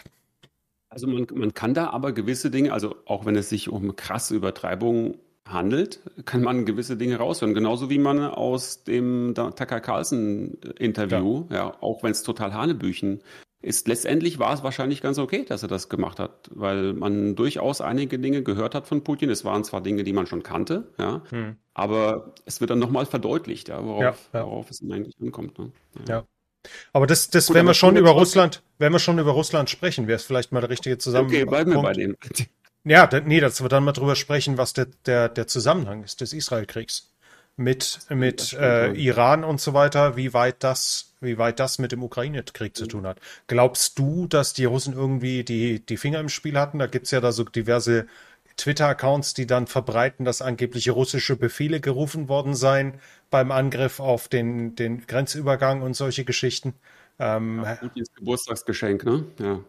Also 0.91 1.07
man, 1.07 1.27
man 1.35 1.53
kann 1.53 1.75
da 1.75 1.91
aber 1.91 2.13
gewisse 2.13 2.51
Dinge, 2.51 2.73
also 2.73 2.97
auch 3.05 3.27
wenn 3.27 3.37
es 3.37 3.49
sich 3.51 3.69
um 3.69 3.95
krasse 3.95 4.35
Übertreibungen 4.35 5.19
handelt, 5.45 6.01
kann 6.25 6.43
man 6.43 6.65
gewisse 6.65 6.97
Dinge 6.97 7.17
raushören. 7.17 7.55
Genauso 7.55 7.91
wie 7.91 7.99
man 7.99 8.21
aus 8.21 8.85
dem 8.85 9.35
Tucker 9.35 9.81
Carlson-Interview, 9.81 11.47
ja. 11.51 11.57
ja. 11.57 11.77
auch 11.81 12.03
wenn 12.03 12.13
es 12.13 12.23
total 12.23 12.55
Hanebüchen 12.55 13.21
ist, 13.61 13.89
letztendlich 13.89 14.39
war 14.39 14.55
es 14.55 14.63
wahrscheinlich 14.63 15.03
ganz 15.03 15.19
okay, 15.19 15.45
dass 15.45 15.63
er 15.63 15.69
das 15.69 15.89
gemacht 15.89 16.21
hat, 16.21 16.49
weil 16.55 16.93
man 16.93 17.35
durchaus 17.35 17.81
einige 17.81 18.19
Dinge 18.19 18.43
gehört 18.43 18.75
hat 18.75 18.87
von 18.87 19.03
Putin. 19.03 19.31
Es 19.31 19.45
waren 19.45 19.65
zwar 19.65 19.83
Dinge, 19.83 20.05
die 20.05 20.13
man 20.13 20.27
schon 20.27 20.45
kannte, 20.45 20.93
ja, 20.97 21.23
hm. 21.31 21.57
aber 21.75 22.35
es 22.45 22.61
wird 22.61 22.71
dann 22.71 22.79
nochmal 22.79 23.05
verdeutlicht, 23.05 23.69
ja, 23.69 23.85
worauf, 23.85 24.31
ja, 24.33 24.45
worauf 24.47 24.71
es 24.71 24.81
eigentlich 24.83 25.21
ankommt. 25.21 25.59
Ne? 25.59 25.73
ja. 26.09 26.25
Aber 26.93 27.07
das, 27.07 27.31
das 27.31 27.47
Gut, 27.47 27.57
wenn 27.57 27.67
wir 27.67 27.75
schon 27.75 27.97
über 27.97 28.11
Russland, 28.11 28.63
wenn 28.79 28.93
wir 28.93 28.99
schon 28.99 29.19
über 29.19 29.33
Russland 29.33 29.71
sprechen, 29.71 30.07
wäre 30.07 30.17
es 30.17 30.25
vielleicht 30.25 30.53
mal 30.53 30.61
der 30.61 30.71
richtige 30.71 30.99
Zusammenhang. 30.99 31.37
Okay, 31.37 31.45
bleiben 31.45 31.73
wir 31.73 31.83
bei 31.83 31.93
dem. 31.93 32.17
Ja, 32.85 33.07
da, 33.07 33.21
nee, 33.21 33.41
dass 33.41 33.61
wir 33.61 33.69
dann 33.69 33.85
mal 33.85 33.93
drüber 33.93 34.17
sprechen, 34.17 34.57
was 34.57 34.73
der, 34.73 34.87
der, 35.05 35.29
der 35.29 35.47
Zusammenhang 35.47 36.05
ist 36.05 36.23
des 36.23 36.33
Israelkriegs 36.33 37.11
mit, 37.59 37.99
mit 38.09 38.53
äh, 38.55 38.93
Iran 38.93 39.45
und 39.45 39.61
so 39.61 39.75
weiter, 39.75 40.17
wie 40.17 40.33
weit 40.33 40.63
das, 40.63 41.13
wie 41.21 41.39
weit 41.39 41.59
das 41.59 41.79
mit 41.79 41.93
dem 41.93 42.03
Ukraine-Krieg 42.03 42.77
zu 42.77 42.87
tun 42.87 43.07
hat. 43.07 43.19
Glaubst 43.49 43.99
du, 43.99 44.27
dass 44.27 44.53
die 44.55 44.65
Russen 44.65 44.95
irgendwie 44.95 45.43
die, 45.45 45.85
die 45.85 45.97
Finger 45.97 46.21
im 46.21 46.29
Spiel 46.29 46.59
hatten? 46.59 46.79
Da 46.79 46.87
gibt's 46.87 47.11
ja 47.11 47.21
da 47.21 47.33
so 47.33 47.45
diverse 47.45 48.07
Twitter-Accounts, 48.59 49.33
die 49.35 49.47
dann 49.47 49.67
verbreiten, 49.67 50.25
dass 50.25 50.43
angebliche 50.43 50.93
russische 50.93 51.37
Befehle 51.37 51.81
gerufen 51.81 52.29
worden 52.29 52.55
seien 52.55 53.01
beim 53.31 53.51
Angriff 53.51 54.01
auf 54.01 54.29
den, 54.29 54.75
den 54.75 55.07
Grenzübergang 55.07 55.81
und 55.83 55.95
solche 55.95 56.25
Geschichten. 56.25 56.75
Ähm, 57.19 57.63
ja, 57.65 57.77
Putins 57.77 58.13
Geburtstagsgeschenk, 58.15 59.05
ne? 59.05 59.25
Ja. 59.39 59.61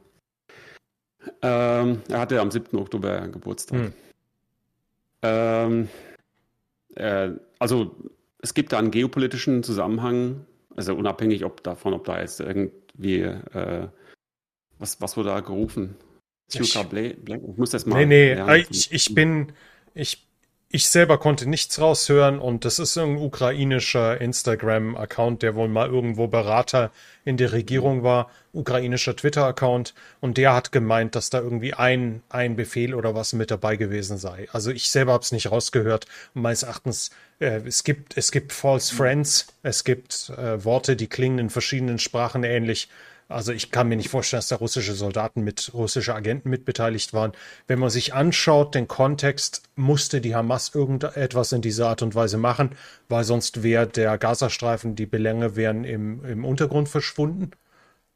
Ähm, 1.41 2.02
er 2.10 2.19
hatte 2.19 2.39
am 2.41 2.52
7. 2.52 2.78
Oktober 2.78 3.28
Geburtstag. 3.28 3.80
Hm. 3.80 3.93
Ähm, 5.21 5.89
äh, 6.95 7.32
also 7.60 7.95
es 8.41 8.54
gibt 8.54 8.71
da 8.71 8.80
einen 8.80 8.91
geopolitischen 8.91 9.63
Zusammenhang, 9.63 10.45
also 10.75 10.95
unabhängig 10.95 11.43
ob 11.43 11.63
davon, 11.63 11.93
ob 11.93 12.06
da 12.06 12.19
jetzt 12.21 12.39
irgendwie 12.39 13.21
äh, 13.21 13.88
was, 14.80 15.02
was 15.02 15.17
wurde 15.17 15.30
da 15.30 15.39
gerufen? 15.41 15.95
Ich, 16.53 16.75
ich 16.75 17.57
muss 17.57 17.71
das 17.71 17.85
mal. 17.85 18.05
Nee, 18.05 18.35
nee, 18.35 18.65
ich, 18.69 18.91
ich 18.91 19.13
bin, 19.13 19.51
ich, 19.93 20.25
ich 20.71 20.88
selber 20.88 21.17
konnte 21.17 21.49
nichts 21.49 21.81
raushören 21.81 22.38
und 22.38 22.63
das 22.63 22.77
ist 22.77 22.95
ein 22.97 23.17
ukrainischer 23.17 24.21
Instagram-Account, 24.21 25.41
der 25.41 25.55
wohl 25.55 25.67
mal 25.67 25.88
irgendwo 25.88 26.27
Berater 26.27 26.91
in 27.25 27.38
der 27.38 27.53
Regierung 27.53 28.03
war, 28.03 28.29
ukrainischer 28.53 29.15
Twitter-Account 29.15 29.95
und 30.19 30.38
der 30.38 30.53
hat 30.53 30.71
gemeint, 30.71 31.15
dass 31.15 31.31
da 31.31 31.39
irgendwie 31.39 31.73
ein, 31.73 32.21
ein 32.29 32.55
Befehl 32.55 32.93
oder 32.93 33.15
was 33.15 33.33
mit 33.33 33.49
dabei 33.49 33.77
gewesen 33.77 34.19
sei. 34.19 34.47
Also 34.51 34.69
ich 34.69 34.91
selber 34.91 35.13
habe 35.13 35.23
es 35.23 35.31
nicht 35.31 35.51
rausgehört 35.51 36.05
meines 36.35 36.62
Erachtens, 36.62 37.09
äh, 37.39 37.62
es 37.65 37.83
gibt, 37.83 38.15
es 38.15 38.31
gibt 38.31 38.53
False 38.53 38.93
Friends, 38.93 39.47
es 39.63 39.83
gibt 39.83 40.31
äh, 40.38 40.63
Worte, 40.63 40.95
die 40.95 41.07
klingen 41.07 41.39
in 41.39 41.49
verschiedenen 41.49 41.97
Sprachen 41.97 42.43
ähnlich 42.43 42.89
also 43.29 43.53
ich 43.53 43.69
kann 43.69 43.87
mir 43.87 43.95
nicht 43.95 44.09
vorstellen, 44.09 44.39
dass 44.39 44.47
da 44.47 44.55
russische 44.55 44.95
Soldaten 44.95 45.43
mit 45.43 45.71
russische 45.75 46.15
Agenten 46.15 46.49
mitbeteiligt 46.49 47.13
waren. 47.13 47.31
Wenn 47.67 47.77
man 47.77 47.91
sich 47.91 48.15
anschaut, 48.15 48.73
den 48.73 48.87
Kontext, 48.87 49.61
musste 49.75 50.19
die 50.19 50.35
Hamas 50.35 50.73
irgendetwas 50.73 51.51
in 51.51 51.61
dieser 51.61 51.89
Art 51.89 52.01
und 52.01 52.15
Weise 52.15 52.37
machen, 52.37 52.71
weil 53.07 53.23
sonst 53.23 53.61
wäre 53.61 53.85
der 53.85 54.17
Gazastreifen, 54.17 54.95
die 54.95 55.05
Belänge 55.05 55.55
wären 55.55 55.83
im, 55.83 56.25
im 56.25 56.43
Untergrund 56.43 56.89
verschwunden. 56.89 57.51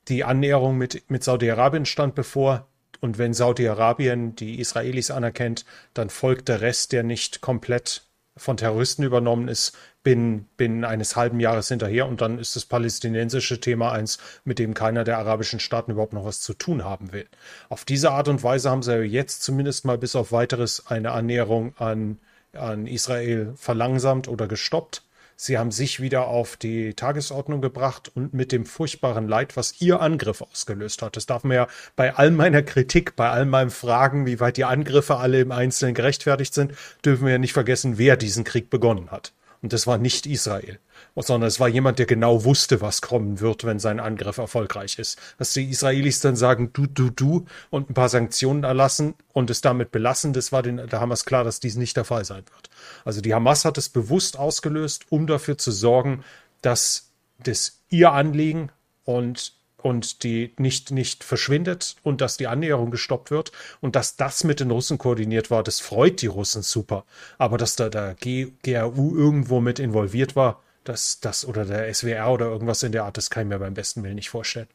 Die 0.08 0.23
Annäherung 0.23 0.80
mit, 0.80 1.10
mit 1.10 1.23
Saudi-Arabien 1.23 1.85
stand 1.85 2.15
bevor. 2.15 2.67
Und 3.00 3.19
wenn 3.19 3.33
Saudi-Arabien 3.33 4.35
die 4.35 4.60
Israelis 4.60 5.12
anerkennt, 5.12 5.65
dann 5.94 6.10
folgt 6.10 6.50
der 6.50 6.62
Rest, 6.62 6.92
der 6.92 7.04
nicht 7.04 7.42
komplett 7.42 8.08
von 8.35 8.58
Terroristen 8.58 9.04
übernommen 9.04 9.48
ist, 9.48 9.77
binnen, 10.04 10.47
binnen 10.58 10.83
eines 10.83 11.15
halben 11.15 11.39
Jahres 11.39 11.69
hinterher 11.69 12.08
und 12.08 12.21
dann 12.21 12.37
ist 12.37 12.56
das 12.56 12.65
palästinensische 12.65 13.60
Thema 13.60 13.91
eins, 13.91 14.19
mit 14.43 14.60
dem 14.60 14.73
keiner 14.73 15.04
der 15.04 15.17
arabischen 15.17 15.60
Staaten 15.60 15.91
überhaupt 15.91 16.13
noch 16.13 16.25
was 16.25 16.41
zu 16.41 16.54
tun 16.54 16.83
haben 16.83 17.12
will. 17.13 17.27
Auf 17.69 17.85
diese 17.85 18.12
Art 18.12 18.27
und 18.27 18.43
Weise 18.43 18.69
haben 18.69 18.83
sie 18.83 18.95
jetzt 19.04 19.43
zumindest 19.43 19.85
mal 19.85 19.97
bis 19.97 20.15
auf 20.15 20.31
weiteres 20.31 20.87
eine 20.87 21.12
Annäherung 21.12 21.73
an, 21.77 22.19
an 22.54 22.85
Israel 22.85 23.54
verlangsamt 23.56 24.27
oder 24.27 24.47
gestoppt. 24.47 25.04
Sie 25.35 25.58
haben 25.58 25.71
sich 25.71 25.99
wieder 25.99 26.27
auf 26.27 26.58
die 26.58 26.93
Tagesordnung 26.93 27.60
gebracht 27.60 28.12
und 28.13 28.33
mit 28.33 28.51
dem 28.51 28.65
furchtbaren 28.65 29.27
Leid, 29.27 29.58
was 29.58 29.81
Ihr 29.81 29.99
Angriff 29.99 30.41
ausgelöst 30.41 31.01
hat. 31.01 31.17
Das 31.17 31.25
darf 31.25 31.43
man 31.43 31.56
ja 31.56 31.67
bei 31.95 32.13
all 32.15 32.29
meiner 32.29 32.62
Kritik, 32.62 33.15
bei 33.15 33.29
all 33.29 33.45
meinen 33.45 33.71
Fragen, 33.71 34.25
wie 34.27 34.39
weit 34.39 34.58
die 34.58 34.65
Angriffe 34.65 35.17
alle 35.17 35.41
im 35.41 35.51
Einzelnen 35.51 35.95
gerechtfertigt 35.95 36.54
sind, 36.54 36.73
dürfen 37.04 37.25
wir 37.25 37.33
ja 37.33 37.39
nicht 37.39 37.54
vergessen, 37.54 37.97
wer 37.97 38.15
diesen 38.15 38.43
Krieg 38.43 38.69
begonnen 38.69 39.10
hat. 39.10 39.33
Und 39.64 39.72
das 39.72 39.88
war 39.88 39.98
nicht 39.98 40.26
Israel, 40.26 40.78
sondern 41.16 41.48
es 41.48 41.58
war 41.58 41.70
jemand, 41.70 41.98
der 41.98 42.06
genau 42.06 42.44
wusste, 42.44 42.82
was 42.82 43.02
kommen 43.02 43.40
wird, 43.40 43.64
wenn 43.64 43.80
sein 43.80 44.02
Angriff 44.02 44.38
erfolgreich 44.38 45.00
ist. 45.00 45.18
Dass 45.38 45.54
die 45.54 45.70
Israelis 45.70 46.20
dann 46.20 46.36
sagen, 46.36 46.72
du, 46.74 46.86
du, 46.86 47.10
du 47.10 47.46
und 47.70 47.90
ein 47.90 47.94
paar 47.94 48.10
Sanktionen 48.10 48.66
erlassen 48.66 49.16
und 49.32 49.50
es 49.50 49.62
damit 49.62 49.92
belassen, 49.92 50.34
das 50.34 50.52
war 50.52 50.64
den, 50.64 50.86
der 50.86 51.00
Hamas 51.00 51.24
klar, 51.24 51.46
dass 51.46 51.62
dies 51.62 51.78
nicht 51.78 51.96
der 51.96 52.04
Fall 52.04 52.26
sein 52.26 52.44
wird. 52.54 52.70
Also 53.06 53.22
die 53.22 53.34
Hamas 53.34 53.64
hat 53.64 53.78
es 53.78 53.88
bewusst 53.88 54.38
ausgelöst, 54.38 55.06
um 55.10 55.28
dafür 55.28 55.58
zu 55.58 55.72
sorgen, 55.72 56.26
dass 56.62 57.12
das 57.42 57.80
ihr 57.90 58.12
Anliegen 58.12 58.70
und 59.06 59.54
und 59.84 60.23
die 60.23 60.54
nicht, 60.58 60.92
nicht 60.92 61.23
verschwindet 61.23 61.98
und 62.04 62.21
dass 62.21 62.38
die 62.38 62.48
Annäherung 62.48 62.90
gestoppt 62.90 63.31
wird 63.31 63.52
und 63.81 63.96
dass 63.96 64.15
das 64.15 64.44
mit 64.44 64.60
den 64.60 64.71
Russen 64.71 64.98
koordiniert 64.98 65.52
war, 65.52 65.62
das 65.62 65.79
freut 65.79 66.21
die 66.21 66.27
Russen 66.27 66.62
super. 66.62 67.06
Aber 67.38 67.58
dass 67.58 67.75
da 67.75 67.90
der 67.90 68.15
GRU 68.15 69.15
irgendwo 69.15 69.60
mit 69.60 69.79
involviert 69.79 70.36
war, 70.36 70.63
das, 70.86 71.19
das 71.19 71.46
oder 71.46 71.65
der 71.65 71.94
SWR 71.94 72.31
oder 72.31 72.48
irgendwas 72.48 72.84
in 72.84 72.92
der 72.92 73.04
Art, 73.04 73.17
das 73.17 73.29
kann 73.29 73.44
ich 73.44 73.50
mir 73.50 73.60
beim 73.60 73.73
besten 73.73 74.04
Willen 74.04 74.15
nicht 74.15 74.29
vorstellen. 74.29 74.67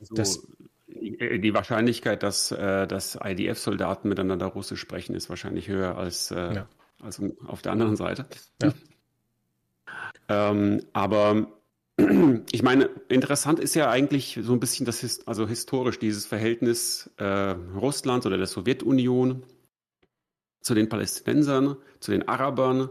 So, 0.00 0.14
das, 0.14 0.46
die 0.88 1.54
Wahrscheinlichkeit, 1.54 2.22
dass, 2.22 2.52
äh, 2.52 2.86
dass 2.86 3.18
IDF-Soldaten 3.22 4.08
miteinander 4.08 4.46
Russisch 4.46 4.80
sprechen, 4.80 5.14
ist 5.14 5.28
wahrscheinlich 5.28 5.68
höher 5.68 5.96
als, 5.96 6.30
äh, 6.30 6.54
ja. 6.54 6.68
als 7.00 7.20
auf 7.46 7.62
der 7.62 7.72
anderen 7.72 7.96
Seite. 7.96 8.26
Ja. 8.62 8.72
ähm, 10.50 10.84
aber 10.92 11.48
ich 12.52 12.62
meine, 12.62 12.90
interessant 13.08 13.58
ist 13.58 13.74
ja 13.74 13.90
eigentlich 13.90 14.38
so 14.42 14.52
ein 14.52 14.60
bisschen 14.60 14.86
das, 14.86 15.26
also 15.26 15.46
historisch 15.46 15.98
dieses 15.98 16.26
Verhältnis 16.26 17.10
äh, 17.16 17.54
Russlands 17.74 18.26
oder 18.26 18.36
der 18.36 18.46
Sowjetunion 18.46 19.42
zu 20.60 20.74
den 20.74 20.88
Palästinensern, 20.88 21.76
zu 22.00 22.10
den 22.10 22.28
Arabern 22.28 22.88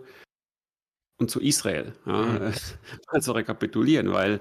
und 1.18 1.32
zu 1.32 1.40
Israel. 1.40 1.94
Ja, 2.06 2.24
mhm. 2.24 2.54
Also 3.08 3.32
rekapitulieren, 3.34 4.12
weil 4.12 4.40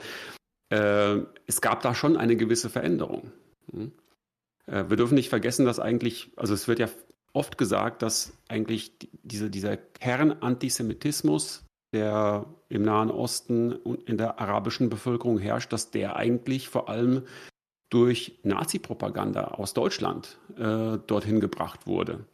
äh, 0.71 1.19
es 1.47 1.61
gab 1.61 1.83
da 1.83 1.95
schon 1.95 2.17
eine 2.17 2.37
gewisse 2.37 2.71
Veränderung. 2.71 3.33
Mhm. 3.73 3.93
Äh, 4.67 4.89
wir 4.89 4.97
dürfen 4.97 5.15
nicht 5.15 5.29
vergessen, 5.29 5.67
dass 5.67 5.79
eigentlich, 5.79 6.33
also 6.37 6.55
es 6.55 6.69
wird 6.69 6.79
ja 6.79 6.89
oft 7.33 7.59
gesagt, 7.59 8.03
dass 8.03 8.33
eigentlich 8.49 8.93
diese, 9.23 9.51
dieser 9.51 9.77
Kernantisemitismus 9.77 11.65
der 11.93 12.47
im 12.69 12.83
Nahen 12.83 13.11
Osten 13.11 13.73
und 13.73 14.03
in 14.09 14.17
der 14.17 14.41
arabischen 14.41 14.91
Bevölkerung 14.91 15.39
herrscht, 15.39 15.73
dass 15.73 15.91
der 15.91 16.17
eigentlich 16.17 16.69
vor 16.69 16.89
allem 16.89 17.23
durch 17.91 18.39
Nazi-Propaganda 18.45 19.49
aus 19.49 19.75
Deutschland 19.75 20.39
äh, 20.57 20.99
dorthin 21.07 21.41
gebracht 21.41 21.87
wurde. 21.87 22.25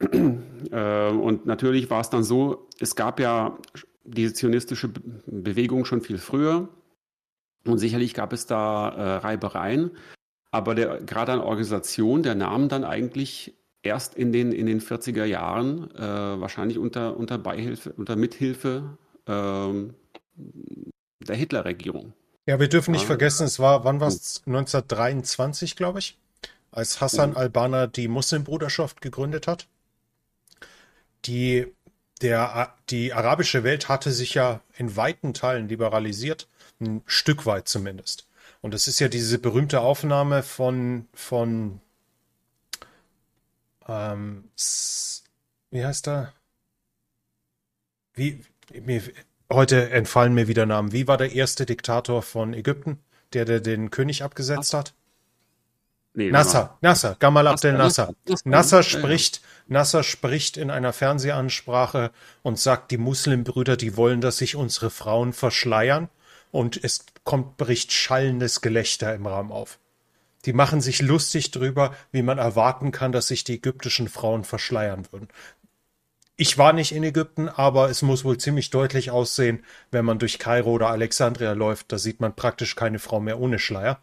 äh, 0.00 1.10
und 1.10 1.46
natürlich 1.46 1.90
war 1.90 2.00
es 2.00 2.10
dann 2.10 2.22
so, 2.22 2.68
es 2.78 2.94
gab 2.94 3.18
ja 3.18 3.58
diese 4.04 4.34
zionistische 4.34 4.90
Bewegung 5.26 5.84
schon 5.84 6.00
viel 6.00 6.18
früher 6.18 6.68
und 7.64 7.78
sicherlich 7.78 8.14
gab 8.14 8.32
es 8.32 8.46
da 8.46 8.88
äh, 8.90 9.16
Reibereien, 9.16 9.90
aber 10.52 10.74
der, 10.76 11.00
gerade 11.02 11.32
an 11.32 11.40
Organisation, 11.40 12.22
der 12.22 12.36
nahm 12.36 12.68
dann 12.68 12.84
eigentlich 12.84 13.54
erst 13.86 14.14
in 14.14 14.32
den, 14.32 14.52
in 14.52 14.66
den 14.66 14.80
40er 14.80 15.24
Jahren, 15.24 15.90
äh, 15.94 16.00
wahrscheinlich 16.00 16.78
unter, 16.78 17.16
unter 17.16 17.38
Beihilfe, 17.38 17.92
unter 17.96 18.16
Mithilfe 18.16 18.98
ähm, 19.26 19.94
der 21.20 21.36
Hitlerregierung. 21.36 22.12
Ja, 22.46 22.60
wir 22.60 22.68
dürfen 22.68 22.92
nicht 22.92 23.02
ja. 23.02 23.06
vergessen, 23.08 23.44
es 23.44 23.58
war, 23.58 23.84
wann 23.84 24.00
war 24.00 24.08
es? 24.08 24.42
1923, 24.46 25.74
glaube 25.74 25.98
ich, 25.98 26.16
als 26.70 27.00
Hassan 27.00 27.32
ja. 27.32 27.36
al-Banna 27.38 27.86
die 27.88 28.08
Muslimbruderschaft 28.08 29.00
gegründet 29.00 29.46
hat. 29.46 29.66
Die, 31.24 31.66
der, 32.22 32.74
die 32.90 33.12
arabische 33.12 33.64
Welt 33.64 33.88
hatte 33.88 34.12
sich 34.12 34.34
ja 34.34 34.60
in 34.76 34.96
weiten 34.96 35.34
Teilen 35.34 35.68
liberalisiert, 35.68 36.48
ein 36.80 37.02
Stück 37.06 37.46
weit 37.46 37.66
zumindest. 37.66 38.28
Und 38.60 38.74
es 38.74 38.86
ist 38.86 39.00
ja 39.00 39.08
diese 39.08 39.38
berühmte 39.38 39.80
Aufnahme 39.80 40.42
von, 40.42 41.08
von 41.14 41.80
ähm, 43.88 44.50
wie 45.70 45.84
heißt 45.84 46.08
er? 46.08 46.32
Wie, 48.14 48.42
mir, 48.72 49.02
heute 49.50 49.90
entfallen 49.90 50.34
mir 50.34 50.48
wieder 50.48 50.66
Namen. 50.66 50.92
Wie 50.92 51.06
war 51.06 51.16
der 51.16 51.32
erste 51.32 51.66
Diktator 51.66 52.22
von 52.22 52.54
Ägypten, 52.54 52.98
der, 53.32 53.44
der 53.44 53.60
den 53.60 53.90
König 53.90 54.22
abgesetzt 54.22 54.74
hat? 54.74 54.94
Nee, 56.14 56.30
Nasser, 56.30 56.78
Nasser, 56.80 57.16
Gamal 57.18 57.46
Abdel 57.46 57.74
Nasser. 57.74 58.14
Nasser 58.44 58.82
spricht, 58.82 59.42
Nasser 59.66 60.02
spricht 60.02 60.56
in 60.56 60.70
einer 60.70 60.94
Fernsehansprache 60.94 62.10
und 62.42 62.58
sagt, 62.58 62.90
die 62.90 62.96
Muslimbrüder, 62.96 63.76
die 63.76 63.98
wollen, 63.98 64.22
dass 64.22 64.38
sich 64.38 64.56
unsere 64.56 64.88
Frauen 64.88 65.34
verschleiern. 65.34 66.08
Und 66.52 66.82
es 66.82 67.04
kommt, 67.24 67.58
bricht 67.58 67.92
schallendes 67.92 68.62
Gelächter 68.62 69.14
im 69.14 69.26
Raum 69.26 69.52
auf. 69.52 69.78
Die 70.46 70.52
machen 70.52 70.80
sich 70.80 71.02
lustig 71.02 71.50
drüber, 71.50 71.94
wie 72.12 72.22
man 72.22 72.38
erwarten 72.38 72.92
kann, 72.92 73.12
dass 73.12 73.28
sich 73.28 73.44
die 73.44 73.54
ägyptischen 73.54 74.08
Frauen 74.08 74.44
verschleiern 74.44 75.06
würden. 75.10 75.28
Ich 76.36 76.58
war 76.58 76.72
nicht 76.72 76.92
in 76.92 77.02
Ägypten, 77.02 77.48
aber 77.48 77.88
es 77.90 78.02
muss 78.02 78.24
wohl 78.24 78.38
ziemlich 78.38 78.70
deutlich 78.70 79.10
aussehen, 79.10 79.64
wenn 79.90 80.04
man 80.04 80.18
durch 80.18 80.38
Kairo 80.38 80.70
oder 80.70 80.88
Alexandria 80.88 81.52
läuft, 81.52 81.90
da 81.90 81.98
sieht 81.98 82.20
man 82.20 82.36
praktisch 82.36 82.76
keine 82.76 82.98
Frau 82.98 83.20
mehr 83.20 83.40
ohne 83.40 83.58
Schleier. 83.58 84.00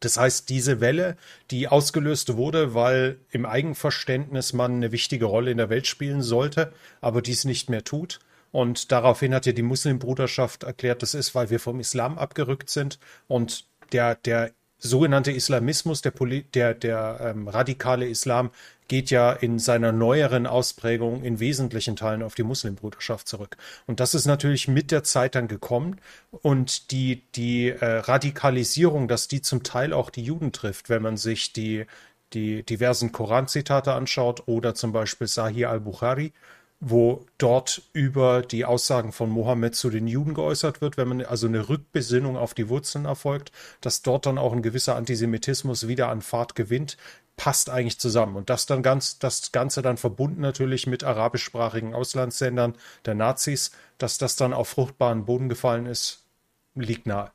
Das 0.00 0.16
heißt, 0.16 0.48
diese 0.48 0.80
Welle, 0.80 1.16
die 1.50 1.66
ausgelöst 1.66 2.36
wurde, 2.36 2.74
weil 2.74 3.18
im 3.30 3.46
Eigenverständnis 3.46 4.52
man 4.52 4.74
eine 4.74 4.92
wichtige 4.92 5.24
Rolle 5.24 5.50
in 5.50 5.56
der 5.56 5.70
Welt 5.70 5.86
spielen 5.86 6.22
sollte, 6.22 6.72
aber 7.00 7.22
dies 7.22 7.44
nicht 7.44 7.68
mehr 7.68 7.82
tut. 7.82 8.20
Und 8.52 8.92
daraufhin 8.92 9.34
hat 9.34 9.46
ja 9.46 9.52
die 9.52 9.62
Muslimbruderschaft 9.62 10.62
erklärt, 10.62 11.02
das 11.02 11.14
ist, 11.14 11.34
weil 11.34 11.50
wir 11.50 11.60
vom 11.60 11.80
Islam 11.80 12.18
abgerückt 12.18 12.70
sind 12.70 12.98
und 13.26 13.66
der, 13.92 14.14
der 14.14 14.52
sogenannte 14.78 15.32
Islamismus, 15.32 16.02
der, 16.02 16.12
der, 16.54 16.74
der 16.74 17.18
ähm, 17.20 17.48
radikale 17.48 18.08
Islam, 18.08 18.50
geht 18.88 19.10
ja 19.10 19.32
in 19.32 19.58
seiner 19.58 19.92
neueren 19.92 20.46
Ausprägung 20.46 21.22
in 21.22 21.40
wesentlichen 21.40 21.94
Teilen 21.94 22.22
auf 22.22 22.34
die 22.34 22.42
Muslimbruderschaft 22.42 23.28
zurück. 23.28 23.58
Und 23.86 24.00
das 24.00 24.14
ist 24.14 24.26
natürlich 24.26 24.66
mit 24.66 24.90
der 24.90 25.04
Zeit 25.04 25.34
dann 25.34 25.46
gekommen. 25.46 26.00
Und 26.30 26.90
die, 26.90 27.22
die 27.34 27.68
äh, 27.68 27.84
Radikalisierung, 27.84 29.06
dass 29.06 29.28
die 29.28 29.42
zum 29.42 29.62
Teil 29.62 29.92
auch 29.92 30.08
die 30.08 30.22
Juden 30.22 30.52
trifft, 30.52 30.88
wenn 30.88 31.02
man 31.02 31.18
sich 31.18 31.52
die, 31.52 31.84
die 32.32 32.62
diversen 32.62 33.12
Koranzitate 33.12 33.92
anschaut 33.92 34.44
oder 34.46 34.74
zum 34.74 34.92
Beispiel 34.92 35.26
Sahih 35.26 35.66
al-Bukhari, 35.66 36.32
wo 36.80 37.26
dort 37.38 37.82
über 37.92 38.42
die 38.42 38.64
Aussagen 38.64 39.12
von 39.12 39.30
Mohammed 39.30 39.74
zu 39.74 39.90
den 39.90 40.06
Juden 40.06 40.34
geäußert 40.34 40.80
wird, 40.80 40.96
wenn 40.96 41.08
man 41.08 41.22
also 41.22 41.48
eine 41.48 41.68
Rückbesinnung 41.68 42.36
auf 42.36 42.54
die 42.54 42.68
Wurzeln 42.68 43.04
erfolgt, 43.04 43.50
dass 43.80 44.02
dort 44.02 44.26
dann 44.26 44.38
auch 44.38 44.52
ein 44.52 44.62
gewisser 44.62 44.94
Antisemitismus 44.94 45.88
wieder 45.88 46.08
an 46.08 46.22
Fahrt 46.22 46.54
gewinnt, 46.54 46.96
passt 47.36 47.70
eigentlich 47.70 47.98
zusammen. 47.98 48.36
Und 48.36 48.50
das 48.50 48.66
dann 48.66 48.82
ganz, 48.82 49.18
das 49.18 49.50
Ganze 49.50 49.82
dann 49.82 49.96
verbunden 49.96 50.40
natürlich 50.40 50.86
mit 50.86 51.04
arabischsprachigen 51.04 51.94
Auslandssendern 51.94 52.74
der 53.06 53.14
Nazis, 53.14 53.72
dass 53.98 54.18
das 54.18 54.36
dann 54.36 54.52
auf 54.52 54.68
fruchtbaren 54.68 55.24
Boden 55.24 55.48
gefallen 55.48 55.86
ist, 55.86 56.26
liegt 56.74 57.06
nahe. 57.06 57.32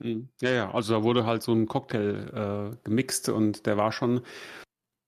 Hm. 0.00 0.28
Ja, 0.40 0.50
ja, 0.50 0.70
also 0.72 0.94
da 0.94 1.02
wurde 1.04 1.24
halt 1.24 1.42
so 1.42 1.52
ein 1.52 1.66
Cocktail 1.66 2.72
äh, 2.72 2.76
gemixt 2.84 3.28
und 3.28 3.66
der 3.66 3.76
war 3.76 3.92
schon, 3.92 4.22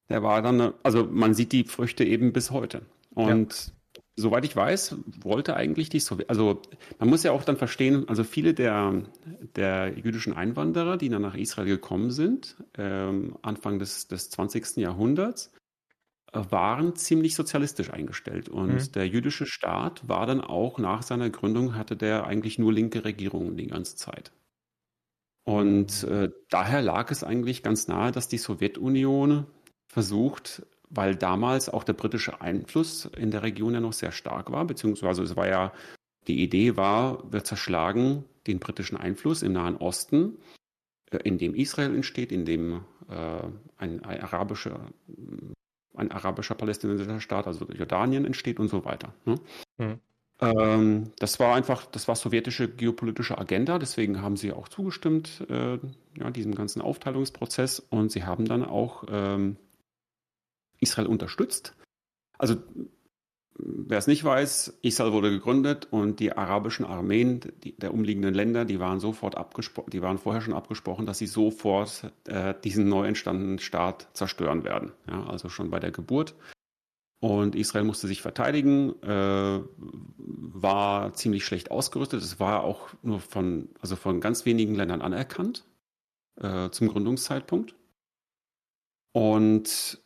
der 0.08 0.22
war 0.22 0.42
dann, 0.42 0.74
also 0.84 1.04
man 1.04 1.34
sieht 1.34 1.52
die 1.52 1.64
Früchte 1.64 2.04
eben 2.04 2.32
bis 2.32 2.50
heute. 2.50 2.82
Und 3.16 3.72
ja. 3.96 4.02
soweit 4.16 4.44
ich 4.44 4.54
weiß, 4.54 4.96
wollte 5.22 5.56
eigentlich 5.56 5.88
die 5.88 6.00
Sowjet, 6.00 6.28
also 6.28 6.60
man 6.98 7.08
muss 7.08 7.22
ja 7.22 7.32
auch 7.32 7.44
dann 7.44 7.56
verstehen, 7.56 8.06
also 8.08 8.24
viele 8.24 8.52
der, 8.52 9.02
der 9.56 9.98
jüdischen 9.98 10.34
Einwanderer, 10.34 10.98
die 10.98 11.08
dann 11.08 11.22
nach 11.22 11.34
Israel 11.34 11.66
gekommen 11.66 12.10
sind, 12.10 12.56
ähm, 12.76 13.38
Anfang 13.40 13.78
des, 13.78 14.06
des 14.06 14.28
20. 14.28 14.76
Jahrhunderts, 14.76 15.50
äh, 16.32 16.42
waren 16.50 16.94
ziemlich 16.94 17.34
sozialistisch 17.34 17.90
eingestellt. 17.90 18.50
Und 18.50 18.74
mhm. 18.74 18.92
der 18.92 19.08
jüdische 19.08 19.46
Staat 19.46 20.06
war 20.06 20.26
dann 20.26 20.42
auch 20.42 20.78
nach 20.78 21.02
seiner 21.02 21.30
Gründung, 21.30 21.74
hatte 21.74 21.96
der 21.96 22.26
eigentlich 22.26 22.58
nur 22.58 22.74
linke 22.74 23.02
Regierungen 23.02 23.56
die 23.56 23.68
ganze 23.68 23.96
Zeit. 23.96 24.30
Und 25.44 26.02
äh, 26.04 26.28
daher 26.50 26.82
lag 26.82 27.10
es 27.10 27.24
eigentlich 27.24 27.62
ganz 27.62 27.88
nahe, 27.88 28.12
dass 28.12 28.28
die 28.28 28.36
Sowjetunion 28.36 29.46
versucht, 29.86 30.66
weil 30.90 31.16
damals 31.16 31.68
auch 31.68 31.84
der 31.84 31.94
britische 31.94 32.40
Einfluss 32.40 33.06
in 33.16 33.30
der 33.30 33.42
Region 33.42 33.74
ja 33.74 33.80
noch 33.80 33.92
sehr 33.92 34.12
stark 34.12 34.50
war, 34.52 34.64
beziehungsweise 34.64 35.22
es 35.22 35.36
war 35.36 35.48
ja, 35.48 35.72
die 36.26 36.42
Idee 36.42 36.76
war, 36.76 37.30
wir 37.30 37.44
zerschlagen 37.44 38.24
den 38.46 38.58
britischen 38.58 38.96
Einfluss 38.96 39.42
im 39.42 39.52
Nahen 39.52 39.76
Osten, 39.76 40.38
äh, 41.10 41.18
in 41.18 41.38
dem 41.38 41.54
Israel 41.54 41.94
entsteht, 41.94 42.32
in 42.32 42.44
dem 42.44 42.84
äh, 43.08 43.42
ein, 43.76 44.04
ein, 44.04 44.20
arabischer, 44.20 44.92
ein 45.94 46.10
arabischer 46.10 46.54
palästinensischer 46.54 47.20
Staat, 47.20 47.46
also 47.46 47.66
Jordanien 47.66 48.24
entsteht 48.24 48.60
und 48.60 48.68
so 48.68 48.84
weiter. 48.84 49.12
Ne? 49.24 49.40
Mhm. 49.78 50.00
Ähm, 50.40 51.12
das 51.18 51.40
war 51.40 51.54
einfach, 51.54 51.86
das 51.86 52.08
war 52.08 52.16
sowjetische 52.16 52.68
geopolitische 52.68 53.38
Agenda, 53.38 53.78
deswegen 53.78 54.20
haben 54.20 54.36
sie 54.36 54.52
auch 54.52 54.68
zugestimmt, 54.68 55.42
äh, 55.48 55.78
ja, 56.18 56.30
diesem 56.30 56.54
ganzen 56.54 56.82
Aufteilungsprozess 56.82 57.80
und 57.80 58.12
sie 58.12 58.24
haben 58.24 58.44
dann 58.44 58.62
auch 58.62 59.04
ähm, 59.08 59.56
Israel 60.86 61.08
unterstützt. 61.08 61.74
Also 62.38 62.56
wer 63.58 63.98
es 63.98 64.06
nicht 64.06 64.22
weiß, 64.22 64.78
Israel 64.82 65.12
wurde 65.12 65.30
gegründet 65.30 65.88
und 65.90 66.20
die 66.20 66.32
arabischen 66.32 66.84
Armeen 66.84 67.40
die, 67.64 67.76
der 67.76 67.92
umliegenden 67.92 68.34
Länder, 68.34 68.64
die 68.64 68.80
waren 68.80 69.00
sofort 69.00 69.36
abgesprochen, 69.36 69.90
die 69.90 70.02
waren 70.02 70.18
vorher 70.18 70.42
schon 70.42 70.54
abgesprochen, 70.54 71.06
dass 71.06 71.18
sie 71.18 71.26
sofort 71.26 72.12
äh, 72.26 72.54
diesen 72.62 72.88
neu 72.88 73.06
entstandenen 73.06 73.58
Staat 73.58 74.08
zerstören 74.12 74.64
werden. 74.64 74.92
Ja, 75.08 75.26
also 75.26 75.48
schon 75.48 75.70
bei 75.70 75.80
der 75.80 75.90
Geburt. 75.90 76.34
Und 77.18 77.56
Israel 77.56 77.84
musste 77.84 78.06
sich 78.06 78.20
verteidigen, 78.20 79.02
äh, 79.02 79.60
war 80.18 81.14
ziemlich 81.14 81.46
schlecht 81.46 81.70
ausgerüstet. 81.70 82.22
Es 82.22 82.38
war 82.38 82.62
auch 82.62 82.90
nur 83.02 83.20
von, 83.20 83.70
also 83.80 83.96
von 83.96 84.20
ganz 84.20 84.44
wenigen 84.44 84.74
Ländern 84.74 85.00
anerkannt 85.00 85.64
äh, 86.40 86.68
zum 86.70 86.88
Gründungszeitpunkt. 86.88 87.74
Und 89.12 89.98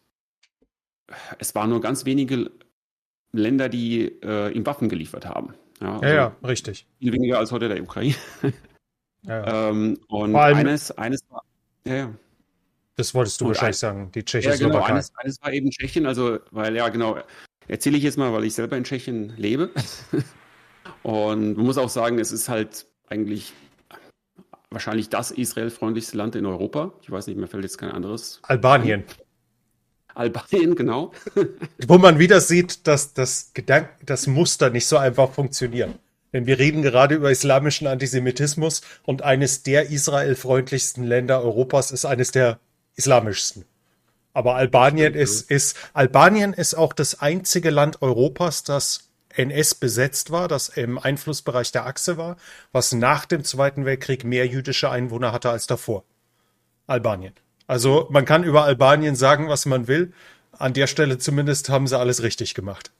es 1.38 1.54
waren 1.54 1.70
nur 1.70 1.80
ganz 1.80 2.04
wenige 2.04 2.50
Länder, 3.32 3.68
die 3.68 4.04
äh, 4.22 4.52
ihm 4.52 4.66
Waffen 4.66 4.88
geliefert 4.88 5.26
haben. 5.26 5.54
Ja, 5.80 5.94
also 5.94 6.04
ja, 6.04 6.14
ja, 6.14 6.36
richtig. 6.44 6.86
Viel 6.98 7.12
weniger 7.12 7.38
als 7.38 7.52
heute 7.52 7.68
der 7.68 7.82
Ukraine. 7.82 8.14
Ja, 9.26 9.68
ähm, 9.68 9.98
und 10.08 10.34
eines, 10.34 10.90
eines 10.92 11.20
war, 11.28 11.42
ja, 11.84 11.94
ja. 11.94 12.14
Das 12.96 13.14
wolltest 13.14 13.38
du 13.40 13.44
und 13.44 13.50
wahrscheinlich 13.50 13.76
ein, 13.76 13.78
sagen, 13.78 14.12
die 14.12 14.24
Tschechoslowakei. 14.24 14.62
Ja, 14.62 14.68
genau, 14.68 14.82
eines, 14.82 15.12
eines 15.16 15.42
war 15.42 15.52
eben 15.52 15.70
Tschechien, 15.70 16.06
also, 16.06 16.38
weil, 16.50 16.74
ja, 16.74 16.88
genau, 16.88 17.18
erzähle 17.68 17.98
ich 17.98 18.02
jetzt 18.02 18.16
mal, 18.16 18.32
weil 18.32 18.44
ich 18.44 18.54
selber 18.54 18.76
in 18.76 18.84
Tschechien 18.84 19.34
lebe. 19.36 19.70
und 21.02 21.56
man 21.56 21.66
muss 21.66 21.78
auch 21.78 21.90
sagen, 21.90 22.18
es 22.18 22.32
ist 22.32 22.48
halt 22.48 22.86
eigentlich 23.08 23.52
wahrscheinlich 24.70 25.08
das 25.08 25.30
israelfreundlichste 25.30 26.16
Land 26.16 26.36
in 26.36 26.46
Europa. 26.46 26.92
Ich 27.02 27.10
weiß 27.10 27.26
nicht, 27.26 27.36
mir 27.38 27.46
fällt 27.46 27.64
jetzt 27.64 27.78
kein 27.78 27.90
anderes. 27.90 28.40
Albanien. 28.42 29.04
Albanien, 30.14 30.74
genau. 30.74 31.12
Wo 31.86 31.98
man 31.98 32.18
wieder 32.18 32.40
sieht, 32.40 32.86
dass 32.86 33.14
das, 33.14 33.52
Gedank 33.54 33.88
das 34.04 34.26
Muster 34.26 34.70
nicht 34.70 34.86
so 34.86 34.96
einfach 34.96 35.32
funktioniert. 35.32 35.90
Denn 36.32 36.46
wir 36.46 36.58
reden 36.58 36.82
gerade 36.82 37.16
über 37.16 37.30
islamischen 37.30 37.86
Antisemitismus 37.86 38.82
und 39.04 39.22
eines 39.22 39.62
der 39.62 39.90
israelfreundlichsten 39.90 41.04
Länder 41.04 41.42
Europas 41.42 41.90
ist 41.90 42.04
eines 42.04 42.30
der 42.30 42.60
islamischsten. 42.94 43.64
Aber 44.32 44.54
Albanien 44.54 45.14
ist, 45.14 45.50
ist, 45.50 45.76
Albanien 45.92 46.52
ist 46.52 46.74
auch 46.74 46.92
das 46.92 47.20
einzige 47.20 47.70
Land 47.70 48.00
Europas, 48.00 48.62
das 48.62 49.10
NS 49.30 49.74
besetzt 49.76 50.30
war, 50.30 50.48
das 50.48 50.68
im 50.68 50.98
Einflussbereich 50.98 51.72
der 51.72 51.86
Achse 51.86 52.16
war, 52.16 52.36
was 52.72 52.92
nach 52.92 53.26
dem 53.26 53.44
Zweiten 53.44 53.84
Weltkrieg 53.84 54.24
mehr 54.24 54.46
jüdische 54.46 54.90
Einwohner 54.90 55.32
hatte 55.32 55.50
als 55.50 55.66
davor. 55.66 56.04
Albanien. 56.86 57.34
Also 57.70 58.08
man 58.10 58.24
kann 58.24 58.42
über 58.42 58.64
Albanien 58.64 59.14
sagen, 59.14 59.48
was 59.48 59.64
man 59.64 59.86
will. 59.86 60.12
An 60.50 60.72
der 60.72 60.88
Stelle 60.88 61.18
zumindest 61.18 61.68
haben 61.68 61.86
sie 61.86 61.96
alles 61.96 62.20
richtig 62.20 62.54
gemacht. 62.54 62.90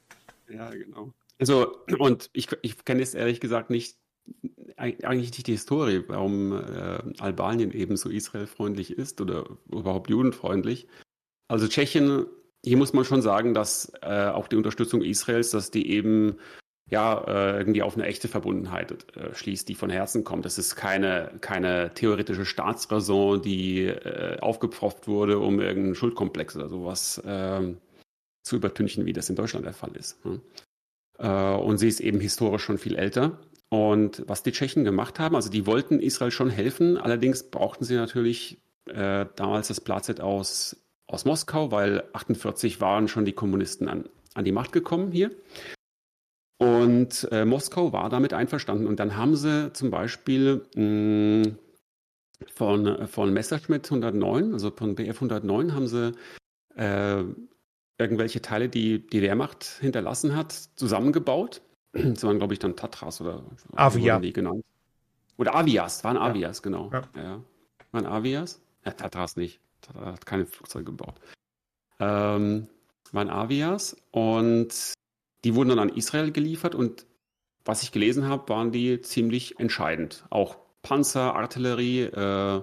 Ja, 0.49 0.69
genau. 0.69 1.11
Also, 1.41 1.75
und 1.99 2.29
ich, 2.31 2.47
ich 2.61 2.85
kenne 2.85 3.01
jetzt 3.01 3.13
ehrlich 3.13 3.41
gesagt 3.41 3.69
nicht, 3.69 3.97
eigentlich 4.77 5.31
nicht 5.31 5.47
die 5.47 5.51
Historie, 5.51 6.05
warum 6.07 6.53
äh, 6.53 6.99
Albanien 7.19 7.73
eben 7.73 7.97
so 7.97 8.07
israelfreundlich 8.07 8.97
ist 8.97 9.19
oder 9.19 9.45
überhaupt 9.69 10.09
judenfreundlich. 10.09 10.87
Also 11.49 11.67
Tschechien, 11.67 12.27
hier 12.63 12.77
muss 12.77 12.93
man 12.93 13.03
schon 13.03 13.21
sagen, 13.21 13.53
dass 13.53 13.91
äh, 14.01 14.27
auch 14.27 14.47
die 14.47 14.55
Unterstützung 14.55 15.01
Israels, 15.01 15.51
dass 15.51 15.71
die 15.71 15.91
eben 15.91 16.37
ja, 16.89 17.23
äh, 17.25 17.57
irgendwie 17.57 17.83
auf 17.83 17.95
eine 17.95 18.05
echte 18.05 18.27
Verbundenheit 18.27 19.15
äh, 19.15 19.33
schließt, 19.33 19.67
die 19.69 19.75
von 19.75 19.89
Herzen 19.89 20.23
kommt. 20.25 20.45
Das 20.45 20.57
ist 20.57 20.75
keine, 20.75 21.31
keine 21.39 21.93
theoretische 21.93 22.45
Staatsräson, 22.45 23.41
die 23.41 23.85
äh, 23.85 24.39
aufgepfropft 24.39 25.07
wurde, 25.07 25.39
um 25.39 25.61
irgendeinen 25.61 25.95
Schuldkomplex 25.95 26.55
oder 26.57 26.67
sowas 26.67 27.21
ähm, 27.25 27.77
zu 28.43 28.57
übertünchen, 28.57 29.05
wie 29.05 29.13
das 29.13 29.29
in 29.29 29.37
Deutschland 29.37 29.65
der 29.65 29.73
Fall 29.73 29.95
ist. 29.95 30.19
Äh, 31.17 31.27
und 31.27 31.77
sie 31.77 31.87
ist 31.87 32.01
eben 32.01 32.19
historisch 32.19 32.63
schon 32.63 32.77
viel 32.77 32.97
älter. 32.97 33.39
Und 33.69 34.23
was 34.27 34.43
die 34.43 34.51
Tschechen 34.51 34.83
gemacht 34.83 35.17
haben, 35.17 35.35
also 35.35 35.49
die 35.49 35.65
wollten 35.65 36.01
Israel 36.01 36.31
schon 36.31 36.49
helfen, 36.49 36.97
allerdings 36.97 37.43
brauchten 37.43 37.85
sie 37.85 37.95
natürlich 37.95 38.57
damals 38.83 39.67
das 39.67 39.79
Plazet 39.79 40.19
aus, 40.19 40.75
aus 41.07 41.23
Moskau, 41.23 41.71
weil 41.71 42.03
48 42.11 42.81
waren 42.81 43.07
schon 43.07 43.23
die 43.23 43.31
Kommunisten 43.31 43.87
an, 43.87 44.09
an 44.33 44.43
die 44.43 44.51
Macht 44.51 44.73
gekommen 44.73 45.11
hier. 45.11 45.31
Und 46.61 47.27
äh, 47.31 47.43
Moskau 47.43 47.91
war 47.91 48.11
damit 48.11 48.35
einverstanden. 48.35 48.85
Und 48.85 48.99
dann 48.99 49.17
haben 49.17 49.35
sie 49.35 49.73
zum 49.73 49.89
Beispiel 49.89 50.63
mh, 50.75 51.45
hm, 51.45 51.57
von, 52.53 53.07
von 53.07 53.33
Messerschmitt 53.33 53.85
109, 53.85 54.53
also 54.53 54.69
von 54.69 54.93
BF 54.93 55.15
109, 55.15 55.73
haben 55.73 55.87
sie 55.87 56.11
äh, 56.75 57.23
irgendwelche 57.97 58.43
Teile, 58.43 58.69
die 58.69 59.07
die 59.07 59.23
Wehrmacht 59.23 59.63
hinterlassen 59.79 60.35
hat, 60.35 60.51
zusammengebaut. 60.75 61.61
Das 61.93 62.23
waren, 62.23 62.37
glaube 62.37 62.53
ich, 62.53 62.59
dann 62.59 62.75
Tatras 62.75 63.19
oder 63.21 63.43
Avia. 63.75 64.19
die 64.19 64.31
genannt. 64.31 64.63
Oder 65.37 65.55
Avias, 65.55 66.03
waren 66.03 66.15
Avias, 66.15 66.59
ja. 66.59 66.61
genau. 66.61 66.91
Ja. 66.93 67.01
ja. 67.15 67.43
Waren 67.91 68.05
Avias? 68.05 68.61
Ja, 68.85 68.91
Tatras 68.91 69.35
nicht. 69.35 69.59
Tatras 69.81 70.13
hat 70.13 70.25
keine 70.27 70.45
Flugzeuge 70.45 70.85
gebaut. 70.85 71.15
Ähm, 71.99 72.67
waren 73.11 73.29
Avias 73.29 73.97
und 74.11 74.93
die 75.43 75.55
wurden 75.55 75.69
dann 75.69 75.79
an 75.79 75.89
Israel 75.89 76.31
geliefert 76.31 76.75
und 76.75 77.05
was 77.63 77.83
ich 77.83 77.91
gelesen 77.91 78.27
habe, 78.27 78.49
waren 78.49 78.71
die 78.71 79.01
ziemlich 79.01 79.59
entscheidend. 79.59 80.25
Auch 80.29 80.57
Panzer, 80.81 81.35
Artillerie 81.35 82.01
äh, 82.01 82.61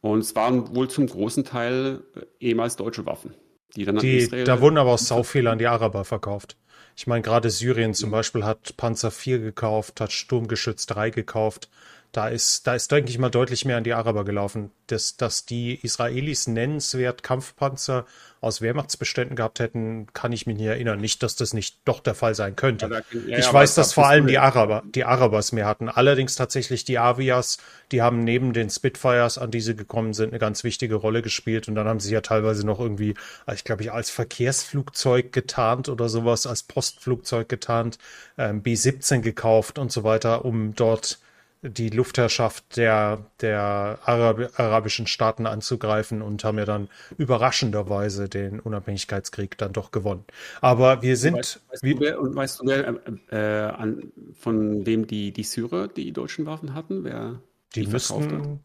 und 0.00 0.20
es 0.20 0.34
waren 0.34 0.74
wohl 0.74 0.88
zum 0.88 1.06
großen 1.06 1.44
Teil 1.44 2.02
äh, 2.14 2.46
ehemals 2.48 2.76
deutsche 2.76 3.06
Waffen. 3.06 3.34
Die 3.76 3.84
dann 3.84 3.98
an 3.98 4.02
die, 4.02 4.16
Israel 4.16 4.44
da 4.44 4.60
wurden 4.60 4.78
aber 4.78 4.92
auch 4.92 4.98
sau 4.98 5.22
viele 5.22 5.50
an 5.50 5.58
die 5.58 5.68
Araber 5.68 6.04
verkauft. 6.04 6.56
Ich 6.96 7.06
meine, 7.06 7.22
gerade 7.22 7.50
Syrien 7.50 7.94
zum 7.94 8.10
Beispiel 8.10 8.44
hat 8.44 8.76
Panzer 8.76 9.10
4 9.10 9.38
gekauft, 9.38 10.00
hat 10.00 10.12
Sturmgeschütz 10.12 10.86
3 10.86 11.10
gekauft. 11.10 11.70
Da 12.12 12.28
ist, 12.28 12.66
da 12.66 12.74
ist, 12.74 12.90
denke 12.90 13.10
ich 13.10 13.18
mal, 13.18 13.30
deutlich 13.30 13.64
mehr 13.64 13.76
an 13.76 13.84
die 13.84 13.94
Araber 13.94 14.24
gelaufen. 14.24 14.72
Dass, 14.88 15.16
dass 15.16 15.46
die 15.46 15.76
Israelis 15.80 16.48
nennenswert 16.48 17.22
Kampfpanzer 17.22 18.04
aus 18.40 18.60
Wehrmachtsbeständen 18.60 19.36
gehabt 19.36 19.60
hätten, 19.60 20.08
kann 20.12 20.32
ich 20.32 20.46
mich 20.46 20.56
nicht 20.56 20.66
erinnern. 20.66 20.98
Nicht, 20.98 21.22
dass 21.22 21.36
das 21.36 21.54
nicht 21.54 21.78
doch 21.84 22.00
der 22.00 22.14
Fall 22.14 22.34
sein 22.34 22.56
könnte. 22.56 22.86
Ja, 22.86 23.00
da, 23.00 23.18
ja, 23.28 23.38
ich 23.38 23.52
weiß, 23.52 23.76
dass 23.76 23.92
vor 23.92 24.08
allem 24.08 24.26
die 24.26 24.38
Araber, 24.38 24.82
die 24.86 25.04
Arabers 25.04 25.52
mehr 25.52 25.66
hatten. 25.66 25.88
Allerdings 25.88 26.34
tatsächlich 26.34 26.84
die 26.84 26.98
Avias, 26.98 27.58
die 27.92 28.02
haben 28.02 28.24
neben 28.24 28.52
den 28.52 28.70
Spitfires, 28.70 29.38
an 29.38 29.52
die 29.52 29.60
sie 29.60 29.76
gekommen 29.76 30.12
sind, 30.12 30.30
eine 30.30 30.38
ganz 30.40 30.64
wichtige 30.64 30.96
Rolle 30.96 31.22
gespielt. 31.22 31.68
Und 31.68 31.76
dann 31.76 31.86
haben 31.86 32.00
sie 32.00 32.12
ja 32.12 32.22
teilweise 32.22 32.66
noch 32.66 32.80
irgendwie, 32.80 33.14
ich 33.54 33.62
glaube 33.62 33.82
ich, 33.82 33.92
als 33.92 34.10
Verkehrsflugzeug 34.10 35.32
getarnt 35.32 35.88
oder 35.88 36.08
sowas, 36.08 36.46
als 36.46 36.62
Postflugzeug 36.64 37.48
getarnt, 37.48 37.98
ähm, 38.38 38.62
B-17 38.62 39.20
gekauft 39.20 39.78
und 39.78 39.92
so 39.92 40.02
weiter, 40.02 40.44
um 40.44 40.74
dort 40.74 41.20
die 41.62 41.90
Luftherrschaft 41.90 42.76
der, 42.76 43.26
der 43.40 43.98
Arab 44.04 44.58
arabischen 44.58 45.06
Staaten 45.06 45.46
anzugreifen 45.46 46.22
und 46.22 46.42
haben 46.42 46.58
ja 46.58 46.64
dann 46.64 46.88
überraschenderweise 47.18 48.28
den 48.28 48.60
Unabhängigkeitskrieg 48.60 49.58
dann 49.58 49.72
doch 49.72 49.90
gewonnen. 49.90 50.24
Aber 50.60 51.02
wir 51.02 51.16
sind. 51.16 51.36
Weißt, 51.36 51.60
weißt 51.70 51.82
du, 51.82 52.00
wer, 52.00 52.20
und 52.20 52.34
weißt 52.34 52.60
du, 52.60 52.66
wer, 52.66 52.88
äh, 53.30 53.36
äh, 53.36 53.70
an, 53.72 54.12
von 54.38 54.86
wem 54.86 55.06
die, 55.06 55.32
die 55.32 55.44
Syrer 55.44 55.88
die 55.88 56.12
deutschen 56.12 56.46
Waffen 56.46 56.74
hatten? 56.74 57.04
Wer 57.04 57.40
die, 57.74 57.84
die 57.84 57.88
müssten, 57.88 58.60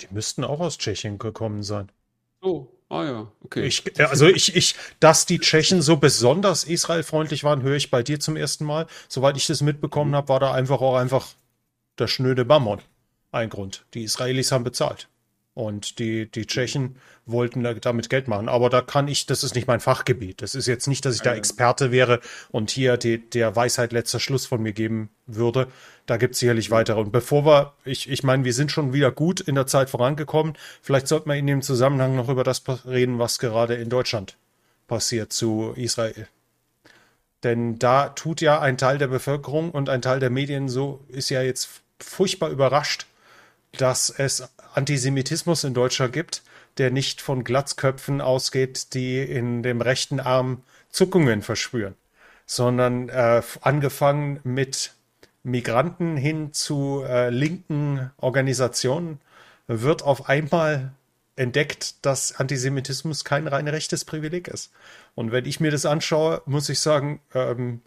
die 0.00 0.08
müssten 0.10 0.44
auch 0.44 0.60
aus 0.60 0.78
Tschechien 0.78 1.18
gekommen 1.18 1.62
sein. 1.62 1.90
Oh, 2.42 2.66
Ah 2.88 3.04
ja, 3.04 3.32
okay. 3.42 3.66
Ich, 3.66 3.82
also 3.98 4.28
ich, 4.28 4.54
ich, 4.54 4.76
dass 5.00 5.26
die 5.26 5.40
Tschechen 5.40 5.82
so 5.82 5.96
besonders 5.96 6.62
israelfreundlich 6.62 7.42
waren, 7.42 7.62
höre 7.62 7.74
ich 7.74 7.90
bei 7.90 8.04
dir 8.04 8.20
zum 8.20 8.36
ersten 8.36 8.64
Mal. 8.64 8.86
Soweit 9.08 9.36
ich 9.36 9.48
das 9.48 9.60
mitbekommen 9.60 10.14
habe, 10.14 10.28
war 10.28 10.38
da 10.38 10.52
einfach 10.52 10.80
auch 10.80 10.94
einfach 10.94 11.26
der 11.98 12.06
schnöde 12.06 12.44
Mammon 12.44 12.80
ein 13.32 13.50
Grund. 13.50 13.84
Die 13.94 14.04
Israelis 14.04 14.52
haben 14.52 14.64
bezahlt. 14.64 15.08
Und 15.54 15.98
die, 15.98 16.30
die 16.30 16.46
Tschechen 16.46 16.96
wollten 17.24 17.62
damit 17.62 18.10
Geld 18.10 18.28
machen. 18.28 18.46
Aber 18.46 18.68
da 18.68 18.82
kann 18.82 19.08
ich, 19.08 19.24
das 19.24 19.42
ist 19.42 19.54
nicht 19.54 19.66
mein 19.66 19.80
Fachgebiet. 19.80 20.42
Das 20.42 20.54
ist 20.54 20.66
jetzt 20.66 20.86
nicht, 20.86 21.06
dass 21.06 21.14
ich 21.14 21.22
da 21.22 21.34
Experte 21.34 21.90
wäre 21.90 22.20
und 22.50 22.70
hier 22.70 22.98
die, 22.98 23.18
der 23.18 23.56
Weisheit 23.56 23.92
letzter 23.92 24.20
Schluss 24.20 24.44
von 24.44 24.62
mir 24.62 24.74
geben 24.74 25.08
würde. 25.24 25.68
Da 26.04 26.18
gibt 26.18 26.34
es 26.34 26.40
sicherlich 26.40 26.70
weitere. 26.70 27.00
Und 27.00 27.10
bevor 27.10 27.46
wir, 27.46 27.72
ich, 27.86 28.10
ich 28.10 28.22
meine, 28.22 28.44
wir 28.44 28.52
sind 28.52 28.70
schon 28.70 28.92
wieder 28.92 29.10
gut 29.10 29.40
in 29.40 29.54
der 29.54 29.66
Zeit 29.66 29.88
vorangekommen. 29.88 30.58
Vielleicht 30.82 31.08
sollten 31.08 31.30
wir 31.30 31.36
in 31.36 31.46
dem 31.46 31.62
Zusammenhang 31.62 32.16
noch 32.16 32.28
über 32.28 32.44
das 32.44 32.62
reden, 32.84 33.18
was 33.18 33.38
gerade 33.38 33.76
in 33.76 33.88
Deutschland 33.88 34.36
passiert 34.86 35.32
zu 35.32 35.72
Israel. 35.74 36.28
Denn 37.44 37.78
da 37.78 38.10
tut 38.10 38.42
ja 38.42 38.60
ein 38.60 38.76
Teil 38.76 38.98
der 38.98 39.08
Bevölkerung 39.08 39.70
und 39.70 39.88
ein 39.88 40.02
Teil 40.02 40.20
der 40.20 40.30
Medien 40.30 40.68
so, 40.68 41.02
ist 41.08 41.30
ja 41.30 41.40
jetzt 41.40 41.82
furchtbar 42.00 42.50
überrascht, 42.50 43.06
dass 43.72 44.10
es 44.10 44.48
Antisemitismus 44.74 45.64
in 45.64 45.74
Deutschland 45.74 46.12
gibt, 46.12 46.42
der 46.78 46.90
nicht 46.90 47.20
von 47.20 47.44
Glatzköpfen 47.44 48.20
ausgeht, 48.20 48.94
die 48.94 49.20
in 49.22 49.62
dem 49.62 49.80
rechten 49.80 50.20
Arm 50.20 50.62
Zuckungen 50.90 51.42
verspüren. 51.42 51.94
sondern 52.46 53.08
äh, 53.08 53.42
angefangen 53.60 54.40
mit 54.44 54.92
Migranten 55.42 56.16
hin 56.16 56.52
zu 56.52 57.04
äh, 57.06 57.30
linken 57.30 58.10
Organisationen, 58.18 59.20
wird 59.66 60.02
auf 60.02 60.28
einmal 60.28 60.92
entdeckt, 61.34 62.04
dass 62.06 62.36
Antisemitismus 62.36 63.24
kein 63.24 63.46
rein 63.46 63.68
rechtes 63.68 64.04
Privileg 64.04 64.48
ist. 64.48 64.72
Und 65.14 65.32
wenn 65.32 65.44
ich 65.44 65.60
mir 65.60 65.70
das 65.70 65.84
anschaue, 65.84 66.40
muss 66.46 66.68
ich 66.68 66.80
sagen, 66.80 67.20
ähm, 67.34 67.82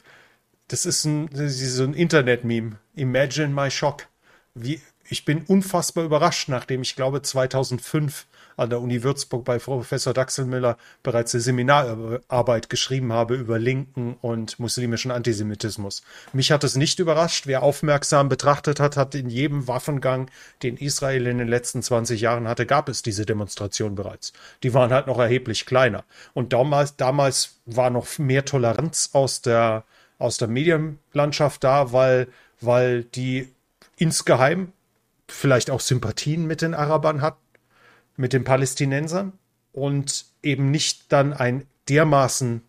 das 0.70 0.86
ist 0.86 1.04
ein, 1.06 1.30
so 1.34 1.84
ein 1.84 1.94
Internet-Meme. 1.94 2.78
Imagine 2.96 3.50
my 3.50 3.70
shock. 3.70 4.08
Wie, 4.54 4.82
ich 5.10 5.26
bin 5.26 5.44
unfassbar 5.44 6.06
überrascht, 6.06 6.50
nachdem 6.50 6.84
ich 6.84 6.96
glaube 6.96 7.22
2005 7.22 8.28
an 8.56 8.70
der 8.70 8.82
Uni 8.82 9.02
Würzburg 9.04 9.46
bei 9.46 9.58
Professor 9.58 10.14
Daxelmüller 10.14 10.78
bereits 11.02 11.34
eine 11.34 11.42
Seminararbeit 11.42 12.70
geschrieben 12.70 13.14
habe 13.14 13.36
über 13.36 13.58
linken 13.58 14.18
und 14.22 14.60
muslimischen 14.60 15.12
Antisemitismus. 15.12 16.04
Mich 16.34 16.52
hat 16.52 16.64
es 16.64 16.76
nicht 16.76 17.00
überrascht. 17.00 17.48
Wer 17.48 17.64
aufmerksam 17.64 18.30
betrachtet 18.30 18.80
hat, 18.80 18.98
hat 18.98 19.16
in 19.16 19.30
jedem 19.30 19.68
Waffengang, 19.68 20.30
den 20.62 20.78
Israel 20.78 21.26
in 21.26 21.38
den 21.38 21.48
letzten 21.48 21.82
20 21.82 22.22
Jahren 22.22 22.48
hatte, 22.48 22.66
gab 22.66 22.90
es 22.90 23.02
diese 23.02 23.26
Demonstration 23.26 23.96
bereits. 23.96 24.34
Die 24.62 24.74
waren 24.74 24.92
halt 24.92 25.08
noch 25.08 25.20
erheblich 25.20 25.66
kleiner. 25.66 26.04
Und 26.34 26.54
damals, 26.54 26.98
damals 26.98 27.56
war 27.66 27.90
noch 27.90 28.20
mehr 28.20 28.46
Toleranz 28.46 29.12
aus 29.14 29.42
der, 29.42 29.86
aus 30.20 30.38
der 30.38 30.48
Medienlandschaft 30.48 31.64
da, 31.64 31.92
weil, 31.92 32.28
weil 32.62 33.04
die 33.04 33.50
insgeheim 33.98 34.72
vielleicht 35.28 35.72
auch 35.72 35.80
Sympathien 35.80 36.46
mit 36.46 36.62
den 36.62 36.74
Arabern 36.74 37.22
hatten 37.22 37.40
mit 38.20 38.34
den 38.34 38.44
Palästinensern 38.44 39.32
und 39.72 40.26
eben 40.44 40.72
nicht 40.72 41.12
dann 41.12 41.32
ein 41.32 41.66
dermaßen 41.88 42.62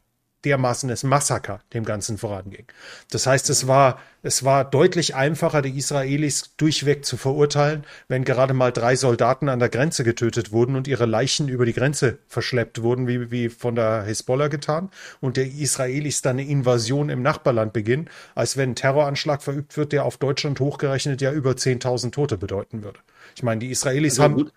dermaßenes 0.45 1.03
Massaker 1.05 1.61
dem 1.75 1.85
Ganzen 1.85 2.19
voranging. 2.19 2.65
Das 3.11 3.27
heißt, 3.27 3.51
es 3.51 3.67
war, 3.67 4.01
es 4.23 4.45
war 4.45 4.65
deutlich 4.65 5.15
einfacher, 5.15 5.63
die 5.63 5.77
Israelis 5.77 6.55
durchweg 6.57 7.05
zu 7.05 7.17
verurteilen, 7.17 7.85
wenn 8.09 8.25
gerade 8.25 8.55
mal 8.55 8.73
drei 8.73 8.97
Soldaten 8.97 9.49
an 9.49 9.59
der 9.59 9.69
Grenze 9.69 10.05
getötet 10.05 10.53
wurden 10.53 10.77
und 10.77 10.89
ihre 10.89 11.07
Leichen 11.07 11.49
über 11.49 11.67
die 11.67 11.73
Grenze 11.73 12.19
verschleppt 12.27 12.83
wurden, 12.83 13.07
wie, 13.07 13.31
wie 13.31 13.49
von 13.49 13.75
der 13.75 14.03
Hisbollah 14.05 14.49
getan, 14.49 14.91
und 15.21 15.37
der 15.37 15.47
Israelis 15.47 16.23
dann 16.23 16.39
eine 16.39 16.49
Invasion 16.49 17.11
im 17.11 17.23
Nachbarland 17.23 17.73
beginnen, 17.73 18.09
als 18.35 18.57
wenn 18.57 18.71
ein 18.71 18.77
Terroranschlag 18.77 19.43
verübt 19.43 19.77
wird, 19.77 19.93
der 19.93 20.05
auf 20.05 20.17
Deutschland 20.17 20.61
hochgerechnet 20.61 21.21
ja 21.21 21.33
über 21.33 21.53
10.000 21.53 22.13
Tote 22.13 22.39
bedeuten 22.39 22.83
würde. 22.83 23.01
Ich 23.37 23.43
meine, 23.43 23.61
die 23.61 23.71
Israelis 23.71 24.19
also, 24.19 24.23
haben, 24.23 24.51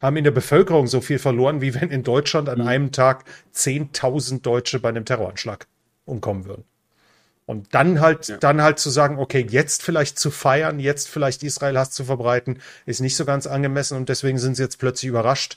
haben 0.00 0.16
in 0.16 0.24
der 0.24 0.30
Bevölkerung 0.30 0.86
so 0.86 1.00
viel 1.00 1.18
verloren, 1.18 1.60
wie 1.60 1.74
wenn 1.74 1.90
in 1.90 2.02
Deutschland 2.02 2.48
an 2.48 2.60
mhm. 2.60 2.66
einem 2.66 2.92
Tag 2.92 3.24
10.000 3.54 4.40
Deutsche 4.40 4.80
bei 4.80 4.88
einem 4.88 5.04
Terroranschlag 5.04 5.66
umkommen 6.06 6.46
würden. 6.46 6.64
Und 7.46 7.74
dann 7.74 8.00
halt, 8.00 8.28
ja. 8.28 8.36
dann 8.36 8.62
halt 8.62 8.78
zu 8.78 8.90
sagen, 8.90 9.18
okay, 9.18 9.44
jetzt 9.48 9.82
vielleicht 9.82 10.18
zu 10.18 10.30
feiern, 10.30 10.78
jetzt 10.78 11.08
vielleicht 11.08 11.42
Israel 11.42 11.76
Hass 11.78 11.90
zu 11.90 12.04
verbreiten, 12.04 12.60
ist 12.86 13.00
nicht 13.00 13.16
so 13.16 13.24
ganz 13.24 13.46
angemessen 13.46 13.96
und 13.96 14.08
deswegen 14.08 14.38
sind 14.38 14.54
sie 14.56 14.62
jetzt 14.62 14.78
plötzlich 14.78 15.08
überrascht. 15.08 15.56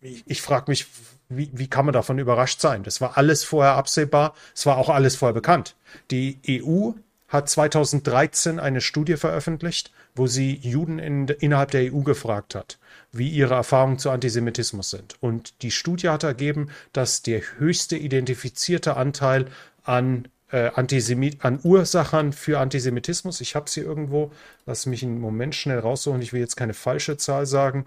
Ich, 0.00 0.24
ich 0.26 0.42
frage 0.42 0.64
mich, 0.66 0.86
wie, 1.28 1.48
wie 1.52 1.68
kann 1.68 1.84
man 1.84 1.92
davon 1.92 2.18
überrascht 2.18 2.60
sein? 2.60 2.82
Das 2.82 3.00
war 3.00 3.16
alles 3.16 3.44
vorher 3.44 3.74
absehbar, 3.74 4.34
es 4.54 4.66
war 4.66 4.76
auch 4.76 4.88
alles 4.88 5.14
vorher 5.14 5.32
bekannt. 5.32 5.76
Die 6.10 6.38
EU 6.48 6.90
hat 7.28 7.48
2013 7.48 8.58
eine 8.58 8.80
Studie 8.80 9.16
veröffentlicht, 9.16 9.92
wo 10.16 10.26
sie 10.26 10.56
Juden 10.56 10.98
in, 10.98 11.28
innerhalb 11.28 11.70
der 11.70 11.94
EU 11.94 12.00
gefragt 12.00 12.56
hat 12.56 12.78
wie 13.12 13.28
ihre 13.28 13.54
Erfahrungen 13.54 13.98
zu 13.98 14.10
Antisemitismus 14.10 14.90
sind. 14.90 15.16
Und 15.20 15.62
die 15.62 15.70
Studie 15.70 16.08
hat 16.08 16.24
ergeben, 16.24 16.70
dass 16.92 17.22
der 17.22 17.42
höchste 17.58 17.96
identifizierte 17.96 18.96
Anteil 18.96 19.46
an 19.84 20.28
äh, 20.50 20.70
Antisemit 20.74 21.44
an 21.44 21.60
Ursachern 21.62 22.32
für 22.32 22.58
Antisemitismus. 22.58 23.40
Ich 23.40 23.54
habe 23.54 23.68
sie 23.70 23.80
irgendwo. 23.80 24.32
Lass 24.66 24.86
mich 24.86 25.02
einen 25.02 25.20
Moment 25.20 25.54
schnell 25.54 25.78
raussuchen. 25.78 26.22
Ich 26.22 26.32
will 26.32 26.40
jetzt 26.40 26.56
keine 26.56 26.74
falsche 26.74 27.16
Zahl 27.16 27.46
sagen. 27.46 27.86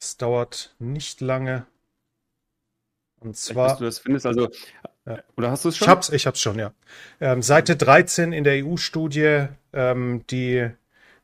Es 0.00 0.16
dauert 0.16 0.74
nicht 0.78 1.20
lange. 1.20 1.66
Und 3.18 3.36
zwar. 3.36 3.76
du 3.76 3.84
das 3.84 3.98
findest, 3.98 4.24
also. 4.24 4.48
Ja. 5.04 5.18
Oder 5.36 5.50
hast 5.50 5.64
du 5.64 5.68
es 5.68 5.76
schon? 5.76 5.86
Ich 5.86 5.90
hab's, 5.90 6.08
ich 6.10 6.26
hab's 6.26 6.40
schon, 6.40 6.58
ja. 6.58 6.72
Ähm, 7.20 7.42
Seite 7.42 7.76
13 7.76 8.32
in 8.32 8.44
der 8.44 8.64
EU-Studie, 8.64 9.48
ähm, 9.72 10.24
die 10.30 10.70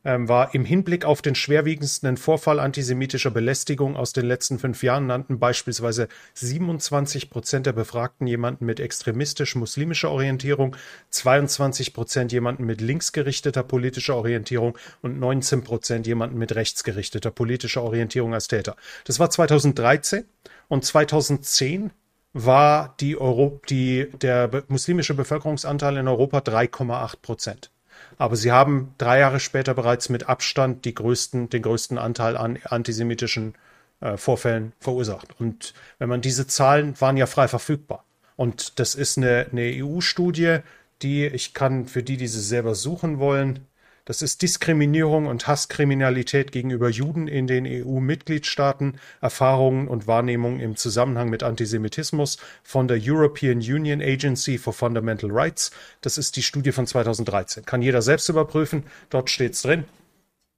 war 0.07 0.53
im 0.55 0.63
Hinblick 0.63 1.03
auf 1.03 1.21
den 1.21 1.35
schwerwiegendsten 1.35 2.15
Vorfall 2.15 2.61
antisemitischer 2.61 3.29
Belästigung 3.29 3.97
aus 3.97 4.13
den 4.13 4.25
letzten 4.25 4.57
fünf 4.57 4.81
Jahren 4.81 5.05
nannten 5.05 5.37
beispielsweise 5.37 6.07
27 6.33 7.29
Prozent 7.29 7.65
der 7.65 7.73
Befragten 7.73 8.25
jemanden 8.25 8.65
mit 8.65 8.79
extremistisch-muslimischer 8.79 10.09
Orientierung, 10.09 10.77
22 11.09 11.93
Prozent 11.93 12.31
jemanden 12.31 12.65
mit 12.65 12.79
linksgerichteter 12.79 13.63
politischer 13.63 14.15
Orientierung 14.15 14.77
und 15.01 15.19
19 15.19 15.63
Prozent 15.63 16.07
jemanden 16.07 16.37
mit 16.37 16.55
rechtsgerichteter 16.55 17.31
politischer 17.31 17.83
Orientierung 17.83 18.33
als 18.33 18.47
Täter. 18.47 18.77
Das 19.03 19.19
war 19.19 19.29
2013 19.29 20.23
und 20.69 20.85
2010 20.85 21.91
war 22.31 22.95
die 23.01 23.17
Euro 23.17 23.59
die, 23.69 24.09
der 24.21 24.63
muslimische 24.69 25.15
Bevölkerungsanteil 25.15 25.97
in 25.97 26.07
Europa 26.07 26.37
3,8 26.37 27.15
Prozent. 27.21 27.71
Aber 28.17 28.35
sie 28.35 28.51
haben 28.51 28.93
drei 28.97 29.19
Jahre 29.19 29.39
später 29.39 29.73
bereits 29.73 30.09
mit 30.09 30.27
Abstand 30.27 30.85
die 30.85 30.93
größten, 30.93 31.49
den 31.49 31.61
größten 31.61 31.97
Anteil 31.97 32.35
an 32.35 32.57
antisemitischen 32.63 33.55
äh, 34.01 34.17
Vorfällen 34.17 34.73
verursacht. 34.79 35.39
Und 35.39 35.73
wenn 35.99 36.09
man 36.09 36.21
diese 36.21 36.47
Zahlen 36.47 36.99
waren 36.99 37.17
ja 37.17 37.25
frei 37.25 37.47
verfügbar. 37.47 38.03
Und 38.35 38.79
das 38.79 38.95
ist 38.95 39.17
eine, 39.17 39.47
eine 39.51 39.83
EU-Studie, 39.83 40.59
die 41.01 41.25
ich 41.25 41.53
kann 41.53 41.85
für 41.85 42.03
die, 42.03 42.17
die 42.17 42.27
sie 42.27 42.41
selber 42.41 42.75
suchen 42.75 43.19
wollen, 43.19 43.67
das 44.07 44.21
ist 44.21 44.41
Diskriminierung 44.41 45.25
und 45.25 45.47
Hasskriminalität 45.47 46.53
gegenüber 46.53 46.87
Juden 46.87 47.27
in 47.27 47.45
den 47.45 47.67
EU-Mitgliedstaaten, 47.67 49.01
Erfahrungen 49.19 49.89
und 49.89 50.07
Wahrnehmungen 50.07 50.61
im 50.61 50.77
Zusammenhang 50.77 51.29
mit 51.29 51.43
Antisemitismus 51.43 52.37
von 52.63 52.87
der 52.87 53.01
European 53.01 53.57
Union 53.57 54.01
Agency 54.01 54.57
for 54.59 54.71
Fundamental 54.71 55.29
Rights. 55.29 55.71
Das 55.99 56.17
ist 56.17 56.37
die 56.37 56.41
Studie 56.41 56.71
von 56.71 56.87
2013. 56.87 57.65
Kann 57.65 57.81
jeder 57.81 58.01
selbst 58.01 58.29
überprüfen. 58.29 58.85
Dort 59.09 59.29
steht 59.29 59.55
es 59.55 59.63
drin. 59.63 59.83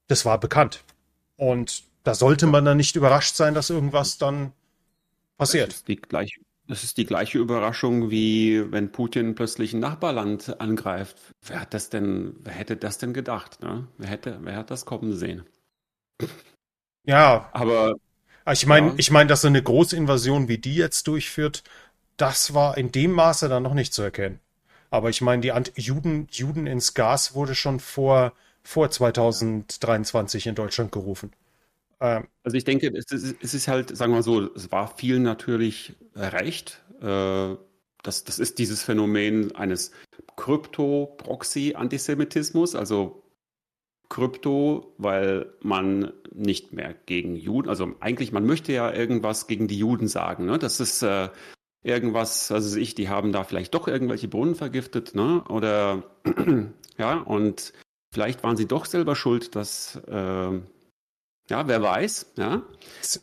Das 0.08 0.26
war 0.26 0.40
bekannt. 0.40 0.84
Und 1.36 1.86
da 2.04 2.14
sollte 2.14 2.46
man 2.46 2.66
dann 2.66 2.78
nicht 2.78 2.96
überrascht 2.96 3.36
sein, 3.36 3.56
dass 3.56 3.72
irgendwas 3.72 4.20
dann 4.20 4.52
passiert. 5.40 5.88
Die 5.88 5.96
gleiche 5.96 6.40
das 6.70 6.84
ist 6.84 6.98
die 6.98 7.06
gleiche 7.06 7.40
Überraschung, 7.40 8.12
wie 8.12 8.72
wenn 8.72 8.92
Putin 8.92 9.34
plötzlich 9.34 9.74
ein 9.74 9.80
Nachbarland 9.80 10.62
angreift. 10.62 11.18
Wer 11.46 11.62
hat 11.62 11.74
das 11.74 11.90
denn, 11.90 12.36
wer 12.44 12.54
hätte 12.54 12.78
das 12.78 13.00
denn 13.00 13.12
gedacht? 13.12 13.64
Ne? 13.64 13.88
Wer 13.98 14.10
hätte, 14.10 14.38
wer 14.44 14.56
hat 14.56 14.70
das 14.70 14.86
kommen 14.86 15.14
sehen? 15.14 15.44
Ja. 17.06 17.50
Aber. 17.54 17.96
Ich 18.52 18.68
meine, 18.68 18.90
ja. 18.90 18.94
ich 18.98 19.10
meine, 19.10 19.28
dass 19.28 19.42
so 19.42 19.48
eine 19.48 19.64
Großinvasion 19.64 20.48
wie 20.48 20.60
die 20.60 20.76
jetzt 20.76 21.08
durchführt, 21.08 21.64
das 22.18 22.54
war 22.54 22.78
in 22.78 22.92
dem 22.92 23.12
Maße 23.14 23.50
dann 23.50 23.64
noch 23.64 23.74
nicht 23.74 23.94
zu 23.94 24.04
erkennen. 24.04 24.40
Aber 24.92 25.10
ich 25.10 25.22
meine, 25.22 25.42
die 25.42 25.52
Ant 25.52 25.72
Juden, 25.76 26.28
Juden 26.30 26.68
ins 26.68 26.94
Gas 26.94 27.34
wurde 27.34 27.56
schon 27.56 27.80
vor, 27.80 28.34
vor 28.64 28.92
2023 28.92 30.46
in 30.46 30.56
Deutschland 30.56 30.92
gerufen. 30.92 31.32
Ähm, 32.00 32.28
also 32.44 32.58
ich 32.58 32.64
denke, 32.64 32.92
es 32.96 33.12
ist, 33.12 33.36
es 33.42 33.54
ist, 33.54 33.68
halt, 33.68 33.96
sagen 33.96 34.14
wir 34.14 34.24
so, 34.24 34.52
es 34.54 34.72
war 34.72 34.96
viel 34.96 35.20
natürlich 35.20 35.94
recht. 36.16 36.84
Äh, 37.02 37.56
das, 38.02 38.24
das 38.24 38.40
ist 38.40 38.58
dieses 38.60 38.82
Phänomen 38.84 39.54
eines 39.56 39.92
Krypto-Proxy-Antisemitismus, 40.38 42.76
also 42.76 43.24
Krypto, 44.08 44.96
weil 44.98 45.54
man 45.62 46.14
nicht 46.34 46.72
mehr 46.74 46.96
gegen 47.06 47.36
Juden, 47.36 47.70
also 47.70 47.94
eigentlich, 48.00 48.32
man 48.32 48.46
möchte 48.46 48.74
ja 48.74 48.92
irgendwas 48.92 49.46
gegen 49.48 49.68
die 49.68 49.78
Juden 49.78 50.08
sagen. 50.08 50.46
Ne? 50.46 50.58
Das 50.58 50.80
ist 50.80 51.04
äh, 51.04 51.30
irgendwas, 51.84 52.52
also 52.52 52.78
ich, 52.78 52.96
die 52.96 53.10
haben 53.10 53.32
da 53.32 53.44
vielleicht 53.44 53.76
doch 53.76 53.88
irgendwelche 53.88 54.28
Brunnen 54.28 54.56
vergiftet, 54.56 55.14
ne? 55.16 55.44
Oder 55.50 56.04
ja, 56.98 57.20
und 57.20 57.74
vielleicht 58.12 58.44
waren 58.44 58.58
sie 58.58 58.68
doch 58.68 58.86
selber 58.86 59.16
schuld, 59.16 59.56
dass 59.56 59.96
äh, 60.08 60.60
ja, 61.50 61.68
wer 61.68 61.82
weiß, 61.82 62.34
ja. 62.38 62.64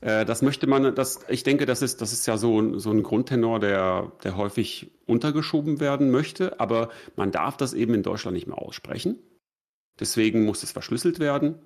Äh, 0.00 0.24
das 0.24 0.42
möchte 0.42 0.66
man, 0.66 0.94
das, 0.94 1.20
ich 1.28 1.42
denke, 1.42 1.66
das 1.66 1.82
ist, 1.82 2.00
das 2.00 2.12
ist 2.12 2.26
ja 2.26 2.36
so, 2.36 2.78
so 2.78 2.90
ein 2.90 3.02
Grundtenor, 3.02 3.60
der, 3.60 4.12
der 4.24 4.36
häufig 4.36 4.90
untergeschoben 5.06 5.80
werden 5.80 6.10
möchte, 6.10 6.60
aber 6.60 6.90
man 7.14 7.30
darf 7.30 7.56
das 7.56 7.72
eben 7.72 7.94
in 7.94 8.02
Deutschland 8.02 8.34
nicht 8.34 8.46
mehr 8.46 8.58
aussprechen. 8.58 9.18
Deswegen 9.98 10.44
muss 10.44 10.62
es 10.62 10.72
verschlüsselt 10.72 11.20
werden. 11.20 11.56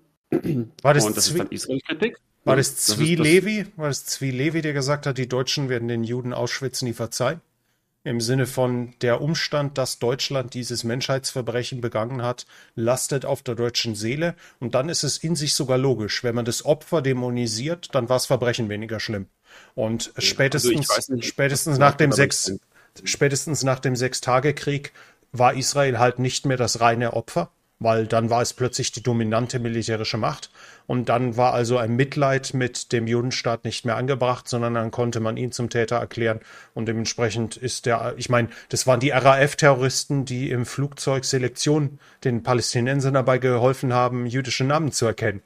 War 0.83 0.95
das, 0.95 1.05
Und 1.05 1.17
das 1.17 1.29
ist 1.29 1.39
dann 1.39 1.49
Israel-Kritik. 1.49 2.19
War 2.45 2.57
das 2.57 2.77
Zwie 2.77 3.17
Levi? 3.17 3.67
War 3.77 3.89
das 3.89 4.07
Zwie 4.07 4.31
Levi, 4.31 4.63
der 4.63 4.73
gesagt 4.73 5.07
hat, 5.07 5.19
die 5.19 5.29
Deutschen 5.29 5.69
werden 5.69 5.89
den 5.89 6.05
Juden 6.05 6.33
Auschwitz 6.33 6.83
nie 6.83 6.93
verzeihen? 6.93 7.41
Im 8.03 8.23
Sinne 8.23 8.47
von 8.47 8.95
der 9.03 9.21
Umstand, 9.21 9.77
dass 9.77 9.99
Deutschland 9.99 10.55
dieses 10.55 10.85
Menschheitsverbrechen 10.85 11.83
begangen 11.83 12.23
hat, 12.23 12.47
lastet 12.75 13.27
auf 13.27 13.43
der 13.43 13.55
deutschen 13.55 13.95
Seele. 13.95 14.35
Und 14.59 14.75
dann 14.75 14.89
ist 14.89 15.03
es 15.03 15.19
in 15.19 15.37
sich 15.37 15.55
sogar 15.55 15.77
logisch. 15.77 16.25
Wenn 16.25 16.35
man 16.35 16.47
das 16.47 16.65
Opfer 16.65 17.03
dämonisiert, 17.03 17.95
dann 17.95 18.09
war 18.09 18.17
das 18.17 18.25
Verbrechen 18.25 18.71
weniger 18.71 19.01
schlimm. 19.01 19.27
Und 19.75 20.13
also 20.15 20.27
spätestens, 20.27 20.89
also 20.91 21.15
nicht, 21.15 21.29
spätestens 21.29 21.77
nach 21.77 21.95
dem 21.95 22.11
6, 22.11 22.53
spätestens 23.05 23.65
nach 23.65 23.81
dem 23.81 23.95
Sechstagekrieg 23.95 24.93
war 25.33 25.55
Israel 25.55 25.99
halt 25.99 26.19
nicht 26.19 26.47
mehr 26.47 26.57
das 26.57 26.81
reine 26.81 27.13
Opfer, 27.13 27.51
weil 27.81 28.07
dann 28.07 28.29
war 28.31 28.43
es 28.43 28.53
plötzlich 28.53 28.93
die 28.93 29.03
dominante 29.03 29.59
militärische 29.59 30.19
Macht. 30.19 30.51
Und 30.87 31.09
dann 31.09 31.37
war 31.37 31.55
also 31.55 31.79
ein 31.79 31.97
Mitleid 31.97 32.53
mit 32.53 32.93
dem 32.93 33.07
Judenstaat 33.07 33.65
nicht 33.65 33.85
mehr 33.85 33.97
angebracht, 33.97 34.49
sondern 34.49 34.75
dann 34.75 34.91
konnte 34.91 35.19
man 35.19 35.37
ihn 35.37 35.51
zum 35.51 35.71
Täter 35.71 35.97
erklären. 35.97 36.41
Und 36.75 36.87
dementsprechend 36.87 37.57
ist 37.57 37.87
der, 37.87 38.15
ich 38.19 38.29
meine, 38.29 38.49
das 38.69 38.87
waren 38.87 39.01
die 39.01 39.11
RAF-Terroristen, 39.11 40.27
die 40.27 40.51
im 40.51 40.67
Flugzeug 40.67 41.25
Selektion 41.25 41.99
den 42.23 42.43
Palästinensern 42.43 43.15
dabei 43.15 43.39
geholfen 43.39 43.95
haben, 43.95 44.27
jüdische 44.27 44.65
Namen 44.65 44.93
zu 44.93 45.07
erkennen. 45.07 45.43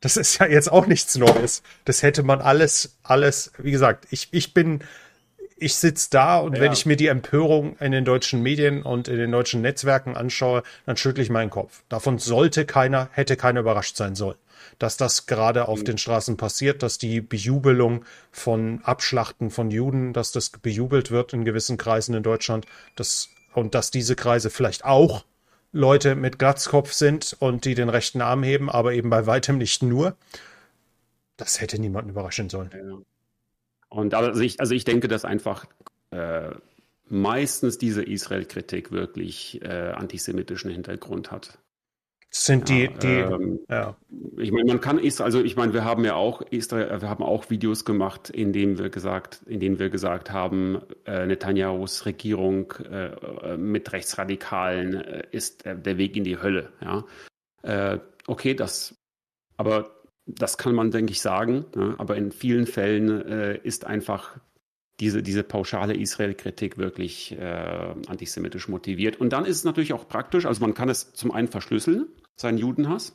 Das 0.00 0.16
ist 0.16 0.38
ja 0.38 0.46
jetzt 0.46 0.70
auch 0.70 0.86
nichts 0.86 1.16
Neues. 1.16 1.62
Das 1.84 2.02
hätte 2.02 2.22
man 2.22 2.40
alles, 2.40 2.98
alles, 3.02 3.52
wie 3.58 3.70
gesagt, 3.70 4.06
ich, 4.10 4.28
ich 4.30 4.52
bin, 4.52 4.80
ich 5.56 5.74
sitze 5.74 6.08
da 6.10 6.38
und 6.38 6.54
ja. 6.54 6.60
wenn 6.60 6.72
ich 6.72 6.84
mir 6.84 6.96
die 6.96 7.06
Empörung 7.06 7.76
in 7.78 7.92
den 7.92 8.04
deutschen 8.04 8.42
Medien 8.42 8.82
und 8.82 9.08
in 9.08 9.16
den 9.16 9.32
deutschen 9.32 9.62
Netzwerken 9.62 10.14
anschaue, 10.14 10.62
dann 10.84 10.98
schüttle 10.98 11.22
ich 11.22 11.30
meinen 11.30 11.50
Kopf. 11.50 11.82
Davon 11.88 12.18
sollte 12.18 12.66
keiner, 12.66 13.08
hätte 13.12 13.36
keiner 13.36 13.60
überrascht 13.60 13.96
sein 13.96 14.14
sollen. 14.14 14.36
Dass 14.78 14.98
das 14.98 15.26
gerade 15.26 15.68
auf 15.68 15.80
mhm. 15.80 15.84
den 15.84 15.98
Straßen 15.98 16.36
passiert, 16.36 16.82
dass 16.82 16.98
die 16.98 17.22
Bejubelung 17.22 18.04
von 18.30 18.80
Abschlachten 18.84 19.50
von 19.50 19.70
Juden, 19.70 20.12
dass 20.12 20.32
das 20.32 20.50
bejubelt 20.50 21.10
wird 21.10 21.32
in 21.32 21.46
gewissen 21.46 21.78
Kreisen 21.78 22.14
in 22.14 22.22
Deutschland, 22.22 22.66
dass, 22.94 23.30
und 23.54 23.74
dass 23.74 23.90
diese 23.90 24.14
Kreise 24.14 24.50
vielleicht 24.50 24.84
auch 24.84 25.24
Leute 25.72 26.14
mit 26.16 26.38
Glatzkopf 26.38 26.92
sind 26.92 27.34
und 27.38 27.64
die 27.64 27.74
den 27.74 27.88
rechten 27.88 28.20
Arm 28.20 28.42
heben, 28.42 28.68
aber 28.68 28.92
eben 28.92 29.08
bei 29.08 29.26
weitem 29.26 29.56
nicht 29.56 29.82
nur. 29.82 30.16
Das 31.38 31.60
hätte 31.60 31.78
niemanden 31.78 32.10
überraschen 32.10 32.50
sollen. 32.50 32.70
Ja. 32.74 32.98
Und 33.88 34.14
also 34.14 34.40
ich, 34.40 34.60
also 34.60 34.74
ich 34.74 34.84
denke, 34.84 35.08
dass 35.08 35.24
einfach 35.24 35.66
äh, 36.10 36.50
meistens 37.08 37.78
diese 37.78 38.02
Israel-Kritik 38.02 38.92
wirklich 38.92 39.62
äh, 39.62 39.92
antisemitischen 39.92 40.70
Hintergrund 40.70 41.30
hat. 41.30 41.58
Sind 42.30 42.68
die, 42.68 42.84
ja, 42.84 42.90
die, 42.90 43.06
ähm, 43.06 43.60
ja. 43.70 43.96
Ich 44.36 44.52
meine, 44.52 44.66
man 44.66 44.80
kann 44.80 44.98
Israel, 44.98 45.26
also 45.26 45.42
ich 45.42 45.56
meine, 45.56 45.72
wir 45.72 45.84
haben 45.84 46.04
ja 46.04 46.16
auch 46.16 46.42
Israel, 46.42 47.00
wir 47.00 47.08
haben 47.08 47.22
auch 47.22 47.48
Videos 47.48 47.84
gemacht, 47.84 48.28
in 48.28 48.52
denen 48.52 48.78
wir 48.78 48.90
gesagt, 48.90 49.42
in 49.46 49.60
denen 49.60 49.78
wir 49.78 49.88
gesagt 49.88 50.30
haben, 50.30 50.82
äh, 51.06 51.24
Netanyahus 51.24 52.04
Regierung 52.04 52.72
äh, 52.90 53.06
äh 53.06 53.56
mit 53.56 53.90
Rechtsradikalen 53.92 54.94
äh, 54.94 55.22
ist 55.30 55.64
der 55.64 55.96
Weg 55.96 56.16
in 56.16 56.24
die 56.24 56.36
Hölle. 56.36 56.72
Ja, 56.82 57.04
äh, 57.62 58.00
okay, 58.26 58.54
das, 58.54 58.94
aber 59.56 59.95
das 60.26 60.58
kann 60.58 60.74
man, 60.74 60.90
denke 60.90 61.12
ich, 61.12 61.20
sagen. 61.20 61.64
Ja, 61.74 61.94
aber 61.98 62.16
in 62.16 62.32
vielen 62.32 62.66
Fällen 62.66 63.26
äh, 63.26 63.58
ist 63.58 63.86
einfach 63.86 64.36
diese, 65.00 65.22
diese 65.22 65.42
pauschale 65.42 65.94
Israel-Kritik 65.94 66.78
wirklich 66.78 67.36
antisemitisch 67.38 68.68
motiviert. 68.68 69.20
Und 69.20 69.30
dann 69.30 69.44
ist 69.44 69.58
es 69.58 69.64
natürlich 69.64 69.92
auch 69.92 70.08
praktisch, 70.08 70.46
also 70.46 70.60
man 70.62 70.74
kann 70.74 70.88
es 70.88 71.12
zum 71.12 71.32
einen 71.32 71.48
verschlüsseln, 71.48 72.06
seinen 72.36 72.58
Judenhass, 72.58 73.14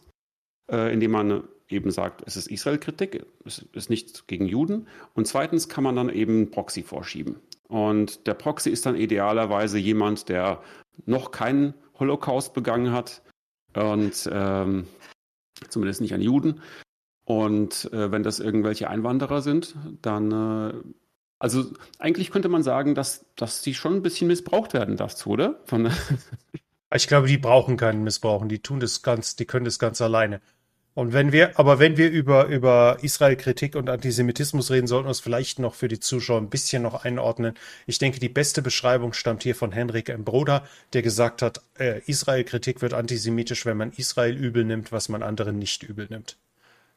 äh, 0.72 0.94
indem 0.94 1.12
man 1.12 1.44
eben 1.70 1.92
sagt, 1.92 2.24
es 2.26 2.36
ist 2.36 2.48
Israel-Kritik, 2.48 3.26
es 3.46 3.66
ist 3.74 3.90
nichts 3.90 4.28
gegen 4.28 4.46
Juden. 4.46 4.88
Und 5.14 5.28
zweitens 5.28 5.70
kann 5.70 5.84
man 5.84 5.96
dann 5.96 6.10
eben 6.10 6.52
Proxy 6.52 6.84
vorschieben. 6.84 7.40
Und 7.68 8.28
der 8.28 8.34
Proxy 8.34 8.70
ist 8.70 8.86
dann 8.86 8.96
idealerweise 8.96 9.78
jemand, 9.78 10.28
der 10.30 10.62
noch 11.06 11.32
keinen 11.32 11.74
Holocaust 11.98 12.54
begangen 12.54 12.92
hat 12.92 13.22
und 13.74 14.30
ähm, 14.32 14.86
zumindest 15.70 16.02
nicht 16.02 16.14
an 16.14 16.22
Juden. 16.22 16.62
Und 17.32 17.90
äh, 17.94 18.12
wenn 18.12 18.24
das 18.24 18.40
irgendwelche 18.42 18.90
Einwanderer 18.90 19.42
sind, 19.42 19.76
dann, 20.02 20.32
äh, 20.32 20.74
also 21.40 21.64
eigentlich 21.98 22.30
könnte 22.30 22.50
man 22.50 22.62
sagen, 22.62 22.94
dass, 22.94 23.26
dass 23.38 23.62
die 23.62 23.74
schon 23.74 23.96
ein 23.96 24.02
bisschen 24.02 24.28
missbraucht 24.28 24.74
werden 24.74 24.98
dazu, 24.98 25.30
oder? 25.30 25.62
Von, 25.64 25.90
Ich 26.94 27.08
glaube, 27.08 27.28
die 27.28 27.38
brauchen 27.38 27.78
keinen 27.78 28.04
Missbrauchen. 28.04 28.50
Die 28.50 28.60
tun 28.60 28.82
das 28.82 29.02
ganz, 29.02 29.38
die 29.38 29.46
können 29.46 29.64
das 29.64 29.80
ganz 29.80 30.02
alleine. 30.02 30.42
Und 30.94 31.14
wenn 31.14 31.32
wir, 31.32 31.58
aber 31.58 31.80
wenn 31.80 31.96
wir 31.96 32.12
über, 32.12 32.48
über 32.48 32.98
Israel-Kritik 33.02 33.76
und 33.78 33.90
Antisemitismus 33.90 34.72
reden, 34.72 34.88
sollten 34.88 35.08
wir 35.08 35.12
es 35.12 35.22
vielleicht 35.22 35.58
noch 35.58 35.74
für 35.74 35.88
die 35.88 36.02
Zuschauer 36.02 36.42
ein 36.42 36.50
bisschen 36.50 36.84
noch 36.84 37.06
einordnen. 37.06 37.54
Ich 37.88 37.98
denke, 37.98 38.20
die 38.20 38.28
beste 38.28 38.62
Beschreibung 38.62 39.14
stammt 39.14 39.44
hier 39.44 39.56
von 39.56 39.72
Henrik 39.72 40.10
M. 40.10 40.26
Broder, 40.26 40.68
der 40.92 41.02
gesagt 41.02 41.42
hat, 41.42 41.62
äh, 41.80 42.02
Israel-Kritik 42.08 42.82
wird 42.82 42.94
antisemitisch, 42.94 43.66
wenn 43.66 43.78
man 43.78 43.94
Israel 43.94 44.36
übel 44.36 44.66
nimmt, 44.66 44.92
was 44.92 45.08
man 45.08 45.24
anderen 45.24 45.58
nicht 45.58 45.84
übel 45.84 46.08
nimmt. 46.10 46.38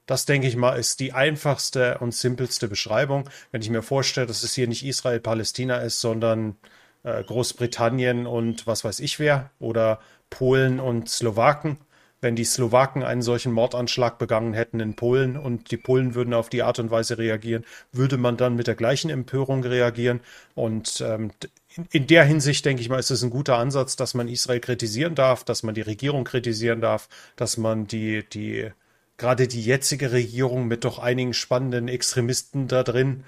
Das, 0.07 0.27
denke 0.27 0.47
ich 0.47 0.57
mal, 0.57 0.79
ist 0.79 1.01
die 1.01 1.13
einfachste 1.13 1.99
und 1.99 2.15
simpelste 2.15 2.69
Beschreibung. 2.69 3.29
Wenn 3.53 3.63
ich 3.63 3.71
mir 3.71 3.83
vorstelle, 3.83 4.27
dass 4.27 4.43
es 4.43 4.55
hier 4.55 4.69
nicht 4.69 4.85
Israel-Palästina 4.85 5.79
ist, 5.79 6.01
sondern 6.01 6.57
äh, 7.05 7.23
Großbritannien 7.23 8.27
und 8.27 8.67
was 8.67 8.85
weiß 8.85 9.01
ich 9.01 9.19
wer 9.19 9.51
oder 9.61 10.01
Polen 10.31 10.81
und 10.81 11.09
Slowaken. 11.09 11.79
Wenn 12.21 12.37
die 12.37 12.45
Slowaken 12.45 13.03
einen 13.03 13.21
solchen 13.21 13.53
Mordanschlag 13.53 14.19
begangen 14.19 14.55
hätten 14.55 14.81
in 14.81 14.95
Polen 14.97 15.37
und 15.37 15.71
die 15.71 15.77
Polen 15.77 16.15
würden 16.15 16.33
auf 16.33 16.49
die 16.49 16.63
Art 16.63 16.79
und 16.79 16.91
Weise 16.91 17.19
reagieren, 17.19 17.65
würde 17.93 18.17
man 18.17 18.39
dann 18.39 18.57
mit 18.57 18.67
der 18.67 18.75
gleichen 18.75 19.11
Empörung 19.11 19.63
reagieren. 19.63 20.21
Und 20.55 21.03
ähm, 21.07 21.33
in, 21.77 21.87
in 21.91 22.07
der 22.07 22.25
Hinsicht, 22.25 22.65
denke 22.65 22.81
ich 22.81 22.89
mal, 22.89 22.99
ist 22.99 23.11
es 23.11 23.23
ein 23.23 23.29
guter 23.29 23.59
Ansatz, 23.59 23.97
dass 23.97 24.15
man 24.15 24.29
Israel 24.29 24.61
kritisieren 24.61 25.15
darf, 25.15 25.45
dass 25.45 25.63
man 25.63 25.75
die 25.75 25.83
Regierung 25.83 26.25
kritisieren 26.25 26.81
darf, 26.81 27.11
dass 27.37 27.59
man 27.59 27.87
die, 27.87 28.27
die 28.27 28.71
gerade 29.17 29.49
die 29.49 29.63
jetzige 29.63 30.13
Regierung 30.13 30.67
mit 30.67 30.85
doch 30.85 30.99
einigen 30.99 31.35
spannenden 31.35 31.89
Extremisten 31.89 32.69
da 32.69 32.83
drin 32.83 33.25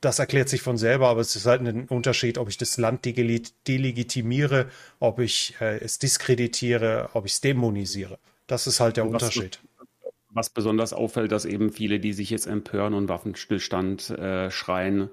das 0.00 0.18
erklärt 0.18 0.48
sich 0.48 0.62
von 0.62 0.78
selber, 0.78 1.08
aber 1.08 1.20
es 1.20 1.36
ist 1.36 1.46
halt 1.46 1.60
ein 1.60 1.86
Unterschied, 1.86 2.38
ob 2.38 2.48
ich 2.48 2.56
das 2.56 2.78
Land 2.78 3.04
delegitimiere, 3.04 4.66
ob 4.98 5.18
ich 5.18 5.54
äh, 5.60 5.78
es 5.78 5.98
diskreditiere, 5.98 7.10
ob 7.12 7.26
ich 7.26 7.32
es 7.32 7.40
dämonisiere. 7.40 8.18
Das 8.46 8.66
ist 8.66 8.80
halt 8.80 8.96
der 8.96 9.04
was, 9.04 9.22
Unterschied. 9.22 9.60
Was 10.30 10.48
besonders 10.48 10.92
auffällt, 10.92 11.32
dass 11.32 11.44
eben 11.44 11.70
viele, 11.70 12.00
die 12.00 12.12
sich 12.12 12.30
jetzt 12.30 12.46
empören 12.46 12.94
und 12.94 13.08
Waffenstillstand 13.08 14.10
äh, 14.10 14.50
schreien, 14.50 15.10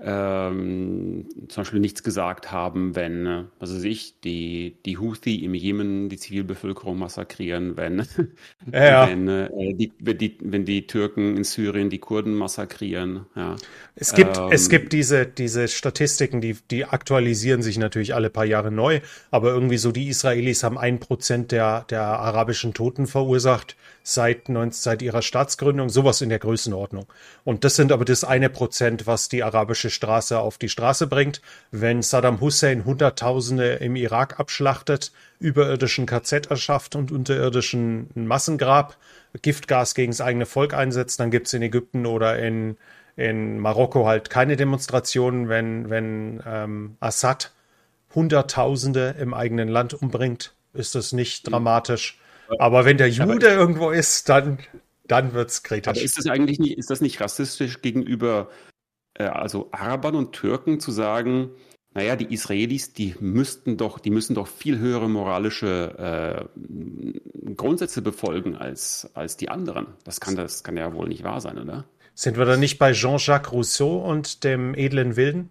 ähm, 0.00 1.26
zum 1.48 1.62
Beispiel 1.62 1.80
nichts 1.80 2.04
gesagt 2.04 2.52
haben, 2.52 2.94
wenn, 2.94 3.26
äh, 3.26 3.44
was 3.58 3.74
weiß 3.74 3.82
ich, 3.82 4.20
die, 4.20 4.76
die 4.86 4.96
Houthi 4.96 5.44
im 5.44 5.54
Jemen 5.54 6.08
die 6.08 6.16
Zivilbevölkerung 6.16 6.96
massakrieren, 6.96 7.76
wenn, 7.76 8.06
ja. 8.72 9.08
wenn, 9.08 9.26
äh, 9.26 9.74
die, 9.74 9.92
wenn, 9.98 10.18
die, 10.18 10.38
wenn 10.40 10.64
die 10.64 10.86
Türken 10.86 11.36
in 11.36 11.42
Syrien 11.42 11.90
die 11.90 11.98
Kurden 11.98 12.34
massakrieren. 12.34 13.26
Ja. 13.34 13.56
Es 13.96 14.14
gibt, 14.14 14.38
ähm, 14.38 14.48
es 14.52 14.68
gibt 14.68 14.92
diese, 14.92 15.26
diese 15.26 15.66
Statistiken, 15.66 16.40
die, 16.40 16.56
die 16.70 16.84
aktualisieren 16.84 17.62
sich 17.62 17.76
natürlich 17.76 18.14
alle 18.14 18.30
paar 18.30 18.44
Jahre 18.44 18.70
neu, 18.70 19.00
aber 19.32 19.48
irgendwie 19.50 19.78
so 19.78 19.90
die 19.90 20.08
Israelis 20.08 20.62
haben 20.62 20.78
ein 20.78 21.00
Prozent 21.00 21.50
der, 21.50 21.86
der 21.90 22.02
arabischen 22.02 22.72
Toten 22.72 23.08
verursacht 23.08 23.74
seit, 24.08 24.44
seit 24.70 25.02
ihrer 25.02 25.20
Staatsgründung, 25.20 25.90
sowas 25.90 26.22
in 26.22 26.30
der 26.30 26.38
Größenordnung. 26.38 27.06
Und 27.44 27.64
das 27.64 27.76
sind 27.76 27.92
aber 27.92 28.04
das 28.06 28.24
eine 28.24 28.48
Prozent, 28.48 29.06
was 29.06 29.28
die 29.28 29.42
arabische 29.42 29.90
Straße 29.90 30.38
auf 30.38 30.56
die 30.56 30.70
Straße 30.70 31.06
bringt. 31.06 31.42
Wenn 31.70 32.00
Saddam 32.00 32.40
Hussein 32.40 32.86
Hunderttausende 32.86 33.74
im 33.74 33.96
Irak 33.96 34.40
abschlachtet, 34.40 35.12
überirdischen 35.40 36.06
KZ 36.06 36.46
erschafft 36.46 36.96
und 36.96 37.12
unterirdischen 37.12 38.08
Massengrab, 38.14 38.96
Giftgas 39.42 39.94
gegen 39.94 40.12
das 40.12 40.22
eigene 40.22 40.46
Volk 40.46 40.72
einsetzt, 40.72 41.20
dann 41.20 41.30
gibt 41.30 41.48
es 41.48 41.52
in 41.52 41.62
Ägypten 41.62 42.06
oder 42.06 42.38
in, 42.38 42.78
in 43.16 43.58
Marokko 43.58 44.06
halt 44.06 44.30
keine 44.30 44.56
Demonstrationen, 44.56 45.50
wenn, 45.50 45.90
wenn 45.90 46.42
ähm, 46.46 46.96
Assad 47.00 47.52
Hunderttausende 48.14 49.16
im 49.20 49.34
eigenen 49.34 49.68
Land 49.68 49.92
umbringt, 49.92 50.54
ist 50.72 50.94
das 50.94 51.12
nicht 51.12 51.50
dramatisch. 51.50 52.18
Aber 52.58 52.84
wenn 52.84 52.98
der 52.98 53.10
Jude 53.10 53.50
aber, 53.50 53.60
irgendwo 53.60 53.90
ist, 53.90 54.28
dann, 54.28 54.58
dann 55.06 55.32
wird 55.34 55.50
es 55.50 55.62
kritisch. 55.62 55.88
Aber 55.88 56.00
ist 56.00 56.18
das 56.18 56.26
eigentlich 56.26 56.58
nicht, 56.58 56.78
ist 56.78 56.90
das 56.90 57.00
nicht 57.00 57.20
rassistisch 57.20 57.82
gegenüber 57.82 58.48
äh, 59.14 59.24
also 59.24 59.68
Arabern 59.72 60.14
und 60.14 60.32
Türken 60.32 60.80
zu 60.80 60.90
sagen, 60.90 61.50
naja, 61.94 62.16
die 62.16 62.32
Israelis, 62.32 62.92
die 62.92 63.14
müssten 63.18 63.76
doch, 63.76 63.98
die 63.98 64.10
müssen 64.10 64.34
doch 64.34 64.46
viel 64.46 64.78
höhere 64.78 65.08
moralische 65.08 66.48
äh, 66.54 67.54
Grundsätze 67.54 68.02
befolgen 68.02 68.56
als, 68.56 69.10
als 69.14 69.36
die 69.36 69.48
anderen. 69.48 69.88
Das 70.04 70.20
kann, 70.20 70.36
das 70.36 70.62
kann 70.62 70.76
ja 70.76 70.92
wohl 70.92 71.08
nicht 71.08 71.24
wahr 71.24 71.40
sein, 71.40 71.58
oder? 71.58 71.84
Sind 72.14 72.36
wir 72.36 72.44
da 72.44 72.56
nicht 72.56 72.78
bei 72.78 72.92
Jean-Jacques 72.92 73.52
Rousseau 73.52 73.98
und 73.98 74.44
dem 74.44 74.74
edlen 74.74 75.16
Wilden? 75.16 75.50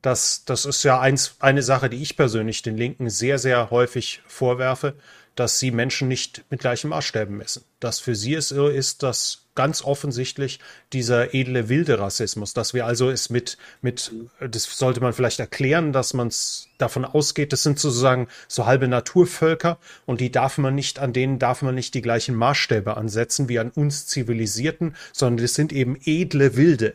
Das, 0.00 0.44
das 0.44 0.64
ist 0.64 0.84
ja 0.84 1.00
eins, 1.00 1.36
eine 1.40 1.62
Sache, 1.62 1.90
die 1.90 2.00
ich 2.00 2.16
persönlich 2.16 2.62
den 2.62 2.76
Linken 2.76 3.10
sehr, 3.10 3.38
sehr 3.38 3.70
häufig 3.70 4.22
vorwerfe, 4.26 4.94
dass 5.38 5.60
sie 5.60 5.70
Menschen 5.70 6.08
nicht 6.08 6.44
mit 6.50 6.60
gleichen 6.60 6.90
Maßstäben 6.90 7.36
messen. 7.36 7.62
Dass 7.78 8.00
für 8.00 8.16
sie 8.16 8.34
es 8.34 8.50
ist, 8.50 9.04
dass 9.04 9.46
ganz 9.54 9.82
offensichtlich 9.84 10.58
dieser 10.92 11.32
edle 11.32 11.68
wilde 11.68 12.00
Rassismus, 12.00 12.54
dass 12.54 12.74
wir 12.74 12.86
also 12.86 13.08
es 13.08 13.30
mit, 13.30 13.56
mit, 13.80 14.12
das 14.40 14.64
sollte 14.64 15.00
man 15.00 15.12
vielleicht 15.12 15.38
erklären, 15.38 15.92
dass 15.92 16.12
man 16.12 16.26
es 16.26 16.68
davon 16.78 17.04
ausgeht, 17.04 17.52
das 17.52 17.62
sind 17.62 17.78
sozusagen 17.78 18.26
so 18.48 18.66
halbe 18.66 18.88
Naturvölker 18.88 19.78
und 20.06 20.20
die 20.20 20.32
darf 20.32 20.58
man 20.58 20.74
nicht, 20.74 20.98
an 20.98 21.12
denen 21.12 21.38
darf 21.38 21.62
man 21.62 21.74
nicht 21.76 21.94
die 21.94 22.02
gleichen 22.02 22.34
Maßstäbe 22.34 22.96
ansetzen 22.96 23.48
wie 23.48 23.60
an 23.60 23.70
uns 23.70 24.06
Zivilisierten, 24.06 24.96
sondern 25.12 25.44
das 25.44 25.54
sind 25.54 25.72
eben 25.72 25.96
edle 26.04 26.56
Wilde 26.56 26.94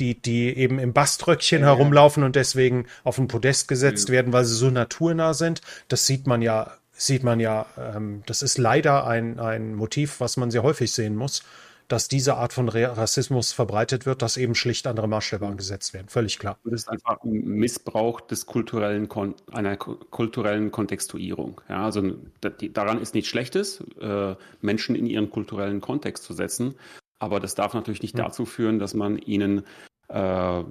die, 0.00 0.20
die 0.20 0.56
eben 0.56 0.80
im 0.80 0.92
Baströckchen 0.92 1.60
ja, 1.60 1.68
herumlaufen 1.68 2.24
und 2.24 2.34
deswegen 2.34 2.86
auf 3.04 3.16
ein 3.18 3.28
Podest 3.28 3.68
gesetzt 3.68 4.08
ja. 4.08 4.14
werden, 4.14 4.32
weil 4.32 4.44
sie 4.44 4.56
so 4.56 4.68
naturnah 4.68 5.34
sind. 5.34 5.60
Das 5.86 6.04
sieht 6.04 6.26
man 6.26 6.42
ja, 6.42 6.72
sieht 6.94 7.22
man 7.22 7.40
ja, 7.40 7.66
ähm, 7.78 8.22
das 8.26 8.42
ist 8.42 8.58
leider 8.58 9.06
ein, 9.06 9.38
ein 9.38 9.74
Motiv, 9.74 10.20
was 10.20 10.36
man 10.36 10.50
sehr 10.50 10.62
häufig 10.62 10.92
sehen 10.92 11.16
muss 11.16 11.42
dass 11.88 12.08
diese 12.08 12.36
Art 12.36 12.52
von 12.52 12.68
Rassismus 12.68 13.52
verbreitet 13.52 14.06
wird, 14.06 14.22
dass 14.22 14.36
eben 14.36 14.54
schlicht 14.54 14.86
andere 14.86 15.06
Maßstäbe 15.06 15.46
angesetzt 15.46 15.92
werden. 15.92 16.08
Völlig 16.08 16.38
klar. 16.38 16.58
Das 16.64 16.72
ist 16.72 16.88
einfach 16.88 17.22
ein 17.22 17.44
Missbrauch 17.44 18.20
des 18.22 18.46
kulturellen 18.46 19.08
Kon 19.08 19.34
einer 19.52 19.76
kulturellen 19.76 20.70
Kontextuierung. 20.70 21.60
Ja, 21.68 21.84
also 21.84 22.14
daran 22.40 23.00
ist 23.00 23.14
nichts 23.14 23.28
Schlechtes, 23.28 23.84
äh, 24.00 24.34
Menschen 24.62 24.96
in 24.96 25.06
ihren 25.06 25.30
kulturellen 25.30 25.80
Kontext 25.80 26.24
zu 26.24 26.32
setzen, 26.32 26.74
aber 27.18 27.38
das 27.38 27.54
darf 27.54 27.74
natürlich 27.74 28.02
nicht 28.02 28.16
hm. 28.16 28.24
dazu 28.24 28.46
führen, 28.46 28.78
dass 28.78 28.94
man 28.94 29.18
ihnen 29.18 29.64
äh, 30.08 30.64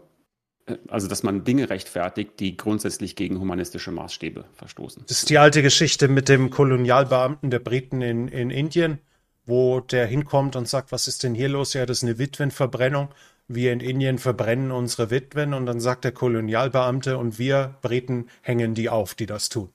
also 0.87 1.07
dass 1.07 1.23
man 1.23 1.43
Dinge 1.43 1.69
rechtfertigt, 1.69 2.39
die 2.39 2.55
grundsätzlich 2.55 3.15
gegen 3.15 3.39
humanistische 3.39 3.91
Maßstäbe 3.91 4.45
verstoßen. 4.53 5.03
Das 5.07 5.19
ist 5.19 5.29
die 5.29 5.37
alte 5.37 5.61
Geschichte 5.61 6.07
mit 6.07 6.29
dem 6.29 6.49
Kolonialbeamten 6.49 7.51
der 7.51 7.59
Briten 7.59 8.01
in, 8.01 8.27
in 8.27 8.49
Indien, 8.49 8.99
wo 9.45 9.81
der 9.81 10.05
hinkommt 10.05 10.55
und 10.55 10.67
sagt, 10.67 10.91
was 10.91 11.07
ist 11.07 11.23
denn 11.23 11.35
hier 11.35 11.49
los? 11.49 11.73
Ja, 11.73 11.85
das 11.85 11.97
ist 11.97 12.03
eine 12.03 12.17
Witwenverbrennung. 12.17 13.09
Wir 13.47 13.73
in 13.73 13.81
Indien 13.81 14.19
verbrennen 14.19 14.71
unsere 14.71 15.11
Witwen 15.11 15.53
und 15.53 15.65
dann 15.65 15.81
sagt 15.81 16.05
der 16.05 16.13
Kolonialbeamte 16.13 17.17
und 17.17 17.39
wir 17.39 17.75
Briten 17.81 18.27
hängen 18.41 18.73
die 18.73 18.89
auf, 18.89 19.15
die 19.15 19.25
das 19.25 19.49
tun. 19.49 19.69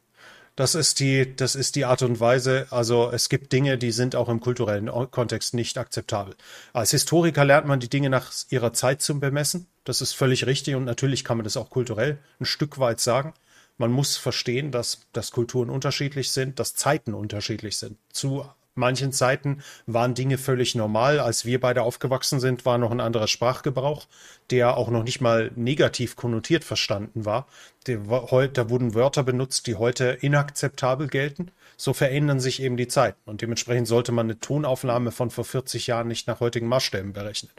Das 0.59 0.75
ist 0.75 0.99
die, 0.99 1.37
das 1.37 1.55
ist 1.55 1.77
die 1.77 1.85
Art 1.85 2.03
und 2.03 2.19
Weise. 2.19 2.67
Also 2.71 3.13
es 3.13 3.29
gibt 3.29 3.53
Dinge, 3.53 3.79
die 3.79 3.93
sind 3.93 4.17
auch 4.17 4.29
im 4.29 4.41
kulturellen 4.41 4.91
Kontext 5.13 5.55
nicht 5.55 5.79
akzeptabel. 5.79 6.35
Als 6.73 6.91
Historiker 6.91 7.45
lernt 7.45 7.69
man 7.69 7.79
die 7.79 7.89
Dinge 7.89 8.11
nach 8.11 8.33
ihrer 8.51 8.73
Zeit 8.73 9.01
zu 9.01 9.21
bemessen. 9.21 9.69
Das 9.85 10.01
ist 10.01 10.15
völlig 10.15 10.47
richtig 10.47 10.75
und 10.75 10.85
natürlich 10.85 11.23
kann 11.23 11.37
man 11.37 11.45
das 11.45 11.57
auch 11.57 11.71
kulturell 11.71 12.19
ein 12.41 12.45
Stück 12.45 12.81
weit 12.81 12.99
sagen. 12.99 13.35
Man 13.77 13.93
muss 13.93 14.17
verstehen, 14.17 14.73
dass, 14.73 15.07
dass 15.13 15.31
Kulturen 15.31 15.71
unterschiedlich 15.71 16.33
sind, 16.33 16.59
dass 16.59 16.75
Zeiten 16.75 17.15
unterschiedlich 17.15 17.79
sind. 17.79 17.97
Zu 18.13 18.45
manchen 18.79 19.13
Zeiten 19.13 19.63
waren 19.87 20.15
Dinge 20.15 20.39
völlig 20.39 20.75
normal. 20.75 21.21
Als 21.21 21.45
wir 21.45 21.61
beide 21.61 21.83
aufgewachsen 21.83 22.41
sind, 22.41 22.65
war 22.65 22.79
noch 22.79 22.91
ein 22.91 23.01
anderer 23.01 23.29
Sprachgebrauch, 23.29 24.07
der 24.51 24.77
auch 24.77 24.89
noch 24.89 25.05
nicht 25.05 25.21
mal 25.21 25.51
negativ 25.55 26.17
konnotiert 26.17 26.65
verstanden 26.65 27.25
war. 27.25 27.47
da 27.85 28.71
wurden 28.71 28.95
Wörter 28.95 29.23
benutzt, 29.23 29.67
die 29.67 29.75
heute 29.75 30.17
inakzeptabel 30.21 31.09
gelten. 31.09 31.51
So 31.77 31.93
verändern 31.93 32.41
sich 32.41 32.63
eben 32.63 32.77
die 32.77 32.89
Zeiten. 32.89 33.19
Und 33.27 33.43
dementsprechend 33.43 33.87
sollte 33.87 34.13
man 34.13 34.27
eine 34.27 34.41
Tonaufnahme 34.41 35.13
von 35.13 35.31
vor 35.31 35.45
40 35.45 35.87
Jahren 35.87 36.09
nicht 36.09 36.27
nach 36.27 36.41
heutigen 36.41 36.67
Maßstäben 36.67 37.13
berechnen. 37.13 37.53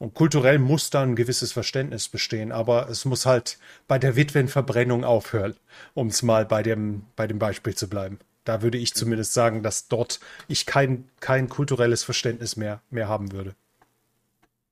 Und 0.00 0.14
kulturell 0.14 0.58
muss 0.58 0.88
da 0.88 1.02
ein 1.02 1.14
gewisses 1.14 1.52
Verständnis 1.52 2.08
bestehen, 2.08 2.52
aber 2.52 2.88
es 2.88 3.04
muss 3.04 3.26
halt 3.26 3.58
bei 3.86 3.98
der 3.98 4.16
Witwenverbrennung 4.16 5.04
aufhören, 5.04 5.56
um 5.92 6.06
es 6.06 6.22
mal 6.22 6.46
bei 6.46 6.62
dem, 6.62 7.04
bei 7.16 7.26
dem 7.26 7.38
Beispiel 7.38 7.74
zu 7.74 7.86
bleiben. 7.86 8.18
Da 8.44 8.62
würde 8.62 8.78
ich 8.78 8.94
zumindest 8.94 9.34
sagen, 9.34 9.62
dass 9.62 9.88
dort 9.88 10.20
ich 10.48 10.66
kein, 10.66 11.08
kein 11.20 11.48
kulturelles 11.48 12.04
Verständnis 12.04 12.56
mehr, 12.56 12.82
mehr 12.90 13.08
haben 13.08 13.32
würde. 13.32 13.54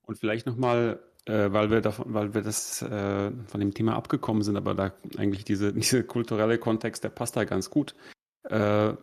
Und 0.05 0.17
vielleicht 0.17 0.47
nochmal, 0.47 0.99
äh, 1.25 1.51
weil 1.51 1.69
wir 1.69 1.81
davon, 1.81 2.13
weil 2.13 2.33
wir 2.33 2.41
das 2.41 2.81
äh, 2.81 3.31
von 3.47 3.59
dem 3.59 3.73
Thema 3.73 3.95
abgekommen 3.95 4.41
sind, 4.41 4.57
aber 4.57 4.73
da 4.73 4.93
eigentlich 5.17 5.45
diese, 5.45 5.73
diese 5.73 6.03
kulturelle 6.03 6.57
Kontext, 6.57 7.03
der 7.03 7.09
passt 7.09 7.35
da 7.35 7.43
ganz 7.43 7.69
gut. 7.69 7.95
Äh, 8.43 8.93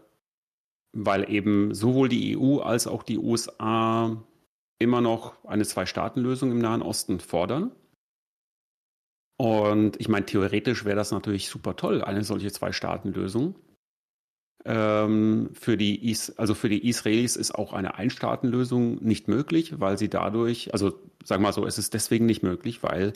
weil 0.92 1.30
eben 1.30 1.74
sowohl 1.74 2.08
die 2.08 2.38
EU 2.38 2.58
als 2.60 2.86
auch 2.86 3.02
die 3.02 3.18
USA 3.18 4.16
immer 4.78 5.00
noch 5.00 5.44
eine 5.44 5.64
Zwei-Staaten-Lösung 5.64 6.50
im 6.50 6.58
Nahen 6.58 6.82
Osten 6.82 7.20
fordern. 7.20 7.70
Und 9.36 10.00
ich 10.00 10.08
meine, 10.08 10.24
theoretisch 10.24 10.84
wäre 10.84 10.96
das 10.96 11.12
natürlich 11.12 11.48
super 11.48 11.76
toll, 11.76 12.02
eine 12.02 12.24
solche 12.24 12.50
Zwei-Staaten-Lösung. 12.50 13.54
Ähm, 14.66 15.50
für, 15.52 15.76
die 15.76 16.10
Is 16.10 16.36
also 16.38 16.54
für 16.54 16.68
die 16.68 16.88
Israelis 16.88 17.36
ist 17.36 17.54
auch 17.54 17.72
eine 17.72 17.96
Einstaatenlösung 17.96 19.02
nicht 19.02 19.28
möglich, 19.28 19.78
weil 19.78 19.96
sie 19.96 20.08
dadurch, 20.08 20.72
also 20.72 20.98
sagen 21.24 21.42
wir 21.42 21.48
mal 21.48 21.52
so, 21.52 21.64
es 21.64 21.78
ist 21.78 21.94
deswegen 21.94 22.26
nicht 22.26 22.42
möglich, 22.42 22.82
weil 22.82 23.12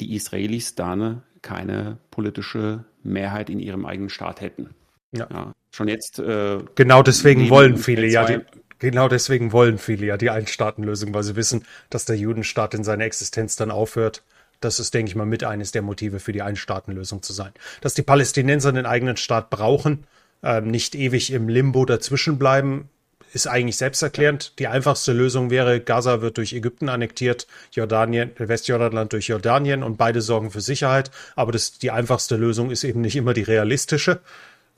die 0.00 0.14
Israelis 0.14 0.74
da 0.74 1.22
keine 1.42 1.98
politische 2.10 2.84
Mehrheit 3.04 3.50
in 3.50 3.60
ihrem 3.60 3.86
eigenen 3.86 4.10
Staat 4.10 4.40
hätten. 4.40 4.70
Ja. 5.12 5.28
ja 5.30 5.52
schon 5.70 5.88
jetzt. 5.88 6.18
Äh, 6.18 6.58
genau 6.74 7.02
deswegen 7.02 7.48
wollen 7.50 7.76
viele 7.76 8.06
ja 8.06 8.24
die, 8.24 8.40
Genau 8.78 9.08
deswegen 9.08 9.52
wollen 9.52 9.78
viele 9.78 10.06
ja 10.06 10.16
die 10.16 10.30
Einstaatenlösung, 10.30 11.12
weil 11.12 11.24
sie 11.24 11.36
wissen, 11.36 11.64
dass 11.90 12.04
der 12.04 12.16
Judenstaat 12.16 12.74
in 12.74 12.84
seiner 12.84 13.04
Existenz 13.04 13.56
dann 13.56 13.70
aufhört. 13.70 14.22
Das 14.60 14.80
ist, 14.80 14.94
denke 14.94 15.10
ich 15.10 15.16
mal, 15.16 15.26
mit 15.26 15.44
eines 15.44 15.72
der 15.72 15.82
Motive 15.82 16.20
für 16.20 16.32
die 16.32 16.42
Einstaatenlösung 16.42 17.22
zu 17.22 17.32
sein. 17.32 17.52
Dass 17.80 17.94
die 17.94 18.02
Palästinenser 18.02 18.68
einen 18.68 18.86
eigenen 18.86 19.16
Staat 19.16 19.50
brauchen, 19.50 20.04
ähm, 20.42 20.68
nicht 20.68 20.94
ewig 20.94 21.32
im 21.32 21.48
Limbo 21.48 21.84
dazwischen 21.84 22.38
bleiben, 22.38 22.88
ist 23.32 23.46
eigentlich 23.46 23.76
selbsterklärend. 23.76 24.58
Die 24.58 24.68
einfachste 24.68 25.12
Lösung 25.12 25.50
wäre, 25.50 25.80
Gaza 25.80 26.20
wird 26.20 26.38
durch 26.38 26.52
Ägypten 26.52 26.88
annektiert, 26.88 27.46
Jordanien, 27.72 28.30
Westjordanland 28.38 29.12
durch 29.12 29.28
Jordanien 29.28 29.82
und 29.82 29.98
beide 29.98 30.22
sorgen 30.22 30.50
für 30.50 30.60
Sicherheit. 30.60 31.10
Aber 31.36 31.52
das, 31.52 31.78
die 31.78 31.90
einfachste 31.90 32.36
Lösung 32.36 32.70
ist 32.70 32.84
eben 32.84 33.00
nicht 33.00 33.16
immer 33.16 33.34
die 33.34 33.42
realistische. 33.42 34.20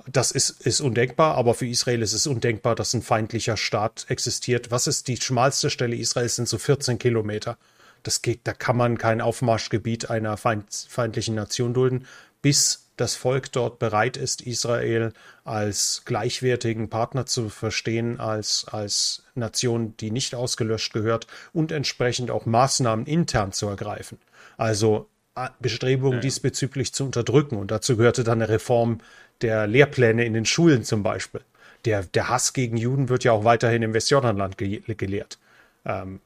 Das 0.06 0.30
ist, 0.30 0.66
ist 0.66 0.80
undenkbar, 0.80 1.36
aber 1.36 1.54
für 1.54 1.66
Israel 1.66 2.02
ist 2.02 2.14
es 2.14 2.26
undenkbar, 2.26 2.74
dass 2.74 2.94
ein 2.94 3.02
feindlicher 3.02 3.56
Staat 3.56 4.06
existiert. 4.08 4.70
Was 4.70 4.86
ist 4.86 5.08
die 5.08 5.16
schmalste 5.16 5.70
Stelle 5.70 5.94
Israels? 5.94 6.36
Sind 6.36 6.48
so 6.48 6.58
14 6.58 6.98
Kilometer. 6.98 7.58
Das 8.02 8.22
geht, 8.22 8.40
da 8.44 8.54
kann 8.54 8.78
man 8.78 8.96
kein 8.96 9.20
Aufmarschgebiet 9.20 10.08
einer 10.08 10.36
feind, 10.38 10.64
feindlichen 10.88 11.34
Nation 11.34 11.74
dulden, 11.74 12.06
bis 12.40 12.89
das 13.00 13.16
Volk 13.16 13.50
dort 13.52 13.78
bereit 13.78 14.16
ist, 14.16 14.42
Israel 14.42 15.12
als 15.44 16.02
gleichwertigen 16.04 16.90
Partner 16.90 17.26
zu 17.26 17.48
verstehen, 17.48 18.20
als, 18.20 18.66
als 18.70 19.24
Nation, 19.34 19.96
die 19.98 20.10
nicht 20.10 20.34
ausgelöscht 20.34 20.92
gehört 20.92 21.26
und 21.52 21.72
entsprechend 21.72 22.30
auch 22.30 22.46
Maßnahmen 22.46 23.06
intern 23.06 23.52
zu 23.52 23.66
ergreifen. 23.66 24.18
Also 24.56 25.08
äh, 25.34 25.48
Bestrebungen 25.60 26.18
ja. 26.18 26.20
diesbezüglich 26.20 26.92
zu 26.92 27.04
unterdrücken. 27.04 27.56
Und 27.56 27.70
dazu 27.70 27.96
gehörte 27.96 28.24
dann 28.24 28.42
eine 28.42 28.48
Reform 28.50 28.98
der 29.40 29.66
Lehrpläne 29.66 30.24
in 30.24 30.34
den 30.34 30.44
Schulen 30.44 30.84
zum 30.84 31.02
Beispiel. 31.02 31.40
Der, 31.86 32.02
der 32.02 32.28
Hass 32.28 32.52
gegen 32.52 32.76
Juden 32.76 33.08
wird 33.08 33.24
ja 33.24 33.32
auch 33.32 33.44
weiterhin 33.44 33.82
im 33.82 33.94
Westjordanland 33.94 34.58
ge 34.58 34.82
gelehrt. 34.86 35.38
Ähm, 35.86 36.20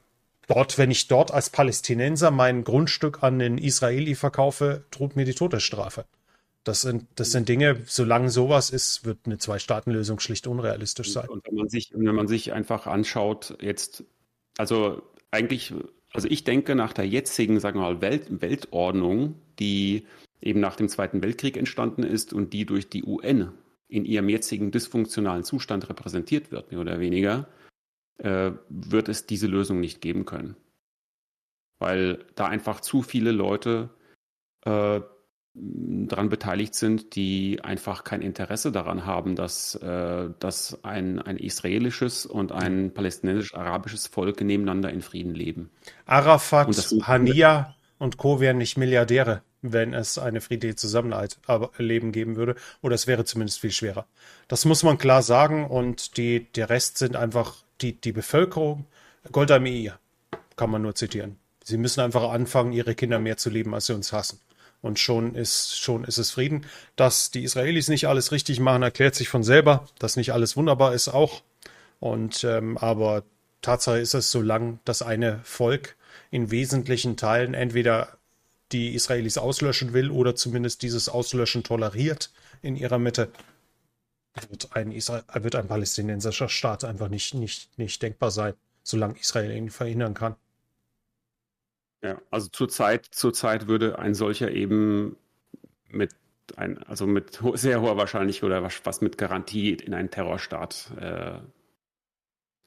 dort, 0.47 0.77
wenn 0.77 0.91
ich 0.91 1.07
dort 1.07 1.31
als 1.31 1.49
Palästinenser 1.49 2.29
mein 2.31 2.65
Grundstück 2.65 3.23
an 3.23 3.39
den 3.39 3.57
Israeli 3.57 4.15
verkaufe, 4.15 4.83
droht 4.91 5.15
mir 5.15 5.23
die 5.23 5.33
Todesstrafe. 5.33 6.03
Das 6.65 6.81
sind, 6.81 7.05
das 7.13 7.31
sind 7.31 7.47
Dinge, 7.47 7.83
solange 7.85 8.31
sowas 8.31 8.71
ist, 8.71 9.05
wird 9.05 9.19
eine 9.25 9.37
Zwei-Staaten-Lösung 9.37 10.19
schlicht 10.19 10.47
unrealistisch 10.47 11.13
sein. 11.13 11.29
Und 11.29 11.45
wenn 11.45 11.53
man 11.53 11.69
sich, 11.69 11.91
wenn 11.93 12.15
man 12.15 12.27
sich 12.27 12.53
einfach 12.53 12.87
anschaut, 12.87 13.55
jetzt, 13.61 14.03
also 14.57 15.03
eigentlich, 15.29 15.75
also 16.11 16.27
ich 16.27 16.43
denke, 16.43 16.73
nach 16.73 16.91
der 16.91 17.07
jetzigen, 17.07 17.59
sagen 17.59 17.79
wir 17.79 17.83
mal, 17.83 18.01
Welt, 18.01 18.41
Weltordnung, 18.41 19.35
die 19.59 20.07
eben 20.41 20.59
nach 20.59 20.75
dem 20.75 20.89
Zweiten 20.89 21.21
Weltkrieg 21.21 21.55
entstanden 21.55 22.01
ist 22.01 22.33
und 22.33 22.51
die 22.51 22.65
durch 22.65 22.89
die 22.89 23.03
UN 23.03 23.51
in 23.87 24.03
ihrem 24.03 24.27
jetzigen 24.27 24.71
dysfunktionalen 24.71 25.43
Zustand 25.43 25.87
repräsentiert 25.87 26.51
wird, 26.51 26.71
mehr 26.71 26.81
oder 26.81 26.99
weniger, 26.99 27.47
äh, 28.17 28.51
wird 28.69 29.07
es 29.07 29.27
diese 29.27 29.45
Lösung 29.45 29.79
nicht 29.79 30.01
geben 30.01 30.25
können. 30.25 30.55
Weil 31.77 32.25
da 32.33 32.47
einfach 32.47 32.81
zu 32.81 33.03
viele 33.03 33.31
Leute 33.31 33.91
äh, 34.65 35.01
daran 35.57 36.29
beteiligt 36.29 36.75
sind, 36.75 37.15
die 37.15 37.61
einfach 37.63 38.03
kein 38.03 38.21
Interesse 38.21 38.71
daran 38.71 39.05
haben, 39.05 39.35
dass, 39.35 39.75
äh, 39.75 40.29
dass 40.39 40.83
ein, 40.83 41.21
ein 41.21 41.37
israelisches 41.37 42.25
und 42.25 42.51
ein 42.51 42.93
palästinensisch-arabisches 42.93 44.07
Volk 44.07 44.41
nebeneinander 44.41 44.89
in 44.89 45.01
Frieden 45.01 45.33
leben. 45.33 45.69
Arafat, 46.05 46.67
und 46.67 47.07
Hania 47.07 47.75
und 47.99 48.17
Co. 48.17 48.41
wären 48.41 48.57
nicht 48.57 48.77
Milliardäre, 48.77 49.43
wenn 49.61 49.93
es 49.93 50.17
eine 50.17 50.41
friedliche 50.41 50.75
Zusammenleben 50.75 52.11
geben 52.11 52.35
würde. 52.35 52.55
Oder 52.81 52.95
es 52.95 53.07
wäre 53.07 53.23
zumindest 53.23 53.59
viel 53.59 53.71
schwerer. 53.71 54.05
Das 54.49 54.65
muss 54.65 54.83
man 54.83 54.97
klar 54.97 55.21
sagen. 55.21 55.65
Und 55.65 56.17
die, 56.17 56.51
der 56.51 56.69
Rest 56.69 56.97
sind 56.97 57.15
einfach 57.15 57.55
die, 57.79 57.93
die 57.99 58.11
Bevölkerung. 58.11 58.85
Golda 59.31 59.59
Meir 59.59 59.99
kann 60.57 60.69
man 60.69 60.81
nur 60.81 60.95
zitieren. 60.95 61.37
Sie 61.63 61.77
müssen 61.77 62.01
einfach 62.01 62.29
anfangen, 62.29 62.73
ihre 62.73 62.93
Kinder 62.93 63.19
mehr 63.19 63.37
zu 63.37 63.49
lieben, 63.49 63.73
als 63.73 63.87
sie 63.87 63.93
uns 63.93 64.11
hassen 64.11 64.39
und 64.85 64.99
schon 64.99 65.33
ist, 65.33 65.79
schon 65.79 66.03
ist 66.03 66.19
es 66.19 66.31
Frieden. 66.31 66.65
Dass 66.95 67.31
die 67.31 67.43
Israelis 67.43 67.87
nicht 67.87 68.07
alles 68.07 68.31
richtig 68.31 68.59
machen, 68.59 68.83
erklärt 68.83 69.15
sich 69.15 69.29
von 69.29 69.43
selber. 69.43 69.87
Dass 69.99 70.15
nicht 70.15 70.31
alles 70.31 70.55
wunderbar 70.55 70.93
ist 70.93 71.07
auch. 71.07 71.41
Und 71.99 72.43
ähm, 72.43 72.77
aber 72.77 73.23
Tatsache 73.61 73.99
ist 73.99 74.13
es, 74.13 74.29
solange 74.29 74.79
das 74.85 75.01
eine 75.01 75.39
Volk 75.43 75.95
in 76.29 76.51
wesentlichen 76.51 77.17
Teilen 77.17 77.55
entweder 77.55 78.17
die 78.71 78.93
Israelis 78.93 79.37
auslöschen 79.37 79.93
will 79.93 80.11
oder 80.11 80.35
zumindest 80.35 80.83
dieses 80.83 81.09
Auslöschen 81.09 81.63
toleriert 81.63 82.31
in 82.61 82.75
ihrer 82.75 82.99
Mitte, 82.99 83.29
wird 84.49 84.75
ein, 84.75 84.91
Israel, 84.91 85.23
wird 85.33 85.55
ein 85.55 85.67
palästinensischer 85.67 86.49
Staat 86.49 86.83
einfach 86.83 87.09
nicht, 87.09 87.33
nicht, 87.33 87.77
nicht 87.77 88.01
denkbar 88.01 88.31
sein, 88.31 88.53
solange 88.83 89.17
Israel 89.19 89.51
ihn 89.51 89.69
verhindern 89.69 90.13
kann. 90.13 90.35
Ja, 92.05 92.21
also 92.29 92.49
zurzeit, 92.49 93.07
zurzeit 93.09 93.67
würde 93.67 93.97
ein 93.97 94.13
solcher 94.13 94.51
eben 94.51 95.17
mit 95.89 96.11
ein, 96.55 96.77
also 96.83 97.07
mit 97.07 97.39
sehr 97.55 97.81
hoher 97.81 97.97
Wahrscheinlichkeit 97.97 98.43
oder 98.43 98.61
was, 98.61 98.79
was 98.83 99.01
mit 99.01 99.17
Garantie 99.17 99.73
in 99.73 99.95
einen 99.95 100.11
Terrorstaat 100.11 100.91
äh, 101.01 101.39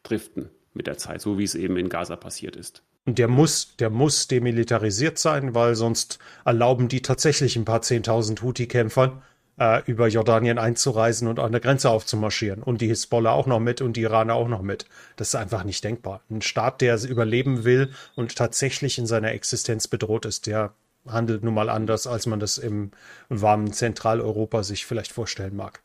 driften 0.02 0.50
mit 0.74 0.88
der 0.88 0.98
Zeit, 0.98 1.20
so 1.20 1.38
wie 1.38 1.44
es 1.44 1.54
eben 1.54 1.76
in 1.76 1.88
Gaza 1.88 2.16
passiert 2.16 2.56
ist. 2.56 2.82
Und 3.06 3.20
der 3.20 3.28
muss, 3.28 3.76
der 3.76 3.90
muss 3.90 4.26
demilitarisiert 4.26 5.18
sein, 5.18 5.54
weil 5.54 5.76
sonst 5.76 6.18
erlauben 6.44 6.88
die 6.88 7.00
tatsächlich 7.00 7.54
ein 7.54 7.64
paar 7.64 7.82
zehntausend 7.82 8.42
Houthi-Kämpfern 8.42 9.22
äh, 9.58 9.82
über 9.86 10.08
Jordanien 10.08 10.58
einzureisen 10.58 11.28
und 11.28 11.38
an 11.38 11.52
der 11.52 11.60
Grenze 11.60 11.90
aufzumarschieren. 11.90 12.62
Und 12.62 12.80
die 12.80 12.88
Hisbollah 12.88 13.32
auch 13.32 13.46
noch 13.46 13.60
mit 13.60 13.80
und 13.80 13.96
die 13.96 14.02
Iraner 14.02 14.34
auch 14.34 14.48
noch 14.48 14.62
mit. 14.62 14.86
Das 15.16 15.28
ist 15.28 15.34
einfach 15.34 15.64
nicht 15.64 15.84
denkbar. 15.84 16.22
Ein 16.30 16.42
Staat, 16.42 16.80
der 16.80 17.02
überleben 17.04 17.64
will 17.64 17.90
und 18.16 18.36
tatsächlich 18.36 18.98
in 18.98 19.06
seiner 19.06 19.32
Existenz 19.32 19.88
bedroht 19.88 20.24
ist, 20.24 20.46
der 20.46 20.74
handelt 21.06 21.42
nun 21.42 21.54
mal 21.54 21.70
anders, 21.70 22.06
als 22.06 22.26
man 22.26 22.40
das 22.40 22.58
im 22.58 22.90
warmen 23.28 23.72
Zentraleuropa 23.72 24.62
sich 24.62 24.86
vielleicht 24.86 25.12
vorstellen 25.12 25.56
mag. 25.56 25.82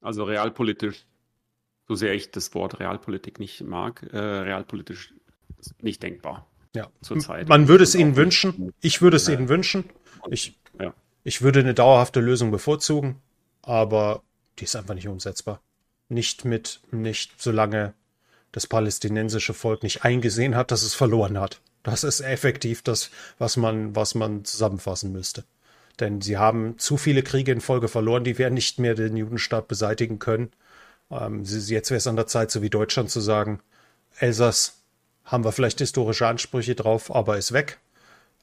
Also 0.00 0.24
realpolitisch, 0.24 1.06
so 1.88 1.94
sehr 1.94 2.14
ich 2.14 2.30
das 2.30 2.54
Wort 2.54 2.80
Realpolitik 2.80 3.38
nicht 3.38 3.62
mag, 3.62 4.02
äh, 4.12 4.18
realpolitisch 4.18 5.14
nicht 5.80 6.02
denkbar. 6.02 6.46
Ja, 6.74 6.88
zurzeit. 7.02 7.48
Man 7.48 7.68
würde 7.68 7.84
es 7.84 7.94
ihnen 7.94 8.16
wünschen. 8.16 8.74
Ich 8.80 9.00
würde 9.00 9.16
es 9.16 9.28
ihnen 9.28 9.48
wünschen. 9.48 9.84
Ich, 10.28 10.58
ja. 10.78 10.92
Ich 11.24 11.42
würde 11.42 11.60
eine 11.60 11.74
dauerhafte 11.74 12.20
Lösung 12.20 12.50
bevorzugen, 12.50 13.20
aber 13.62 14.22
die 14.58 14.64
ist 14.64 14.76
einfach 14.76 14.94
nicht 14.94 15.08
umsetzbar. 15.08 15.60
Nicht 16.08 16.44
mit, 16.44 16.80
nicht 16.92 17.32
solange 17.38 17.94
das 18.52 18.66
palästinensische 18.66 19.54
Volk 19.54 19.82
nicht 19.82 20.04
eingesehen 20.04 20.54
hat, 20.54 20.70
dass 20.70 20.82
es 20.82 20.94
verloren 20.94 21.40
hat. 21.40 21.60
Das 21.82 22.04
ist 22.04 22.20
effektiv 22.20 22.82
das, 22.82 23.10
was 23.38 23.56
man, 23.56 23.96
was 23.96 24.14
man 24.14 24.44
zusammenfassen 24.44 25.12
müsste. 25.12 25.44
Denn 25.98 26.20
sie 26.20 26.36
haben 26.36 26.78
zu 26.78 26.96
viele 26.96 27.22
Kriege 27.22 27.52
in 27.52 27.60
Folge 27.60 27.88
verloren, 27.88 28.24
die 28.24 28.38
werden 28.38 28.54
nicht 28.54 28.78
mehr 28.78 28.94
den 28.94 29.16
Judenstaat 29.16 29.66
beseitigen 29.66 30.18
können. 30.18 30.50
Ähm, 31.10 31.42
jetzt 31.44 31.90
wäre 31.90 31.98
es 31.98 32.06
an 32.06 32.16
der 32.16 32.26
Zeit, 32.26 32.50
so 32.50 32.62
wie 32.62 32.70
Deutschland 32.70 33.10
zu 33.10 33.20
sagen, 33.20 33.60
Elsass 34.18 34.82
haben 35.24 35.44
wir 35.44 35.52
vielleicht 35.52 35.78
historische 35.78 36.26
Ansprüche 36.26 36.74
drauf, 36.74 37.14
aber 37.14 37.38
ist 37.38 37.52
weg. 37.52 37.78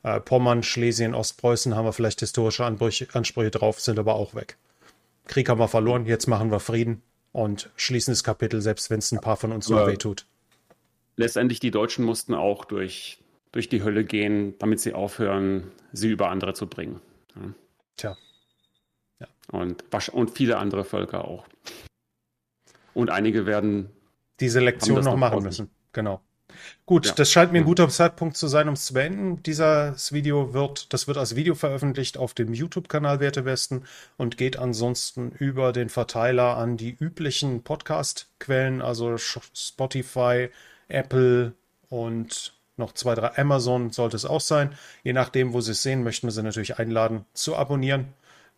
Äh, 0.03 0.19
Pommern, 0.19 0.63
Schlesien, 0.63 1.13
Ostpreußen 1.13 1.75
haben 1.75 1.85
wir 1.85 1.93
vielleicht 1.93 2.19
historische 2.21 2.65
Ansprüche, 2.65 3.07
Ansprüche 3.13 3.51
drauf, 3.51 3.79
sind 3.79 3.99
aber 3.99 4.15
auch 4.15 4.33
weg. 4.35 4.57
Krieg 5.25 5.49
haben 5.49 5.59
wir 5.59 5.67
verloren, 5.67 6.05
jetzt 6.05 6.27
machen 6.27 6.51
wir 6.51 6.59
Frieden 6.59 7.03
und 7.31 7.69
schließen 7.75 8.11
das 8.11 8.23
Kapitel, 8.23 8.61
selbst 8.61 8.89
wenn 8.89 8.99
es 8.99 9.11
ein 9.11 9.21
paar 9.21 9.37
von 9.37 9.51
uns 9.51 9.69
noch 9.69 9.85
wehtut. 9.87 10.25
Letztendlich, 11.15 11.59
die 11.59 11.71
Deutschen 11.71 12.03
mussten 12.03 12.33
auch 12.33 12.65
durch 12.65 13.21
durch 13.51 13.69
die 13.69 13.83
Hölle 13.83 14.05
gehen, 14.05 14.57
damit 14.59 14.79
sie 14.79 14.93
aufhören, 14.93 15.71
sie 15.91 16.09
über 16.09 16.29
andere 16.29 16.53
zu 16.53 16.67
bringen. 16.67 17.01
Ja. 17.35 17.53
Tja. 17.97 18.17
Ja. 19.19 19.27
Und, 19.51 19.83
und 20.13 20.31
viele 20.31 20.57
andere 20.57 20.83
Völker 20.83 21.25
auch. 21.25 21.45
Und 22.93 23.09
einige 23.09 23.45
werden 23.45 23.89
diese 24.39 24.59
Lektion 24.59 25.03
noch 25.03 25.15
machen 25.15 25.43
müssen. 25.43 25.69
Genau. 25.93 26.21
Gut, 26.85 27.05
ja. 27.05 27.13
das 27.13 27.31
scheint 27.31 27.51
mir 27.51 27.59
ein 27.59 27.65
guter 27.65 27.89
Zeitpunkt 27.89 28.37
zu 28.37 28.47
sein, 28.47 28.67
um 28.67 28.73
es 28.73 28.85
zu 28.85 28.93
beenden. 28.93 29.41
Dieses 29.43 30.11
Video 30.11 30.53
wird, 30.53 30.93
das 30.93 31.07
wird 31.07 31.17
als 31.17 31.35
Video 31.35 31.55
veröffentlicht 31.55 32.17
auf 32.17 32.33
dem 32.33 32.53
YouTube-Kanal 32.53 33.19
Werte 33.19 33.45
Westen 33.45 33.83
und 34.17 34.37
geht 34.37 34.57
ansonsten 34.57 35.31
über 35.31 35.73
den 35.73 35.89
Verteiler 35.89 36.57
an 36.57 36.77
die 36.77 36.95
üblichen 36.99 37.63
Podcast-Quellen, 37.63 38.81
also 38.81 39.17
Spotify, 39.17 40.49
Apple 40.87 41.53
und 41.89 42.53
noch 42.77 42.93
zwei, 42.93 43.15
drei 43.15 43.37
Amazon 43.37 43.91
sollte 43.91 44.15
es 44.15 44.25
auch 44.25 44.41
sein. 44.41 44.75
Je 45.03 45.13
nachdem, 45.13 45.53
wo 45.53 45.61
Sie 45.61 45.71
es 45.71 45.83
sehen, 45.83 46.03
möchten 46.03 46.27
wir 46.27 46.31
Sie 46.31 46.43
natürlich 46.43 46.79
einladen 46.79 47.25
zu 47.33 47.55
abonnieren. 47.55 48.13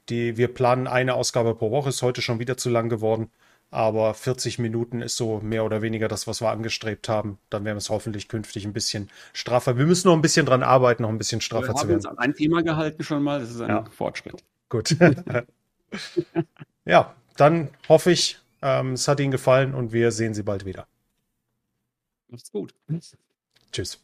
Die, 0.09 0.37
wir 0.37 0.47
planen 0.53 0.87
eine 0.87 1.13
Ausgabe 1.13 1.55
pro 1.55 1.71
Woche, 1.71 1.89
ist 1.89 2.01
heute 2.01 2.21
schon 2.21 2.39
wieder 2.39 2.57
zu 2.57 2.69
lang 2.69 2.89
geworden. 2.89 3.29
Aber 3.73 4.13
40 4.13 4.59
Minuten 4.59 5.01
ist 5.01 5.17
so 5.17 5.39
mehr 5.39 5.65
oder 5.65 5.81
weniger 5.81 6.07
das, 6.07 6.27
was 6.27 6.41
wir 6.41 6.51
angestrebt 6.51 7.09
haben. 7.09 7.39
Dann 7.49 7.65
werden 7.65 7.75
wir 7.75 7.79
es 7.79 7.89
hoffentlich 7.89 8.27
künftig 8.27 8.65
ein 8.65 8.73
bisschen 8.73 9.09
straffer. 9.33 9.79
Wir 9.79 9.87
müssen 9.87 10.09
noch 10.09 10.15
ein 10.15 10.21
bisschen 10.21 10.45
dran 10.45 10.61
arbeiten, 10.61 11.01
noch 11.01 11.09
ein 11.09 11.17
bisschen 11.17 11.41
straffer 11.41 11.69
wir 11.69 11.75
zu 11.75 11.87
werden. 11.87 12.03
Wir 12.03 12.09
haben 12.09 12.17
uns 12.17 12.19
ein 12.19 12.35
Thema 12.35 12.61
gehalten 12.61 13.03
schon 13.03 13.23
mal. 13.23 13.39
Das 13.39 13.49
ist 13.49 13.61
ein 13.61 13.69
ja. 13.69 13.83
Fortschritt. 13.85 14.43
Gut. 14.69 14.95
ja, 16.85 17.15
dann 17.35 17.69
hoffe 17.89 18.11
ich, 18.11 18.37
ähm, 18.61 18.93
es 18.93 19.07
hat 19.07 19.19
Ihnen 19.19 19.31
gefallen 19.31 19.73
und 19.73 19.91
wir 19.91 20.11
sehen 20.11 20.35
Sie 20.35 20.43
bald 20.43 20.65
wieder. 20.65 20.85
Macht's 22.27 22.51
gut. 22.51 22.75
Tschüss. 23.71 23.99